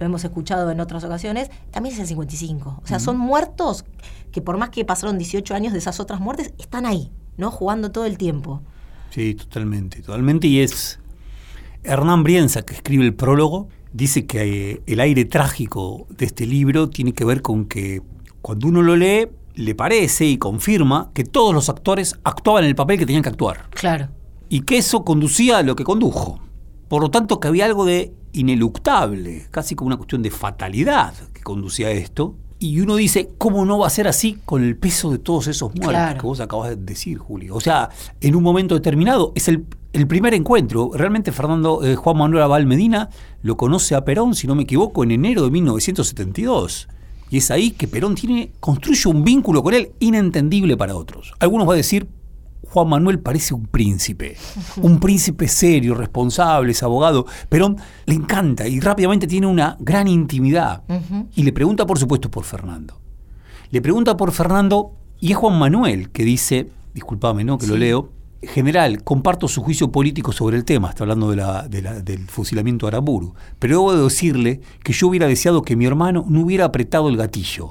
lo 0.03 0.09
hemos 0.09 0.23
escuchado 0.23 0.69
en 0.69 0.79
otras 0.79 1.03
ocasiones, 1.03 1.49
también 1.71 1.95
es 1.95 2.01
el 2.01 2.07
55. 2.07 2.81
O 2.83 2.87
sea, 2.87 2.99
son 2.99 3.17
muertos 3.17 3.85
que 4.31 4.41
por 4.41 4.57
más 4.57 4.69
que 4.69 4.83
pasaron 4.85 5.17
18 5.17 5.55
años 5.55 5.73
de 5.73 5.79
esas 5.79 5.99
otras 5.99 6.19
muertes, 6.19 6.53
están 6.57 6.85
ahí, 6.85 7.11
¿no? 7.37 7.51
Jugando 7.51 7.91
todo 7.91 8.05
el 8.05 8.17
tiempo. 8.17 8.61
Sí, 9.11 9.35
totalmente, 9.35 10.01
totalmente. 10.01 10.47
Y 10.47 10.59
es 10.59 10.99
Hernán 11.83 12.23
Brienza, 12.23 12.63
que 12.63 12.73
escribe 12.73 13.05
el 13.05 13.13
prólogo, 13.13 13.69
dice 13.91 14.25
que 14.25 14.71
eh, 14.71 14.81
el 14.87 14.99
aire 14.99 15.25
trágico 15.25 16.07
de 16.09 16.25
este 16.25 16.45
libro 16.45 16.89
tiene 16.89 17.13
que 17.13 17.23
ver 17.23 17.41
con 17.41 17.65
que 17.65 18.01
cuando 18.41 18.67
uno 18.67 18.81
lo 18.81 18.95
lee, 18.95 19.29
le 19.55 19.75
parece 19.75 20.25
y 20.25 20.37
confirma 20.37 21.11
que 21.13 21.23
todos 21.23 21.53
los 21.53 21.69
actores 21.69 22.15
actuaban 22.23 22.63
en 22.63 22.69
el 22.69 22.75
papel 22.75 22.97
que 22.97 23.05
tenían 23.05 23.23
que 23.23 23.29
actuar. 23.29 23.69
Claro. 23.69 24.09
Y 24.49 24.61
que 24.61 24.77
eso 24.77 25.03
conducía 25.03 25.59
a 25.59 25.63
lo 25.63 25.75
que 25.75 25.83
condujo. 25.83 26.39
Por 26.87 27.01
lo 27.01 27.11
tanto, 27.11 27.39
que 27.39 27.47
había 27.47 27.65
algo 27.65 27.85
de 27.85 28.13
ineluctable, 28.33 29.47
casi 29.51 29.75
como 29.75 29.87
una 29.87 29.97
cuestión 29.97 30.21
de 30.21 30.31
fatalidad 30.31 31.13
que 31.33 31.41
conducía 31.41 31.87
a 31.87 31.91
esto. 31.91 32.35
Y 32.59 32.79
uno 32.79 32.95
dice, 32.95 33.29
¿cómo 33.37 33.65
no 33.65 33.79
va 33.79 33.87
a 33.87 33.89
ser 33.89 34.07
así 34.07 34.37
con 34.45 34.63
el 34.63 34.77
peso 34.77 35.11
de 35.11 35.17
todos 35.19 35.47
esos 35.47 35.69
muertos 35.75 35.89
Claro. 35.89 36.21
que 36.21 36.25
vos 36.27 36.39
acabas 36.39 36.69
de 36.69 36.75
decir, 36.77 37.17
Julio? 37.17 37.55
O 37.55 37.59
sea, 37.61 37.89
en 38.21 38.35
un 38.35 38.43
momento 38.43 38.73
determinado 38.75 39.33
es 39.35 39.49
el, 39.49 39.65
el 39.91 40.07
primer 40.07 40.33
encuentro. 40.33 40.91
Realmente 40.93 41.33
Fernando 41.33 41.83
eh, 41.83 41.95
Juan 41.97 42.17
Manuel 42.17 42.43
Abal 42.43 42.65
Medina 42.65 43.09
lo 43.41 43.57
conoce 43.57 43.95
a 43.95 44.05
Perón, 44.05 44.33
si 44.33 44.47
no 44.47 44.55
me 44.55 44.63
equivoco, 44.63 45.03
en 45.03 45.11
enero 45.11 45.43
de 45.43 45.51
1972. 45.51 46.87
Y 47.29 47.37
es 47.37 47.51
ahí 47.51 47.71
que 47.71 47.87
Perón 47.89 48.15
tiene, 48.15 48.51
construye 48.61 49.09
un 49.09 49.25
vínculo 49.25 49.61
con 49.61 49.73
él 49.73 49.91
inentendible 49.99 50.77
para 50.77 50.95
otros. 50.95 51.33
Algunos 51.39 51.67
van 51.67 51.73
a 51.73 51.77
decir, 51.77 52.07
Juan 52.73 52.89
Manuel 52.89 53.19
parece 53.19 53.53
un 53.53 53.67
príncipe, 53.67 54.35
un 54.81 54.99
príncipe 54.99 55.47
serio, 55.47 55.93
responsable, 55.93 56.71
es 56.71 56.81
abogado. 56.81 57.27
Perón 57.47 57.77
le 58.07 58.15
encanta 58.15 58.67
y 58.67 58.79
rápidamente 58.79 59.27
tiene 59.27 59.45
una 59.45 59.77
gran 59.79 60.07
intimidad. 60.07 60.81
Y 61.35 61.43
le 61.43 61.53
pregunta, 61.53 61.85
por 61.85 61.99
supuesto, 61.99 62.31
por 62.31 62.45
Fernando. 62.45 62.99
Le 63.69 63.79
pregunta 63.79 64.17
por 64.17 64.31
Fernando 64.31 64.93
y 65.19 65.31
es 65.31 65.37
Juan 65.37 65.59
Manuel 65.59 66.09
que 66.09 66.23
dice, 66.23 66.67
discúlpame, 66.95 67.43
¿no? 67.43 67.59
Que 67.59 67.67
lo 67.67 67.77
leo. 67.77 68.09
General, 68.41 69.03
comparto 69.03 69.47
su 69.47 69.61
juicio 69.61 69.91
político 69.91 70.31
sobre 70.31 70.57
el 70.57 70.65
tema, 70.65 70.89
está 70.89 71.03
hablando 71.03 71.29
de 71.29 71.35
la- 71.37 71.67
de 71.67 71.81
la- 71.81 72.01
del 72.01 72.27
fusilamiento 72.27 72.87
de 72.87 72.89
Aramburu, 72.89 73.35
pero 73.59 73.75
debo 73.75 73.95
de 73.95 74.03
decirle 74.03 74.61
que 74.83 74.91
yo 74.93 75.07
hubiera 75.09 75.27
deseado 75.27 75.61
que 75.61 75.75
mi 75.75 75.85
hermano 75.85 76.25
no 76.27 76.41
hubiera 76.41 76.65
apretado 76.65 77.07
el 77.07 77.15
gatillo. 77.17 77.69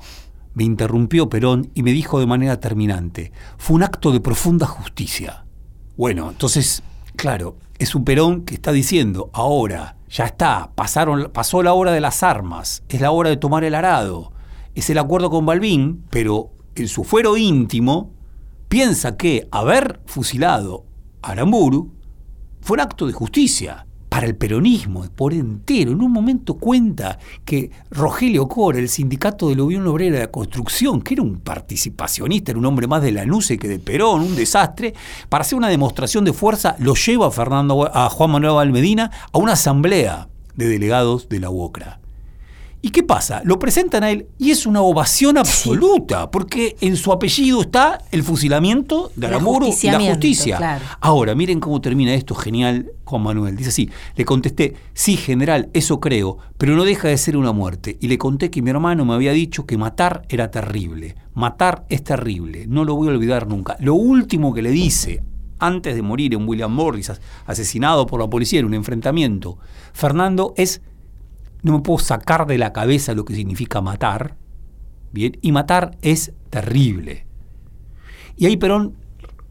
Me 0.54 0.64
interrumpió 0.64 1.28
Perón 1.28 1.70
y 1.74 1.82
me 1.82 1.92
dijo 1.92 2.20
de 2.20 2.26
manera 2.26 2.60
terminante, 2.60 3.32
fue 3.56 3.76
un 3.76 3.82
acto 3.82 4.12
de 4.12 4.20
profunda 4.20 4.66
justicia. 4.66 5.44
Bueno, 5.96 6.30
entonces, 6.30 6.82
claro, 7.16 7.56
es 7.78 7.94
un 7.94 8.04
Perón 8.04 8.42
que 8.42 8.54
está 8.54 8.72
diciendo, 8.72 9.30
ahora, 9.32 9.96
ya 10.08 10.26
está, 10.26 10.72
pasaron, 10.74 11.30
pasó 11.32 11.62
la 11.62 11.72
hora 11.72 11.92
de 11.92 12.00
las 12.00 12.22
armas, 12.22 12.82
es 12.88 13.00
la 13.00 13.10
hora 13.10 13.30
de 13.30 13.38
tomar 13.38 13.64
el 13.64 13.74
arado, 13.74 14.32
es 14.74 14.90
el 14.90 14.98
acuerdo 14.98 15.30
con 15.30 15.46
Balbín, 15.46 16.04
pero 16.10 16.50
en 16.74 16.88
su 16.88 17.04
fuero 17.04 17.36
íntimo 17.36 18.10
piensa 18.68 19.16
que 19.16 19.48
haber 19.50 20.00
fusilado 20.06 20.84
a 21.22 21.32
Aramburu 21.32 21.92
fue 22.60 22.76
un 22.76 22.80
acto 22.80 23.06
de 23.06 23.12
justicia 23.12 23.86
para 24.12 24.26
el 24.26 24.36
peronismo 24.36 25.06
por 25.16 25.32
entero. 25.32 25.92
En 25.92 26.02
un 26.02 26.12
momento 26.12 26.58
cuenta 26.58 27.18
que 27.46 27.70
Rogelio 27.90 28.46
Cora, 28.46 28.78
el 28.78 28.90
sindicato 28.90 29.48
de 29.48 29.56
la 29.56 29.62
Unión 29.62 29.86
Obrera 29.86 30.16
de 30.16 30.22
la 30.24 30.30
Construcción, 30.30 31.00
que 31.00 31.14
era 31.14 31.22
un 31.22 31.40
participacionista, 31.40 32.52
era 32.52 32.58
un 32.58 32.66
hombre 32.66 32.86
más 32.86 33.02
de 33.02 33.10
la 33.10 33.24
NUCE 33.24 33.56
que 33.56 33.68
de 33.68 33.78
Perón, 33.78 34.20
un 34.20 34.36
desastre, 34.36 34.92
para 35.30 35.40
hacer 35.40 35.56
una 35.56 35.70
demostración 35.70 36.26
de 36.26 36.34
fuerza, 36.34 36.76
lo 36.78 36.94
lleva 36.94 37.28
a, 37.28 37.30
Fernando, 37.30 37.90
a 37.90 38.10
Juan 38.10 38.32
Manuel 38.32 38.56
Valmedina 38.56 39.10
a 39.32 39.38
una 39.38 39.52
asamblea 39.52 40.28
de 40.56 40.68
delegados 40.68 41.30
de 41.30 41.40
la 41.40 41.48
UOCRA. 41.48 41.98
¿Y 42.84 42.90
qué 42.90 43.04
pasa? 43.04 43.42
Lo 43.44 43.60
presentan 43.60 44.02
a 44.02 44.10
él 44.10 44.26
y 44.38 44.50
es 44.50 44.66
una 44.66 44.80
ovación 44.82 45.38
absoluta, 45.38 46.30
porque 46.32 46.76
en 46.80 46.96
su 46.96 47.12
apellido 47.12 47.60
está 47.62 48.00
el 48.10 48.24
fusilamiento 48.24 49.12
de 49.14 49.28
El 49.28 49.34
Aramburu 49.34 49.66
y 49.66 49.86
la 49.86 50.00
justicia. 50.10 50.56
claro. 50.56 50.84
Ahora, 51.00 51.34
miren 51.36 51.60
cómo 51.60 51.80
termina 51.80 52.12
esto 52.12 52.34
genial 52.34 52.90
Juan 53.04 53.22
Manuel. 53.22 53.56
Dice 53.56 53.68
así, 53.68 53.88
le 54.16 54.24
contesté, 54.24 54.74
sí, 54.94 55.16
general, 55.16 55.70
eso 55.74 56.00
creo, 56.00 56.38
pero 56.58 56.74
no 56.74 56.82
deja 56.84 57.06
de 57.06 57.16
ser 57.18 57.36
una 57.36 57.52
muerte. 57.52 57.96
Y 58.00 58.08
le 58.08 58.18
conté 58.18 58.50
que 58.50 58.62
mi 58.62 58.70
hermano 58.70 59.04
me 59.04 59.14
había 59.14 59.30
dicho 59.32 59.64
que 59.64 59.78
matar 59.78 60.22
era 60.28 60.50
terrible. 60.50 61.14
Matar 61.34 61.84
es 61.88 62.02
terrible, 62.02 62.66
no 62.66 62.84
lo 62.84 62.96
voy 62.96 63.06
a 63.08 63.12
olvidar 63.12 63.46
nunca. 63.46 63.76
Lo 63.78 63.94
último 63.94 64.52
que 64.52 64.60
le 64.62 64.70
dice 64.70 65.22
antes 65.60 65.94
de 65.94 66.02
morir 66.02 66.34
en 66.34 66.48
William 66.48 66.72
Morris, 66.74 67.10
as- 67.10 67.20
asesinado 67.46 68.06
por 68.06 68.18
la 68.20 68.28
policía 68.28 68.58
en 68.58 68.66
un 68.66 68.74
enfrentamiento, 68.74 69.58
Fernando 69.92 70.52
es 70.56 70.82
no 71.62 71.72
me 71.72 71.80
puedo 71.80 71.98
sacar 71.98 72.46
de 72.46 72.58
la 72.58 72.72
cabeza 72.72 73.14
lo 73.14 73.24
que 73.24 73.34
significa 73.34 73.80
matar, 73.80 74.36
¿bien? 75.12 75.38
Y 75.40 75.52
matar 75.52 75.96
es 76.02 76.32
terrible. 76.50 77.26
Y 78.36 78.46
ahí 78.46 78.56
Perón, 78.56 78.96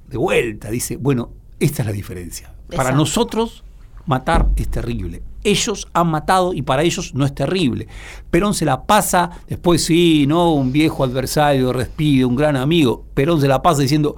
de 0.08 0.18
vuelta, 0.18 0.70
dice, 0.70 0.98
bueno, 0.98 1.32
esta 1.60 1.84
es 1.84 1.86
la 1.86 1.94
diferencia. 1.94 2.54
Para 2.76 2.92
nosotros, 2.92 3.64
matar 4.06 4.50
es 4.56 4.70
terrible. 4.70 5.24
Ellos 5.44 5.88
han 5.94 6.08
matado 6.08 6.54
y 6.54 6.62
para 6.62 6.84
ellos 6.84 7.14
no 7.16 7.26
es 7.26 7.34
terrible. 7.34 7.88
Perón 8.30 8.54
se 8.54 8.66
la 8.66 8.84
pasa, 8.84 9.32
después 9.48 9.84
sí, 9.84 10.26
¿no? 10.28 10.54
Un 10.54 10.72
viejo 10.72 11.04
adversario, 11.04 11.74
respide, 11.74 12.26
un 12.26 12.36
gran 12.36 12.56
amigo. 12.56 13.06
Perón 13.14 13.42
se 13.42 13.48
la 13.48 13.62
pasa 13.62 13.82
diciendo, 13.82 14.16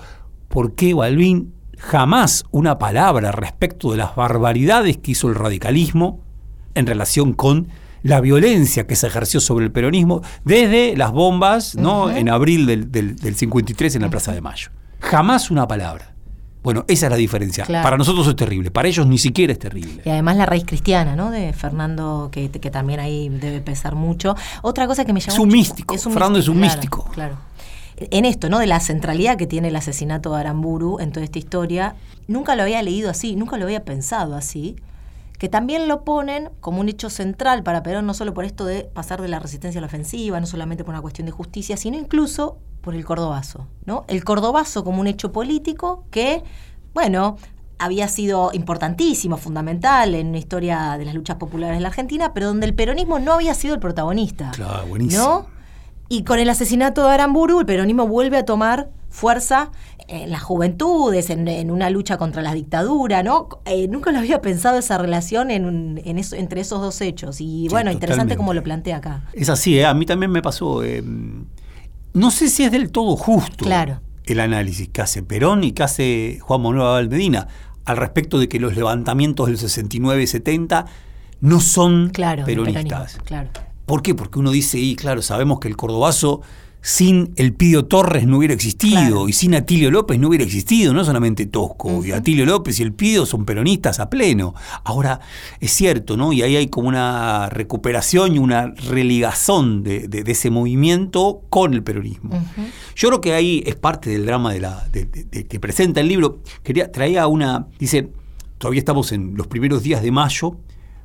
¿por 0.49 0.73
qué 0.73 0.93
Balbín 0.93 1.53
jamás 1.77 2.45
una 2.51 2.79
palabra 2.79 3.31
respecto 3.31 3.91
de 3.91 3.97
las 3.97 4.15
barbaridades 4.15 4.97
que 4.97 5.11
hizo 5.11 5.27
el 5.27 5.35
radicalismo 5.35 6.21
en 6.75 6.87
relación 6.87 7.33
con 7.33 7.67
la 8.03 8.21
violencia 8.21 8.85
que 8.85 8.95
se 8.95 9.07
ejerció 9.07 9.39
sobre 9.39 9.65
el 9.65 9.71
peronismo 9.71 10.21
desde 10.45 10.95
las 10.95 11.11
bombas 11.11 11.75
¿no? 11.75 12.09
en 12.11 12.29
abril 12.29 12.65
del, 12.65 12.91
del- 12.91 13.15
del 13.15 13.35
53 13.35 13.95
en 13.95 14.01
la 14.03 14.09
Plaza 14.09 14.31
de 14.33 14.41
Mayo. 14.41 14.69
Jamás 14.99 15.49
una 15.51 15.67
palabra. 15.67 16.09
Bueno, 16.63 16.85
esa 16.87 17.07
es 17.07 17.09
la 17.11 17.17
diferencia. 17.17 17.65
Claro. 17.65 17.83
Para 17.83 17.97
nosotros 17.97 18.25
es 18.27 18.37
terrible, 18.37 18.71
para 18.71 18.87
ellos 18.87 19.05
ni 19.05 19.17
siquiera 19.17 19.51
es 19.51 19.59
terrible. 19.59 20.01
Y 20.05 20.09
además 20.09 20.37
la 20.37 20.45
raíz 20.45 20.63
cristiana, 20.65 21.13
¿no? 21.15 21.29
De 21.29 21.51
Fernando, 21.51 22.29
que, 22.31 22.49
que 22.49 22.71
también 22.71 23.01
ahí 23.01 23.27
debe 23.27 23.59
pesar 23.59 23.95
mucho. 23.95 24.33
Otra 24.61 24.87
cosa 24.87 25.03
que 25.03 25.11
me 25.11 25.19
llamó 25.19 25.33
Es 25.33 25.39
un 25.39 25.49
místico, 25.49 25.97
Fernando 25.97 26.39
es 26.39 26.47
un 26.47 26.57
claro, 26.59 26.71
místico. 26.73 27.09
Claro. 27.13 27.37
En 27.97 28.23
esto, 28.25 28.49
¿no? 28.49 28.59
De 28.59 28.67
la 28.67 28.79
centralidad 28.79 29.35
que 29.37 29.45
tiene 29.45 29.67
el 29.67 29.75
asesinato 29.75 30.33
de 30.33 30.39
Aramburu 30.39 30.99
en 31.01 31.11
toda 31.11 31.25
esta 31.25 31.37
historia, 31.37 31.95
nunca 32.27 32.55
lo 32.55 32.63
había 32.63 32.81
leído 32.81 33.09
así, 33.09 33.35
nunca 33.35 33.57
lo 33.57 33.65
había 33.65 33.83
pensado 33.83 34.33
así. 34.35 34.77
Que 35.43 35.49
también 35.49 35.89
lo 35.89 36.05
ponen 36.05 36.51
como 36.61 36.79
un 36.79 36.87
hecho 36.87 37.09
central 37.09 37.63
para 37.63 37.83
Perón, 37.83 38.05
no 38.05 38.13
solo 38.13 38.33
por 38.33 38.45
esto 38.45 38.63
de 38.63 38.85
pasar 38.85 39.21
de 39.21 39.27
la 39.27 39.39
resistencia 39.39 39.79
a 39.79 39.81
la 39.81 39.87
ofensiva, 39.87 40.39
no 40.39 40.45
solamente 40.45 40.85
por 40.85 40.93
una 40.93 41.01
cuestión 41.01 41.25
de 41.25 41.33
justicia, 41.33 41.75
sino 41.75 41.97
incluso 41.97 42.59
por 42.79 42.95
el 42.95 43.03
cordobazo, 43.03 43.67
¿no? 43.83 44.05
El 44.07 44.23
cordobazo 44.23 44.85
como 44.85 45.01
un 45.01 45.07
hecho 45.07 45.33
político 45.33 46.05
que, 46.11 46.45
bueno, 46.93 47.35
había 47.77 48.07
sido 48.07 48.51
importantísimo, 48.53 49.35
fundamental 49.35 50.15
en 50.15 50.31
la 50.31 50.37
historia 50.37 50.95
de 50.97 51.03
las 51.03 51.13
luchas 51.13 51.35
populares 51.35 51.75
en 51.75 51.83
la 51.83 51.89
Argentina, 51.89 52.33
pero 52.33 52.47
donde 52.47 52.65
el 52.65 52.73
peronismo 52.73 53.19
no 53.19 53.33
había 53.33 53.53
sido 53.53 53.73
el 53.73 53.81
protagonista. 53.81 54.51
Claro, 54.51 54.87
buenísimo. 54.87 55.21
¿No? 55.21 55.45
Y 56.07 56.23
con 56.23 56.39
el 56.39 56.49
asesinato 56.49 57.03
de 57.03 57.09
Aramburu, 57.15 57.59
el 57.59 57.65
peronismo 57.65 58.07
vuelve 58.07 58.37
a 58.37 58.45
tomar 58.45 58.91
fuerza 59.13 59.69
en 60.07 60.31
las 60.31 60.41
juventudes, 60.41 61.29
en, 61.29 61.47
en 61.47 61.69
una 61.69 61.89
lucha 61.91 62.17
contra 62.17 62.41
la 62.41 62.53
dictadura, 62.53 63.21
¿no? 63.21 63.47
Eh, 63.65 63.87
nunca 63.87 64.11
lo 64.11 64.17
había 64.17 64.41
pensado 64.41 64.79
esa 64.79 64.97
relación 64.97 65.51
en, 65.51 65.65
un- 65.65 66.01
en 66.03 66.17
eso, 66.17 66.35
entre 66.35 66.61
esos 66.61 66.81
dos 66.81 66.99
hechos. 66.99 67.39
Y 67.39 67.67
bueno, 67.69 67.91
interesante 67.91 68.35
como 68.35 68.53
lo 68.53 68.63
plantea 68.63 68.97
acá. 68.97 69.21
Es 69.33 69.49
así, 69.49 69.77
¿eh? 69.77 69.85
a 69.85 69.93
mí 69.93 70.05
también 70.07 70.31
me 70.31 70.41
pasó. 70.41 70.83
eh, 70.83 71.03
no 72.13 72.31
sé 72.31 72.49
si 72.49 72.63
es 72.63 72.71
del 72.71 72.91
todo 72.91 73.15
justo 73.15 73.65
Claro. 73.65 74.01
el 74.25 74.39
análisis 74.39 74.89
que 74.89 75.01
hace 75.01 75.21
Perón 75.23 75.63
y 75.63 75.71
que 75.73 75.83
hace 75.83 76.39
Juan 76.41 76.61
Manuel 76.61 76.81
Abad 76.87 77.05
Medina 77.07 77.47
al 77.85 77.97
respecto 77.97 78.39
de 78.39 78.47
que 78.49 78.59
los 78.59 78.75
levantamientos 78.75 79.47
del 79.47 79.57
69 79.57 80.23
y 80.23 80.27
70 80.27 80.85
no 81.41 81.59
son 81.59 82.09
Claro, 82.11 82.45
peronistas. 82.45 83.17
claro. 83.25 83.49
¿Por 83.85 84.01
qué? 84.01 84.15
Porque 84.15 84.39
uno 84.39 84.51
dice, 84.51 84.79
y 84.79 84.95
claro, 84.95 85.21
sabemos 85.21 85.59
que 85.59 85.67
el 85.67 85.75
cordobazo 85.75 86.41
sin 86.85 87.31
el 87.37 87.53
Pido 87.53 87.85
Torres 87.85 88.27
no 88.27 88.37
hubiera 88.39 88.53
existido 88.53 88.97
Claro. 88.99 89.29
y 89.29 89.33
sin 89.33 89.55
Atilio 89.55 89.89
López 89.89 90.19
no 90.19 90.27
hubiera 90.27 90.43
existido, 90.43 90.93
no 90.93 91.05
solamente 91.05 91.45
Tosco, 91.45 92.03
y 92.05 92.11
Atilio 92.11 92.45
López 92.45 92.77
y 92.81 92.83
el 92.83 92.91
Pido 92.91 93.25
son 93.25 93.45
peronistas 93.45 94.01
a 94.01 94.09
pleno. 94.09 94.53
Ahora, 94.83 95.21
es 95.61 95.71
cierto, 95.71 96.17
¿no? 96.17 96.33
Y 96.33 96.41
ahí 96.41 96.57
hay 96.57 96.67
como 96.67 96.89
una 96.89 97.47
recuperación 97.49 98.35
y 98.35 98.39
una 98.39 98.67
religazón 98.67 99.81
de, 99.83 100.09
de- 100.09 100.25
de 100.25 100.31
ese 100.33 100.49
movimiento 100.49 101.43
con 101.49 101.73
el 101.73 101.83
peronismo. 101.83 102.31
Yo 102.97 103.07
creo 103.07 103.21
que 103.21 103.33
ahí 103.33 103.63
es 103.65 103.75
parte 103.75 104.09
del 104.09 104.25
drama 104.25 104.51
de 104.51 104.59
la, 104.59 104.85
de 104.91 105.07
que 105.47 105.59
presenta 105.61 106.01
el 106.01 106.09
libro. 106.09 106.39
Quería, 106.63 106.91
traía 106.91 107.27
una, 107.27 107.67
dice, 107.79 108.09
todavía 108.57 108.79
estamos 108.79 109.13
en 109.13 109.35
los 109.37 109.47
primeros 109.47 109.83
días 109.83 110.01
de 110.01 110.11
mayo, 110.11 110.57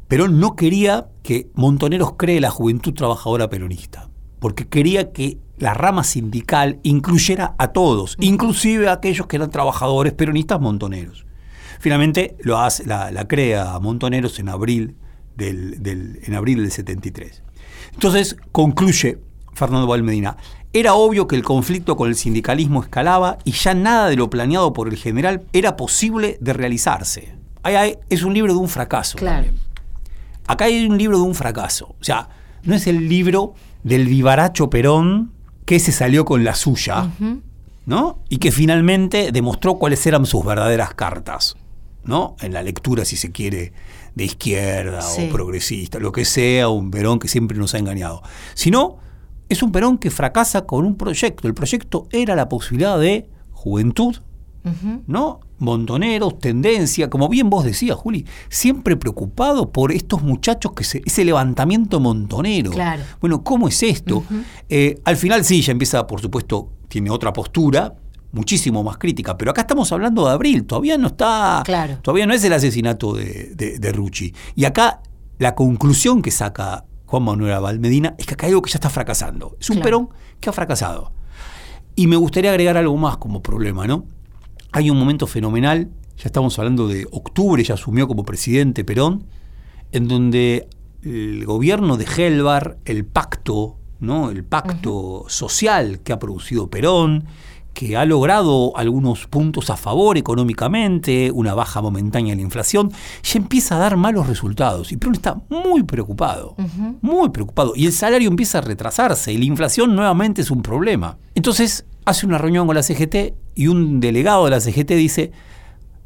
Perón 0.09 0.41
no 0.41 0.57
quería 0.57 1.07
que 1.23 1.51
Montoneros 1.55 2.15
cree 2.17 2.41
la 2.41 2.51
juventud 2.51 2.95
trabajadora 2.95 3.49
peronista, 3.49 4.09
porque 4.41 4.67
quería 4.67 5.13
que 5.13 5.39
la 5.59 5.75
rama 5.75 6.05
sindical 6.05 6.79
incluyera 6.83 7.55
a 7.59 7.69
todos, 7.69 8.17
inclusive 8.21 8.89
a 8.89 8.93
aquellos 8.93 9.27
que 9.27 9.37
eran 9.37 9.51
trabajadores 9.51 10.13
peronistas 10.13 10.61
montoneros. 10.61 11.25
Finalmente 11.81 12.37
lo 12.41 12.59
hace, 12.59 12.85
la, 12.87 13.11
la 13.13 13.27
crea 13.29 13.79
Montoneros 13.79 14.39
en 14.39 14.49
abril 14.49 14.97
del, 15.37 15.83
del- 15.83 16.19
en 16.25 16.35
abril 16.35 16.59
del 16.63 16.73
73. 16.73 17.43
Entonces 17.95 18.37
concluye 18.53 19.19
Fernando 19.53 19.87
Valmedina, 19.87 20.37
era 20.73 20.95
obvio 20.95 21.27
que 21.27 21.37
el 21.37 21.43
conflicto 21.43 21.97
con 21.97 22.09
el 22.09 22.15
sindicalismo 22.17 22.83
escalaba 22.83 23.39
y 23.45 23.53
ya 23.53 23.75
nada 23.75 24.09
de 24.09 24.17
lo 24.17 24.29
planeado 24.29 24.73
por 24.73 24.89
el 24.89 24.97
general 24.97 25.43
era 25.53 25.77
posible 25.77 26.37
de 26.41 26.53
realizarse. 26.53 27.35
Ahí 27.63 27.75
hay- 27.75 27.97
es 28.11 28.23
un 28.23 28.35
libro 28.35 28.53
de 28.53 28.59
un 28.59 28.69
fracaso. 28.69 29.17
Claro. 29.19 29.47
también. 29.47 29.63
Acá 30.47 30.65
hay 30.67 30.87
un 30.87 30.97
libro 30.99 31.19
de 31.19 31.25
un 31.25 31.35
fracaso. 31.35 31.95
O 32.01 32.05
sea, 32.05 32.29
no 32.65 32.75
es 32.75 32.87
el 32.87 33.09
libro 33.09 33.55
del 33.85 34.07
vivaracho 34.07 34.69
Perón 34.71 35.33
que 35.69 35.79
se 35.81 35.93
salió 35.93 36.25
con 36.25 36.45
la 36.45 36.55
suya, 36.55 37.11
¿no? 37.85 38.21
Y 38.31 38.39
que 38.39 38.53
finalmente 38.53 39.33
demostró 39.33 39.75
cuáles 39.75 40.07
eran 40.07 40.25
sus 40.25 40.43
verdaderas 40.43 40.95
cartas, 40.95 41.57
¿no? 42.05 42.37
En 42.41 42.55
la 42.55 42.63
lectura, 42.63 43.05
si 43.05 43.17
se 43.17 43.33
quiere, 43.33 43.75
de 44.15 44.25
izquierda 44.25 45.03
Sí. 45.03 45.27
o 45.29 45.31
progresista, 45.31 45.99
lo 45.99 46.11
que 46.11 46.25
sea, 46.25 46.71
un 46.71 46.91
Perón 46.91 47.19
que 47.19 47.29
siempre 47.29 47.59
nos 47.59 47.75
ha 47.75 47.79
engañado. 47.81 48.23
Sino, 48.55 48.97
es 49.51 49.63
un 49.63 49.71
Perón 49.71 49.99
que 49.99 50.11
fracasa 50.11 50.65
con 50.65 50.87
un 50.87 50.97
proyecto. 50.97 51.47
El 51.47 51.53
proyecto 51.53 52.09
era 52.13 52.35
la 52.35 52.49
posibilidad 52.49 52.99
de 52.99 53.29
juventud, 53.53 54.17
¿no? 55.07 55.41
Montoneros, 55.59 56.39
tendencia, 56.39 57.09
como 57.11 57.29
bien 57.29 57.51
vos 57.51 57.65
decías, 57.65 57.97
Juli, 57.97 58.25
siempre 58.49 58.97
preocupado 58.97 59.71
por 59.73 59.93
estos 59.93 60.23
muchachos 60.23 60.73
que 60.73 60.85
se, 60.85 61.03
ese 61.05 61.25
levantamiento 61.25 61.99
montonero. 62.01 62.71
Claro. 62.71 63.03
Bueno, 63.21 63.43
¿cómo 63.43 63.69
es 63.69 63.83
esto? 63.83 64.23
Eh, 64.69 65.01
al 65.05 65.17
final 65.17 65.45
sí, 65.45 65.63
ya 65.63 65.73
empieza, 65.73 66.07
por 66.07 66.21
supuesto, 66.21 66.71
tiene 66.89 67.11
otra 67.11 67.33
postura, 67.33 67.95
muchísimo 68.33 68.85
más 68.85 68.99
crítica, 68.99 69.37
pero 69.39 69.51
acá 69.51 69.63
estamos 69.63 69.91
hablando 69.91 70.27
de 70.27 70.33
abril, 70.33 70.65
todavía 70.65 70.99
no 70.99 71.09
está, 71.09 71.63
Claro. 71.65 71.99
todavía 72.03 72.27
no 72.27 72.35
es 72.35 72.45
el 72.45 72.53
asesinato 72.53 73.15
de, 73.15 73.53
de, 73.55 73.79
de 73.79 73.93
Rucci. 73.93 74.35
Y 74.55 74.65
acá 74.65 75.01
la 75.39 75.55
conclusión 75.55 76.21
que 76.23 76.31
saca 76.31 76.85
Juan 77.07 77.23
Manuel 77.23 77.53
Abal 77.55 77.81
Medina 77.81 78.15
es 78.19 78.27
que 78.27 78.35
acá 78.35 78.47
hay 78.47 78.51
algo 78.53 78.63
que 78.63 78.71
ya 78.71 78.77
está 78.77 78.91
fracasando. 78.91 79.57
Es 79.59 79.71
un 79.71 79.77
Claro. 79.77 79.85
Perón 79.85 80.09
que 80.41 80.51
ha 80.51 80.53
fracasado. 80.53 81.11
Y 81.97 82.07
me 82.07 82.17
gustaría 82.17 82.51
agregar 82.51 82.77
algo 82.77 82.97
más 82.97 83.17
como 83.17 83.41
problema, 83.43 83.87
¿no? 83.87 84.05
Hay 84.73 84.91
un 84.91 84.99
momento 84.99 85.27
fenomenal, 85.27 85.91
ya 86.17 86.25
estamos 86.27 86.59
hablando 86.59 86.89
de 86.89 87.07
octubre, 87.11 87.63
ya 87.63 87.75
asumió 87.75 88.07
como 88.07 88.25
presidente 88.25 88.85
Perón, 88.85 89.25
en 89.93 90.09
donde 90.09 90.69
el 91.03 91.45
gobierno 91.47 91.97
de 91.97 92.05
Helvar, 92.05 92.79
el 92.85 93.05
pacto, 93.05 93.77
¿no? 94.01 94.31
El 94.31 94.45
pacto 94.45 95.25
social 95.29 96.01
que 96.01 96.13
ha 96.13 96.19
producido 96.19 96.69
Perón, 96.69 97.25
que 97.79 97.97
ha 97.97 98.05
logrado 98.05 98.77
algunos 98.77 99.29
puntos 99.29 99.71
a 99.71 99.77
favor 99.77 100.19
económicamente, 100.19 101.31
una 101.31 101.55
baja 101.55 101.81
momentánea 101.81 102.33
en 102.33 102.41
la 102.41 102.43
inflación, 102.43 102.91
ya 103.23 103.39
empieza 103.39 103.77
a 103.77 103.79
dar 103.79 103.97
malos 103.97 104.27
resultados. 104.27 104.91
Y 104.91 104.97
Perón 104.97 105.15
está 105.15 105.41
muy 105.49 105.85
preocupado, 105.85 106.57
muy 107.01 107.29
preocupado. 107.29 107.75
Y 107.77 107.87
el 107.87 107.93
salario 107.93 108.29
empieza 108.29 108.59
a 108.59 108.63
retrasarse 108.63 109.33
y 109.33 109.39
la 109.39 109.45
inflación 109.45 109.95
nuevamente 109.95 110.43
es 110.43 110.51
un 110.51 110.61
problema. 110.61 111.19
Entonces 111.37 111.87
hace 112.05 112.27
una 112.27 112.39
reunión 112.39 112.67
con 112.67 112.75
la 112.75 112.83
CGT 112.83 113.35
y 113.55 113.69
un 113.69 114.01
delegado 114.01 114.47
de 114.47 114.51
la 114.51 114.61
CGT 114.61 114.91
dice, 114.95 115.31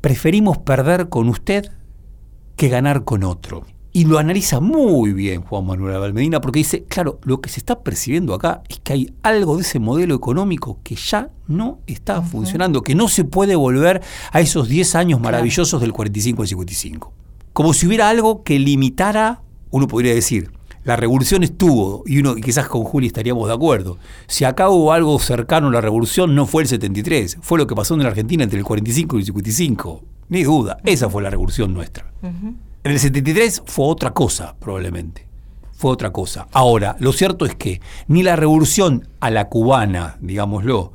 preferimos 0.02 0.58
perder 0.58 1.08
con 1.08 1.30
usted 1.30 1.72
que 2.54 2.68
ganar 2.68 3.04
con 3.04 3.24
otro. 3.24 3.64
Y 3.94 4.06
lo 4.06 4.18
analiza 4.18 4.60
muy 4.60 5.12
bien 5.12 5.42
Juan 5.42 5.66
Manuel 5.66 5.98
Valmedina 5.98 6.40
porque 6.40 6.60
dice, 6.60 6.84
claro, 6.84 7.20
lo 7.24 7.42
que 7.42 7.50
se 7.50 7.60
está 7.60 7.80
percibiendo 7.80 8.32
acá 8.32 8.62
es 8.70 8.80
que 8.80 8.94
hay 8.94 9.14
algo 9.22 9.56
de 9.56 9.62
ese 9.62 9.80
modelo 9.80 10.14
económico 10.14 10.78
que 10.82 10.94
ya 10.94 11.28
no 11.46 11.80
está 11.86 12.22
funcionando, 12.22 12.82
que 12.82 12.94
no 12.94 13.08
se 13.08 13.24
puede 13.24 13.54
volver 13.54 14.00
a 14.30 14.40
esos 14.40 14.68
10 14.68 14.94
años 14.94 15.20
maravillosos 15.20 15.78
del 15.82 15.92
45 15.92 16.40
al 16.40 16.48
55. 16.48 17.12
Como 17.52 17.74
si 17.74 17.86
hubiera 17.86 18.08
algo 18.08 18.42
que 18.42 18.58
limitara, 18.58 19.42
uno 19.70 19.86
podría 19.86 20.14
decir, 20.14 20.50
la 20.84 20.96
revolución 20.96 21.42
estuvo, 21.42 22.02
y 22.06 22.18
uno 22.18 22.38
y 22.38 22.40
quizás 22.40 22.68
con 22.68 22.84
Juli 22.84 23.08
estaríamos 23.08 23.46
de 23.46 23.54
acuerdo, 23.54 23.98
si 24.26 24.44
acá 24.44 24.70
hubo 24.70 24.92
algo 24.92 25.18
cercano 25.18 25.68
a 25.68 25.70
la 25.70 25.80
revolución, 25.82 26.34
no 26.34 26.46
fue 26.46 26.62
el 26.62 26.68
73, 26.68 27.38
fue 27.42 27.58
lo 27.58 27.66
que 27.66 27.74
pasó 27.74 27.92
en 27.92 28.02
la 28.02 28.08
Argentina 28.08 28.42
entre 28.42 28.58
el 28.58 28.64
45 28.64 29.16
y 29.16 29.20
el 29.20 29.26
55. 29.26 30.02
Ni 30.30 30.44
duda, 30.44 30.78
esa 30.84 31.10
fue 31.10 31.22
la 31.22 31.28
revolución 31.28 31.74
nuestra. 31.74 32.10
En 32.84 32.92
el 32.92 32.98
73 32.98 33.62
fue 33.66 33.86
otra 33.86 34.12
cosa, 34.12 34.54
probablemente. 34.58 35.28
Fue 35.72 35.90
otra 35.90 36.10
cosa. 36.10 36.46
Ahora, 36.52 36.96
lo 37.00 37.12
cierto 37.12 37.44
es 37.46 37.54
que 37.54 37.80
ni 38.08 38.22
la 38.22 38.36
revolución 38.36 39.08
a 39.20 39.30
la 39.30 39.48
cubana, 39.48 40.16
digámoslo, 40.20 40.92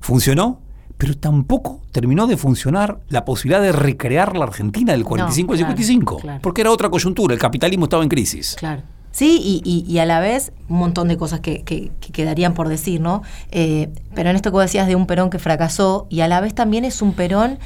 funcionó, 0.00 0.60
pero 0.98 1.14
tampoco 1.16 1.82
terminó 1.92 2.26
de 2.26 2.36
funcionar 2.36 3.00
la 3.08 3.24
posibilidad 3.24 3.60
de 3.60 3.72
recrear 3.72 4.36
la 4.36 4.44
Argentina 4.44 4.92
del 4.92 5.04
45 5.04 5.52
al 5.52 5.58
claro, 5.58 5.76
55, 5.76 6.16
claro. 6.18 6.40
porque 6.42 6.62
era 6.62 6.70
otra 6.70 6.88
coyuntura, 6.88 7.34
el 7.34 7.40
capitalismo 7.40 7.84
estaba 7.84 8.02
en 8.02 8.08
crisis. 8.08 8.56
Claro. 8.58 8.82
Sí, 9.10 9.38
y, 9.42 9.62
y- 9.64 9.90
y 9.90 9.98
a 9.98 10.04
la 10.06 10.20
vez 10.20 10.52
un 10.68 10.76
montón 10.78 11.08
de 11.08 11.16
cosas 11.16 11.40
que, 11.40 11.62
que- 11.64 11.90
que 12.00 12.12
quedarían 12.12 12.52
por 12.54 12.68
decir, 12.68 13.00
¿no? 13.00 13.22
Eh, 13.50 13.88
pero 14.14 14.28
en 14.30 14.36
esto 14.36 14.50
que 14.50 14.54
vos 14.54 14.62
decías 14.64 14.86
de 14.86 14.94
un 14.94 15.06
Perón 15.06 15.30
que 15.30 15.38
fracasó, 15.38 16.06
y 16.10 16.20
a 16.20 16.28
la 16.28 16.40
vez 16.42 16.54
también 16.54 16.84
es 16.84 17.00
un 17.00 17.12
Perón 17.14 17.58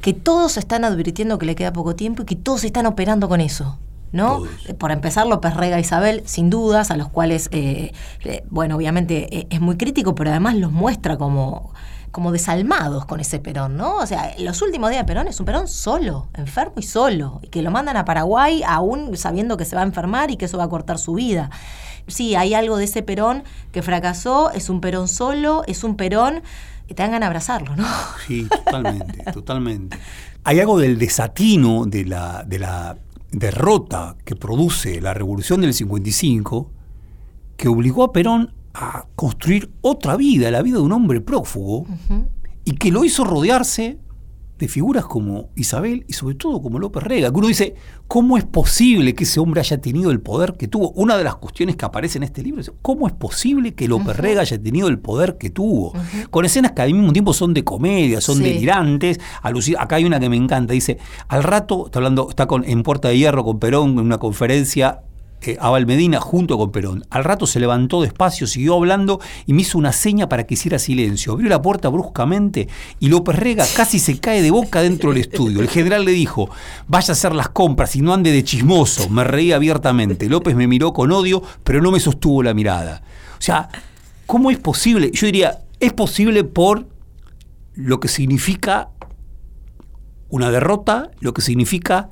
que 0.00 0.12
todos 0.12 0.56
están 0.56 0.84
advirtiendo 0.84 1.38
que 1.38 1.46
le 1.46 1.54
queda 1.54 1.72
poco 1.72 1.94
tiempo 1.96 2.22
y 2.22 2.26
que 2.26 2.36
todos 2.36 2.64
están 2.64 2.86
operando 2.86 3.28
con 3.28 3.40
eso. 3.40 3.78
¿No? 4.10 4.38
Todos. 4.38 4.48
Eh, 4.66 4.74
Por 4.74 4.90
empezar, 4.90 5.26
López 5.26 5.54
Rega 5.54 5.76
e 5.76 5.80
Isabel, 5.80 6.22
sin 6.24 6.48
dudas, 6.48 6.90
a 6.90 6.96
los 6.96 7.08
cuales, 7.08 7.50
eh, 7.52 7.92
eh, 8.24 8.42
bueno, 8.48 8.76
obviamente 8.76 9.36
eh, 9.36 9.46
es 9.50 9.60
muy 9.60 9.76
crítico, 9.76 10.14
pero 10.14 10.30
además 10.30 10.54
los 10.54 10.72
muestra 10.72 11.18
como, 11.18 11.74
como 12.10 12.32
desalmados 12.32 13.04
con 13.04 13.20
ese 13.20 13.38
Perón, 13.38 13.76
¿no? 13.76 13.96
O 13.96 14.06
sea, 14.06 14.34
los 14.38 14.62
últimos 14.62 14.88
días 14.88 15.02
de 15.02 15.06
Perón 15.06 15.28
es 15.28 15.38
un 15.40 15.44
Perón 15.44 15.68
solo, 15.68 16.28
enfermo 16.34 16.76
y 16.78 16.84
solo, 16.84 17.40
y 17.42 17.48
que 17.48 17.60
lo 17.60 17.70
mandan 17.70 17.98
a 17.98 18.06
Paraguay 18.06 18.62
aún 18.66 19.14
sabiendo 19.14 19.58
que 19.58 19.66
se 19.66 19.76
va 19.76 19.82
a 19.82 19.84
enfermar 19.84 20.30
y 20.30 20.38
que 20.38 20.46
eso 20.46 20.56
va 20.56 20.64
a 20.64 20.68
cortar 20.70 20.98
su 20.98 21.12
vida. 21.12 21.50
Sí, 22.06 22.34
hay 22.34 22.54
algo 22.54 22.78
de 22.78 22.84
ese 22.84 23.02
Perón 23.02 23.44
que 23.72 23.82
fracasó, 23.82 24.50
es 24.52 24.70
un 24.70 24.80
Perón 24.80 25.08
solo, 25.08 25.64
es 25.66 25.84
un 25.84 25.96
Perón 25.96 26.42
te 26.94 27.02
dan 27.02 27.12
ganas 27.12 27.20
de 27.20 27.26
abrazarlo, 27.26 27.76
¿no? 27.76 27.86
Sí, 28.26 28.46
totalmente, 28.64 29.32
totalmente. 29.32 29.98
Hay 30.44 30.60
algo 30.60 30.78
del 30.78 30.98
desatino 30.98 31.84
de 31.86 32.04
la, 32.04 32.44
de 32.44 32.58
la 32.58 32.96
derrota 33.30 34.16
que 34.24 34.36
produce 34.36 35.00
la 35.00 35.14
revolución 35.14 35.60
del 35.60 35.74
55 35.74 36.72
que 37.56 37.68
obligó 37.68 38.04
a 38.04 38.12
Perón 38.12 38.54
a 38.72 39.06
construir 39.16 39.70
otra 39.80 40.16
vida, 40.16 40.50
la 40.50 40.62
vida 40.62 40.76
de 40.76 40.82
un 40.82 40.92
hombre 40.92 41.20
prófugo, 41.20 41.86
y 42.64 42.72
que 42.72 42.90
lo 42.90 43.04
hizo 43.04 43.24
rodearse 43.24 43.98
de 44.58 44.68
figuras 44.68 45.04
como 45.06 45.50
Isabel 45.54 46.04
y 46.08 46.12
sobre 46.14 46.34
todo 46.34 46.60
como 46.60 46.78
López 46.78 47.02
Rega, 47.02 47.30
que 47.30 47.36
uno 47.38 47.46
dice, 47.48 47.74
¿cómo 48.08 48.36
es 48.36 48.44
posible 48.44 49.14
que 49.14 49.24
ese 49.24 49.38
hombre 49.40 49.60
haya 49.60 49.80
tenido 49.80 50.10
el 50.10 50.20
poder 50.20 50.54
que 50.56 50.66
tuvo? 50.68 50.90
Una 50.92 51.16
de 51.16 51.24
las 51.24 51.36
cuestiones 51.36 51.76
que 51.76 51.84
aparece 51.84 52.18
en 52.18 52.24
este 52.24 52.42
libro 52.42 52.60
es, 52.60 52.72
¿cómo 52.82 53.06
es 53.06 53.12
posible 53.12 53.74
que 53.74 53.86
López 53.88 54.16
Rega 54.16 54.40
haya 54.40 54.60
tenido 54.60 54.88
el 54.88 54.98
poder 54.98 55.38
que 55.38 55.50
tuvo? 55.50 55.92
Con 56.30 56.44
escenas 56.44 56.72
que 56.72 56.82
al 56.82 56.92
mismo 56.92 57.12
tiempo 57.12 57.32
son 57.32 57.54
de 57.54 57.62
comedia, 57.64 58.20
son 58.20 58.38
Sí. 58.38 58.42
delirantes, 58.44 59.20
acá 59.78 59.96
hay 59.96 60.04
una 60.04 60.18
que 60.20 60.28
me 60.28 60.36
encanta, 60.36 60.72
dice, 60.72 60.98
al 61.28 61.42
rato, 61.44 61.86
está 61.86 61.98
hablando, 62.00 62.28
está 62.28 62.46
con, 62.46 62.64
en 62.64 62.82
Puerta 62.82 63.08
de 63.08 63.18
Hierro 63.18 63.44
con 63.44 63.58
Perón 63.60 63.90
en 63.92 64.00
una 64.00 64.18
conferencia, 64.18 65.02
eh, 65.42 65.56
Abel 65.60 65.86
Medina 65.86 66.20
junto 66.20 66.58
con 66.58 66.72
Perón. 66.72 67.04
Al 67.10 67.24
rato 67.24 67.46
se 67.46 67.60
levantó 67.60 68.02
despacio, 68.02 68.46
siguió 68.46 68.74
hablando 68.74 69.20
y 69.46 69.52
me 69.52 69.62
hizo 69.62 69.78
una 69.78 69.92
seña 69.92 70.28
para 70.28 70.44
que 70.44 70.54
hiciera 70.54 70.78
silencio. 70.78 71.32
Abrió 71.32 71.48
la 71.48 71.62
puerta 71.62 71.88
bruscamente 71.88 72.68
y 72.98 73.08
López 73.08 73.36
Rega 73.36 73.64
casi 73.76 73.98
se 73.98 74.18
cae 74.18 74.42
de 74.42 74.50
boca 74.50 74.82
dentro 74.82 75.10
del 75.10 75.20
estudio. 75.20 75.60
El 75.60 75.68
general 75.68 76.04
le 76.04 76.12
dijo, 76.12 76.50
vaya 76.88 77.12
a 77.12 77.12
hacer 77.12 77.34
las 77.34 77.50
compras 77.50 77.94
y 77.94 78.00
no 78.00 78.12
ande 78.12 78.32
de 78.32 78.42
chismoso. 78.42 79.08
Me 79.10 79.24
reí 79.24 79.52
abiertamente. 79.52 80.28
López 80.28 80.56
me 80.56 80.66
miró 80.66 80.92
con 80.92 81.12
odio, 81.12 81.42
pero 81.62 81.80
no 81.80 81.92
me 81.92 82.00
sostuvo 82.00 82.42
la 82.42 82.54
mirada. 82.54 83.02
O 83.38 83.42
sea, 83.42 83.68
¿cómo 84.26 84.50
es 84.50 84.58
posible? 84.58 85.10
Yo 85.12 85.26
diría, 85.26 85.60
es 85.78 85.92
posible 85.92 86.42
por 86.42 86.88
lo 87.74 88.00
que 88.00 88.08
significa 88.08 88.90
una 90.28 90.50
derrota, 90.50 91.10
lo 91.20 91.32
que 91.32 91.42
significa 91.42 92.10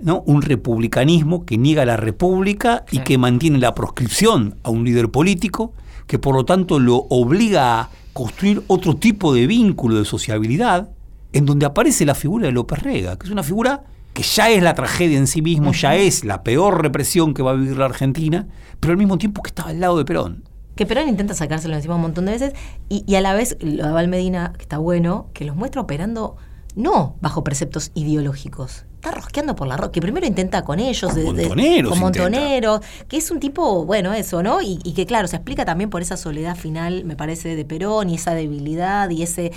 ¿no? 0.00 0.22
un 0.26 0.42
republicanismo 0.42 1.44
que 1.44 1.58
niega 1.58 1.84
la 1.84 1.96
república 1.96 2.84
y 2.90 3.00
que 3.00 3.18
mantiene 3.18 3.58
la 3.58 3.74
proscripción 3.74 4.56
a 4.62 4.70
un 4.70 4.84
líder 4.84 5.10
político, 5.10 5.72
que 6.06 6.18
por 6.18 6.34
lo 6.34 6.44
tanto 6.44 6.78
lo 6.78 7.06
obliga 7.10 7.80
a 7.80 7.90
construir 8.12 8.62
otro 8.66 8.96
tipo 8.96 9.34
de 9.34 9.46
vínculo 9.46 9.98
de 9.98 10.04
sociabilidad, 10.04 10.90
en 11.32 11.46
donde 11.46 11.66
aparece 11.66 12.04
la 12.04 12.14
figura 12.14 12.46
de 12.46 12.52
López 12.52 12.82
Rega, 12.82 13.16
que 13.18 13.26
es 13.26 13.32
una 13.32 13.42
figura 13.42 13.84
que 14.12 14.22
ya 14.22 14.48
es 14.48 14.62
la 14.62 14.74
tragedia 14.74 15.18
en 15.18 15.26
sí 15.26 15.42
mismo, 15.42 15.72
ya 15.72 15.96
es 15.96 16.24
la 16.24 16.44
peor 16.44 16.80
represión 16.80 17.34
que 17.34 17.42
va 17.42 17.50
a 17.50 17.54
vivir 17.54 17.76
la 17.76 17.86
Argentina, 17.86 18.46
pero 18.78 18.92
al 18.92 18.98
mismo 18.98 19.18
tiempo 19.18 19.42
que 19.42 19.48
estaba 19.48 19.70
al 19.70 19.80
lado 19.80 19.98
de 19.98 20.04
Perón. 20.04 20.44
Que 20.76 20.86
Perón 20.86 21.08
intenta 21.08 21.34
sacárselo 21.34 21.74
encima 21.74 21.96
un 21.96 22.02
montón 22.02 22.26
de 22.26 22.32
veces 22.32 22.52
y, 22.88 23.04
y 23.06 23.16
a 23.16 23.20
la 23.20 23.34
vez 23.34 23.56
lo 23.60 23.86
de 23.86 23.92
Val 23.92 24.08
Medina, 24.08 24.52
que 24.56 24.62
está 24.62 24.78
bueno, 24.78 25.28
que 25.34 25.44
los 25.44 25.56
muestra 25.56 25.80
operando 25.80 26.36
no 26.76 27.16
bajo 27.20 27.42
preceptos 27.42 27.90
ideológicos. 27.94 28.84
Está 29.04 29.16
rosqueando 29.20 29.54
por 29.54 29.68
la 29.68 29.76
roca, 29.76 29.92
que 29.92 30.00
primero 30.00 30.26
intenta 30.26 30.64
con 30.64 30.80
ellos. 30.80 31.12
Con 31.12 31.36
de- 31.36 31.42
montoneros 31.42 31.90
Con 31.90 32.00
montoneros, 32.00 32.80
que 33.06 33.18
es 33.18 33.30
un 33.30 33.38
tipo, 33.38 33.84
bueno, 33.84 34.14
eso, 34.14 34.42
¿no? 34.42 34.62
Y, 34.62 34.78
y 34.82 34.94
que 34.94 35.04
claro, 35.04 35.28
se 35.28 35.36
explica 35.36 35.66
también 35.66 35.90
por 35.90 36.00
esa 36.00 36.16
soledad 36.16 36.56
final, 36.56 37.04
me 37.04 37.14
parece, 37.14 37.54
de 37.54 37.64
Perón 37.66 38.08
y 38.08 38.14
esa 38.14 38.32
debilidad 38.34 39.10
y 39.10 39.22
ese... 39.22 39.52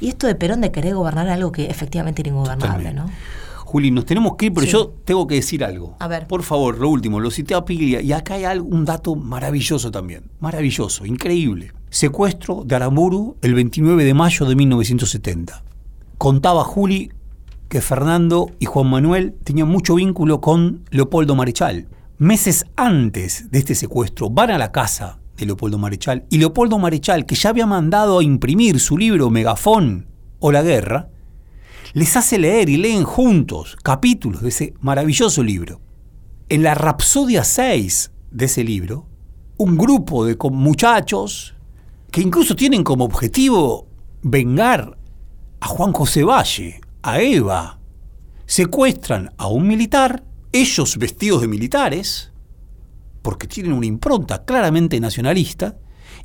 Y 0.00 0.08
esto 0.08 0.26
de 0.26 0.34
Perón 0.36 0.62
de 0.62 0.72
querer 0.72 0.94
gobernar 0.94 1.28
algo 1.28 1.52
que 1.52 1.66
efectivamente 1.66 2.22
era 2.22 2.30
ingobernable. 2.30 2.94
¿no? 2.94 3.10
Juli, 3.56 3.90
nos 3.90 4.06
tenemos 4.06 4.36
que 4.36 4.46
ir, 4.46 4.54
pero 4.54 4.64
Sí. 4.66 4.72
yo 4.72 4.94
tengo 5.04 5.26
que 5.26 5.34
decir 5.34 5.62
algo. 5.64 5.94
A 5.98 6.08
ver. 6.08 6.26
Por 6.26 6.42
favor, 6.42 6.78
lo 6.78 6.88
último, 6.88 7.20
lo 7.20 7.30
cité 7.30 7.54
a 7.54 7.66
Piglia 7.66 8.00
y 8.00 8.12
acá 8.14 8.34
hay 8.34 8.44
algo- 8.44 8.68
un 8.68 8.86
dato 8.86 9.14
maravilloso 9.16 9.90
también. 9.90 10.30
Maravilloso, 10.40 11.04
increíble. 11.04 11.72
Secuestro 11.90 12.62
de 12.64 12.74
Aramburu 12.74 13.36
el 13.42 13.52
29 13.52 14.02
de 14.04 14.14
mayo 14.14 14.46
de 14.46 14.56
1970. 14.56 15.62
Contaba 16.16 16.64
Juli 16.64 17.12
que 17.68 17.80
Fernando 17.80 18.50
y 18.58 18.64
Juan 18.64 18.88
Manuel 18.88 19.34
tenían 19.44 19.68
mucho 19.68 19.96
vínculo 19.96 20.40
con 20.40 20.84
Leopoldo 20.90 21.34
Marechal. 21.34 21.88
Meses 22.16 22.66
antes 22.76 23.50
de 23.50 23.58
este 23.58 23.74
secuestro 23.74 24.30
van 24.30 24.50
a 24.50 24.58
la 24.58 24.72
casa 24.72 25.20
de 25.36 25.46
Leopoldo 25.46 25.78
Marechal 25.78 26.26
y 26.30 26.38
Leopoldo 26.38 26.78
Marechal, 26.78 27.26
que 27.26 27.34
ya 27.34 27.50
había 27.50 27.66
mandado 27.66 28.18
a 28.18 28.24
imprimir 28.24 28.80
su 28.80 28.96
libro 28.96 29.30
Megafón 29.30 30.06
o 30.40 30.50
la 30.50 30.62
guerra, 30.62 31.10
les 31.92 32.16
hace 32.16 32.38
leer 32.38 32.68
y 32.68 32.76
leen 32.76 33.04
juntos 33.04 33.76
capítulos 33.82 34.42
de 34.42 34.48
ese 34.48 34.74
maravilloso 34.80 35.42
libro. 35.42 35.80
En 36.48 36.62
la 36.62 36.74
Rapsodia 36.74 37.44
6 37.44 38.12
de 38.30 38.44
ese 38.46 38.64
libro, 38.64 39.06
un 39.58 39.76
grupo 39.76 40.24
de 40.24 40.36
muchachos 40.50 41.54
que 42.10 42.22
incluso 42.22 42.56
tienen 42.56 42.82
como 42.82 43.04
objetivo 43.04 43.86
vengar 44.22 44.98
a 45.60 45.66
Juan 45.66 45.92
José 45.92 46.24
Valle, 46.24 46.80
a 47.02 47.20
Eva, 47.20 47.78
secuestran 48.46 49.32
a 49.36 49.48
un 49.48 49.66
militar, 49.66 50.24
ellos 50.52 50.96
vestidos 50.96 51.40
de 51.40 51.48
militares, 51.48 52.32
porque 53.22 53.46
tienen 53.46 53.72
una 53.72 53.86
impronta 53.86 54.44
claramente 54.44 54.98
nacionalista, 55.00 55.76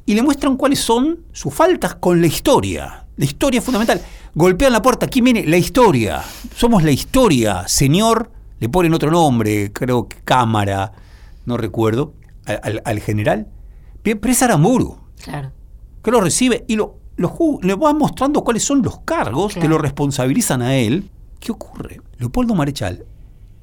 y 0.06 0.16
le 0.16 0.22
muestran 0.22 0.58
cuáles 0.58 0.80
son 0.80 1.24
sus 1.32 1.54
faltas 1.54 1.96
con 1.96 2.20
la 2.22 2.28
historia. 2.28 3.06
La 3.16 3.26
historia 3.26 3.60
es 3.60 3.64
fundamental. 3.66 4.02
Golpean 4.36 4.74
la 4.74 4.82
puerta, 4.82 5.06
aquí 5.06 5.22
viene 5.22 5.46
la 5.46 5.58
historia. 5.58 6.22
Somos 6.56 6.84
la 6.84 6.92
historia, 6.92 7.68
señor. 7.68 8.32
Le 8.60 8.70
ponen 8.70 8.94
otro 8.94 9.12
nombre, 9.12 9.72
creo 9.72 10.08
que 10.08 10.18
cámara, 10.24 10.94
no 11.46 11.58
recuerdo, 11.58 12.14
al, 12.46 12.60
al- 12.64 12.82
al 12.86 13.00
general. 13.00 13.48
Pero 14.02 14.20
es 14.30 14.42
Aramburu 14.42 14.98
Claro. 15.24 15.52
que 16.04 16.12
lo 16.12 16.20
recibe 16.22 16.66
y 16.68 16.76
lo, 16.76 16.98
le 17.18 17.76
va 17.76 17.94
mostrando 17.94 18.44
cuáles 18.44 18.64
son 18.64 18.82
los 18.82 19.00
cargos 19.00 19.54
que 19.54 19.68
lo 19.68 19.78
responsabilizan 19.78 20.62
a 20.62 20.76
él. 20.76 21.10
¿Qué 21.40 21.52
ocurre? 21.52 22.02
Leopoldo 22.18 22.56
Marechal 22.56 23.06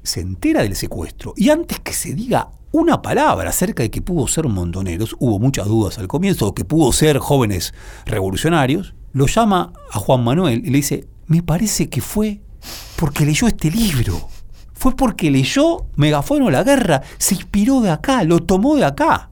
se 0.03 0.21
entera 0.21 0.61
del 0.61 0.75
secuestro 0.75 1.33
y 1.35 1.49
antes 1.49 1.79
que 1.79 1.93
se 1.93 2.13
diga 2.13 2.49
una 2.71 3.01
palabra 3.01 3.49
acerca 3.49 3.83
de 3.83 3.91
que 3.91 4.01
pudo 4.01 4.27
ser 4.27 4.47
montoneros, 4.47 5.15
hubo 5.19 5.39
muchas 5.39 5.67
dudas 5.67 5.99
al 5.99 6.07
comienzo, 6.07 6.47
o 6.47 6.55
que 6.55 6.63
pudo 6.63 6.91
ser 6.93 7.17
jóvenes 7.17 7.73
revolucionarios, 8.05 8.93
lo 9.11 9.27
llama 9.27 9.73
a 9.91 9.99
Juan 9.99 10.23
Manuel 10.23 10.65
y 10.65 10.69
le 10.69 10.77
dice, 10.77 11.07
me 11.27 11.43
parece 11.43 11.89
que 11.89 12.01
fue 12.01 12.41
porque 12.95 13.25
leyó 13.25 13.47
este 13.47 13.69
libro. 13.69 14.29
Fue 14.73 14.95
porque 14.95 15.29
leyó 15.29 15.85
Megafono 15.95 16.49
la 16.49 16.63
guerra, 16.63 17.01
se 17.17 17.35
inspiró 17.35 17.81
de 17.81 17.91
acá, 17.91 18.23
lo 18.23 18.39
tomó 18.39 18.75
de 18.75 18.85
acá. 18.85 19.29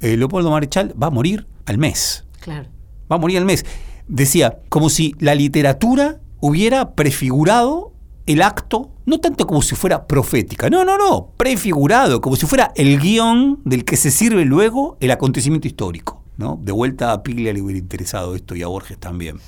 Eh, 0.00 0.16
Leopoldo 0.16 0.50
Marechal 0.50 0.94
va 1.00 1.06
a 1.06 1.10
morir 1.10 1.46
al 1.66 1.78
mes 1.78 2.24
Claro. 2.40 2.68
Va 3.10 3.16
a 3.16 3.18
morir 3.18 3.38
al 3.38 3.44
mes. 3.44 3.64
Decía, 4.08 4.58
como 4.68 4.90
si 4.90 5.14
la 5.18 5.34
literatura 5.34 6.20
hubiera 6.40 6.94
prefigurado 6.94 7.92
el 8.26 8.42
acto, 8.42 8.90
no 9.06 9.20
tanto 9.20 9.46
como 9.46 9.62
si 9.62 9.74
fuera 9.74 10.06
profética, 10.06 10.70
no, 10.70 10.84
no, 10.84 10.96
no, 10.96 11.32
prefigurado, 11.36 12.20
como 12.20 12.36
si 12.36 12.46
fuera 12.46 12.72
el 12.74 12.98
guion 12.98 13.60
del 13.64 13.84
que 13.84 13.96
se 13.96 14.10
sirve 14.10 14.44
luego 14.44 14.96
el 15.00 15.10
acontecimiento 15.10 15.68
histórico. 15.68 16.22
¿no? 16.36 16.58
De 16.62 16.72
vuelta 16.72 17.12
a 17.12 17.22
Piglia 17.22 17.52
le 17.52 17.62
hubiera 17.62 17.78
interesado 17.78 18.34
esto 18.34 18.54
y 18.54 18.62
a 18.62 18.66
Borges 18.66 18.98
también. 18.98 19.38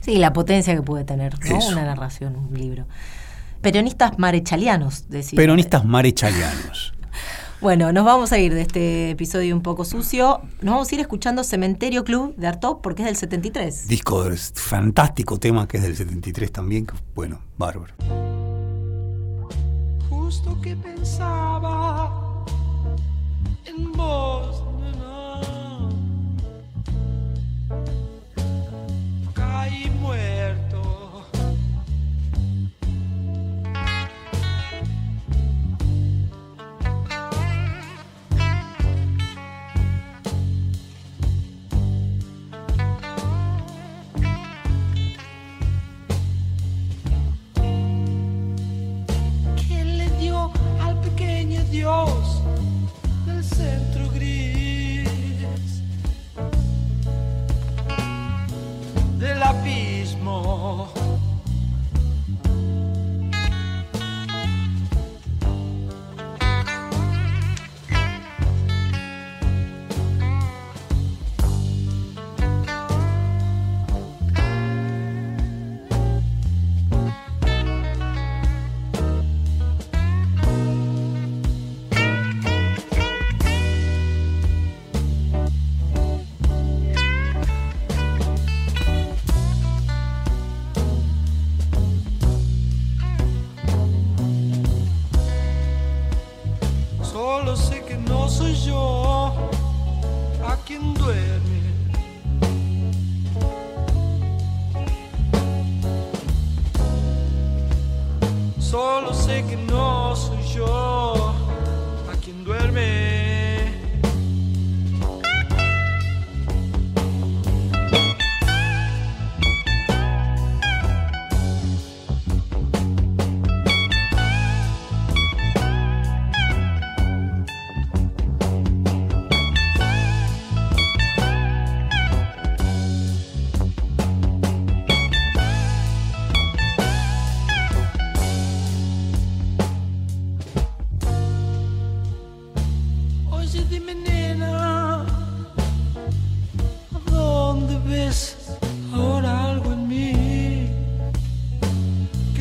Sí, 0.00 0.16
la 0.16 0.32
potencia 0.32 0.74
que 0.74 0.82
puede 0.82 1.04
tener, 1.04 1.34
¿no? 1.48 1.58
Una 1.68 1.84
narración, 1.84 2.36
un 2.36 2.58
libro. 2.58 2.86
Peronistas 3.60 4.18
marechalianos, 4.18 5.10
decía. 5.10 5.36
Peronistas 5.36 5.84
marechalianos. 5.84 6.94
Bueno, 7.60 7.92
nos 7.92 8.06
vamos 8.06 8.32
a 8.32 8.38
ir 8.38 8.54
de 8.54 8.62
este 8.62 9.10
episodio 9.10 9.54
un 9.54 9.60
poco 9.60 9.84
sucio. 9.84 10.40
Nos 10.62 10.72
vamos 10.72 10.90
a 10.90 10.94
ir 10.94 11.00
escuchando 11.02 11.44
Cementerio 11.44 12.04
Club 12.04 12.34
de 12.36 12.46
Artaud 12.46 12.78
porque 12.82 13.02
es 13.02 13.06
del 13.06 13.16
73. 13.16 13.86
Disco, 13.86 14.24
es 14.24 14.54
fantástico 14.56 15.38
tema 15.38 15.68
que 15.68 15.76
es 15.76 15.82
del 15.82 15.94
73 15.94 16.52
también, 16.52 16.86
que, 16.86 16.94
bueno, 17.14 17.42
bárbaro. 17.58 17.92
Justo 20.08 20.58
que 20.62 20.74
pensaba 20.74 22.46
en 23.66 23.92
vos, 23.92 24.64
nena. 24.80 25.40
Caí 29.34 29.90
muerto. 30.00 30.39
Oh. 51.92 52.19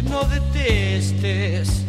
No 0.10 0.24
detestes? 0.24 1.89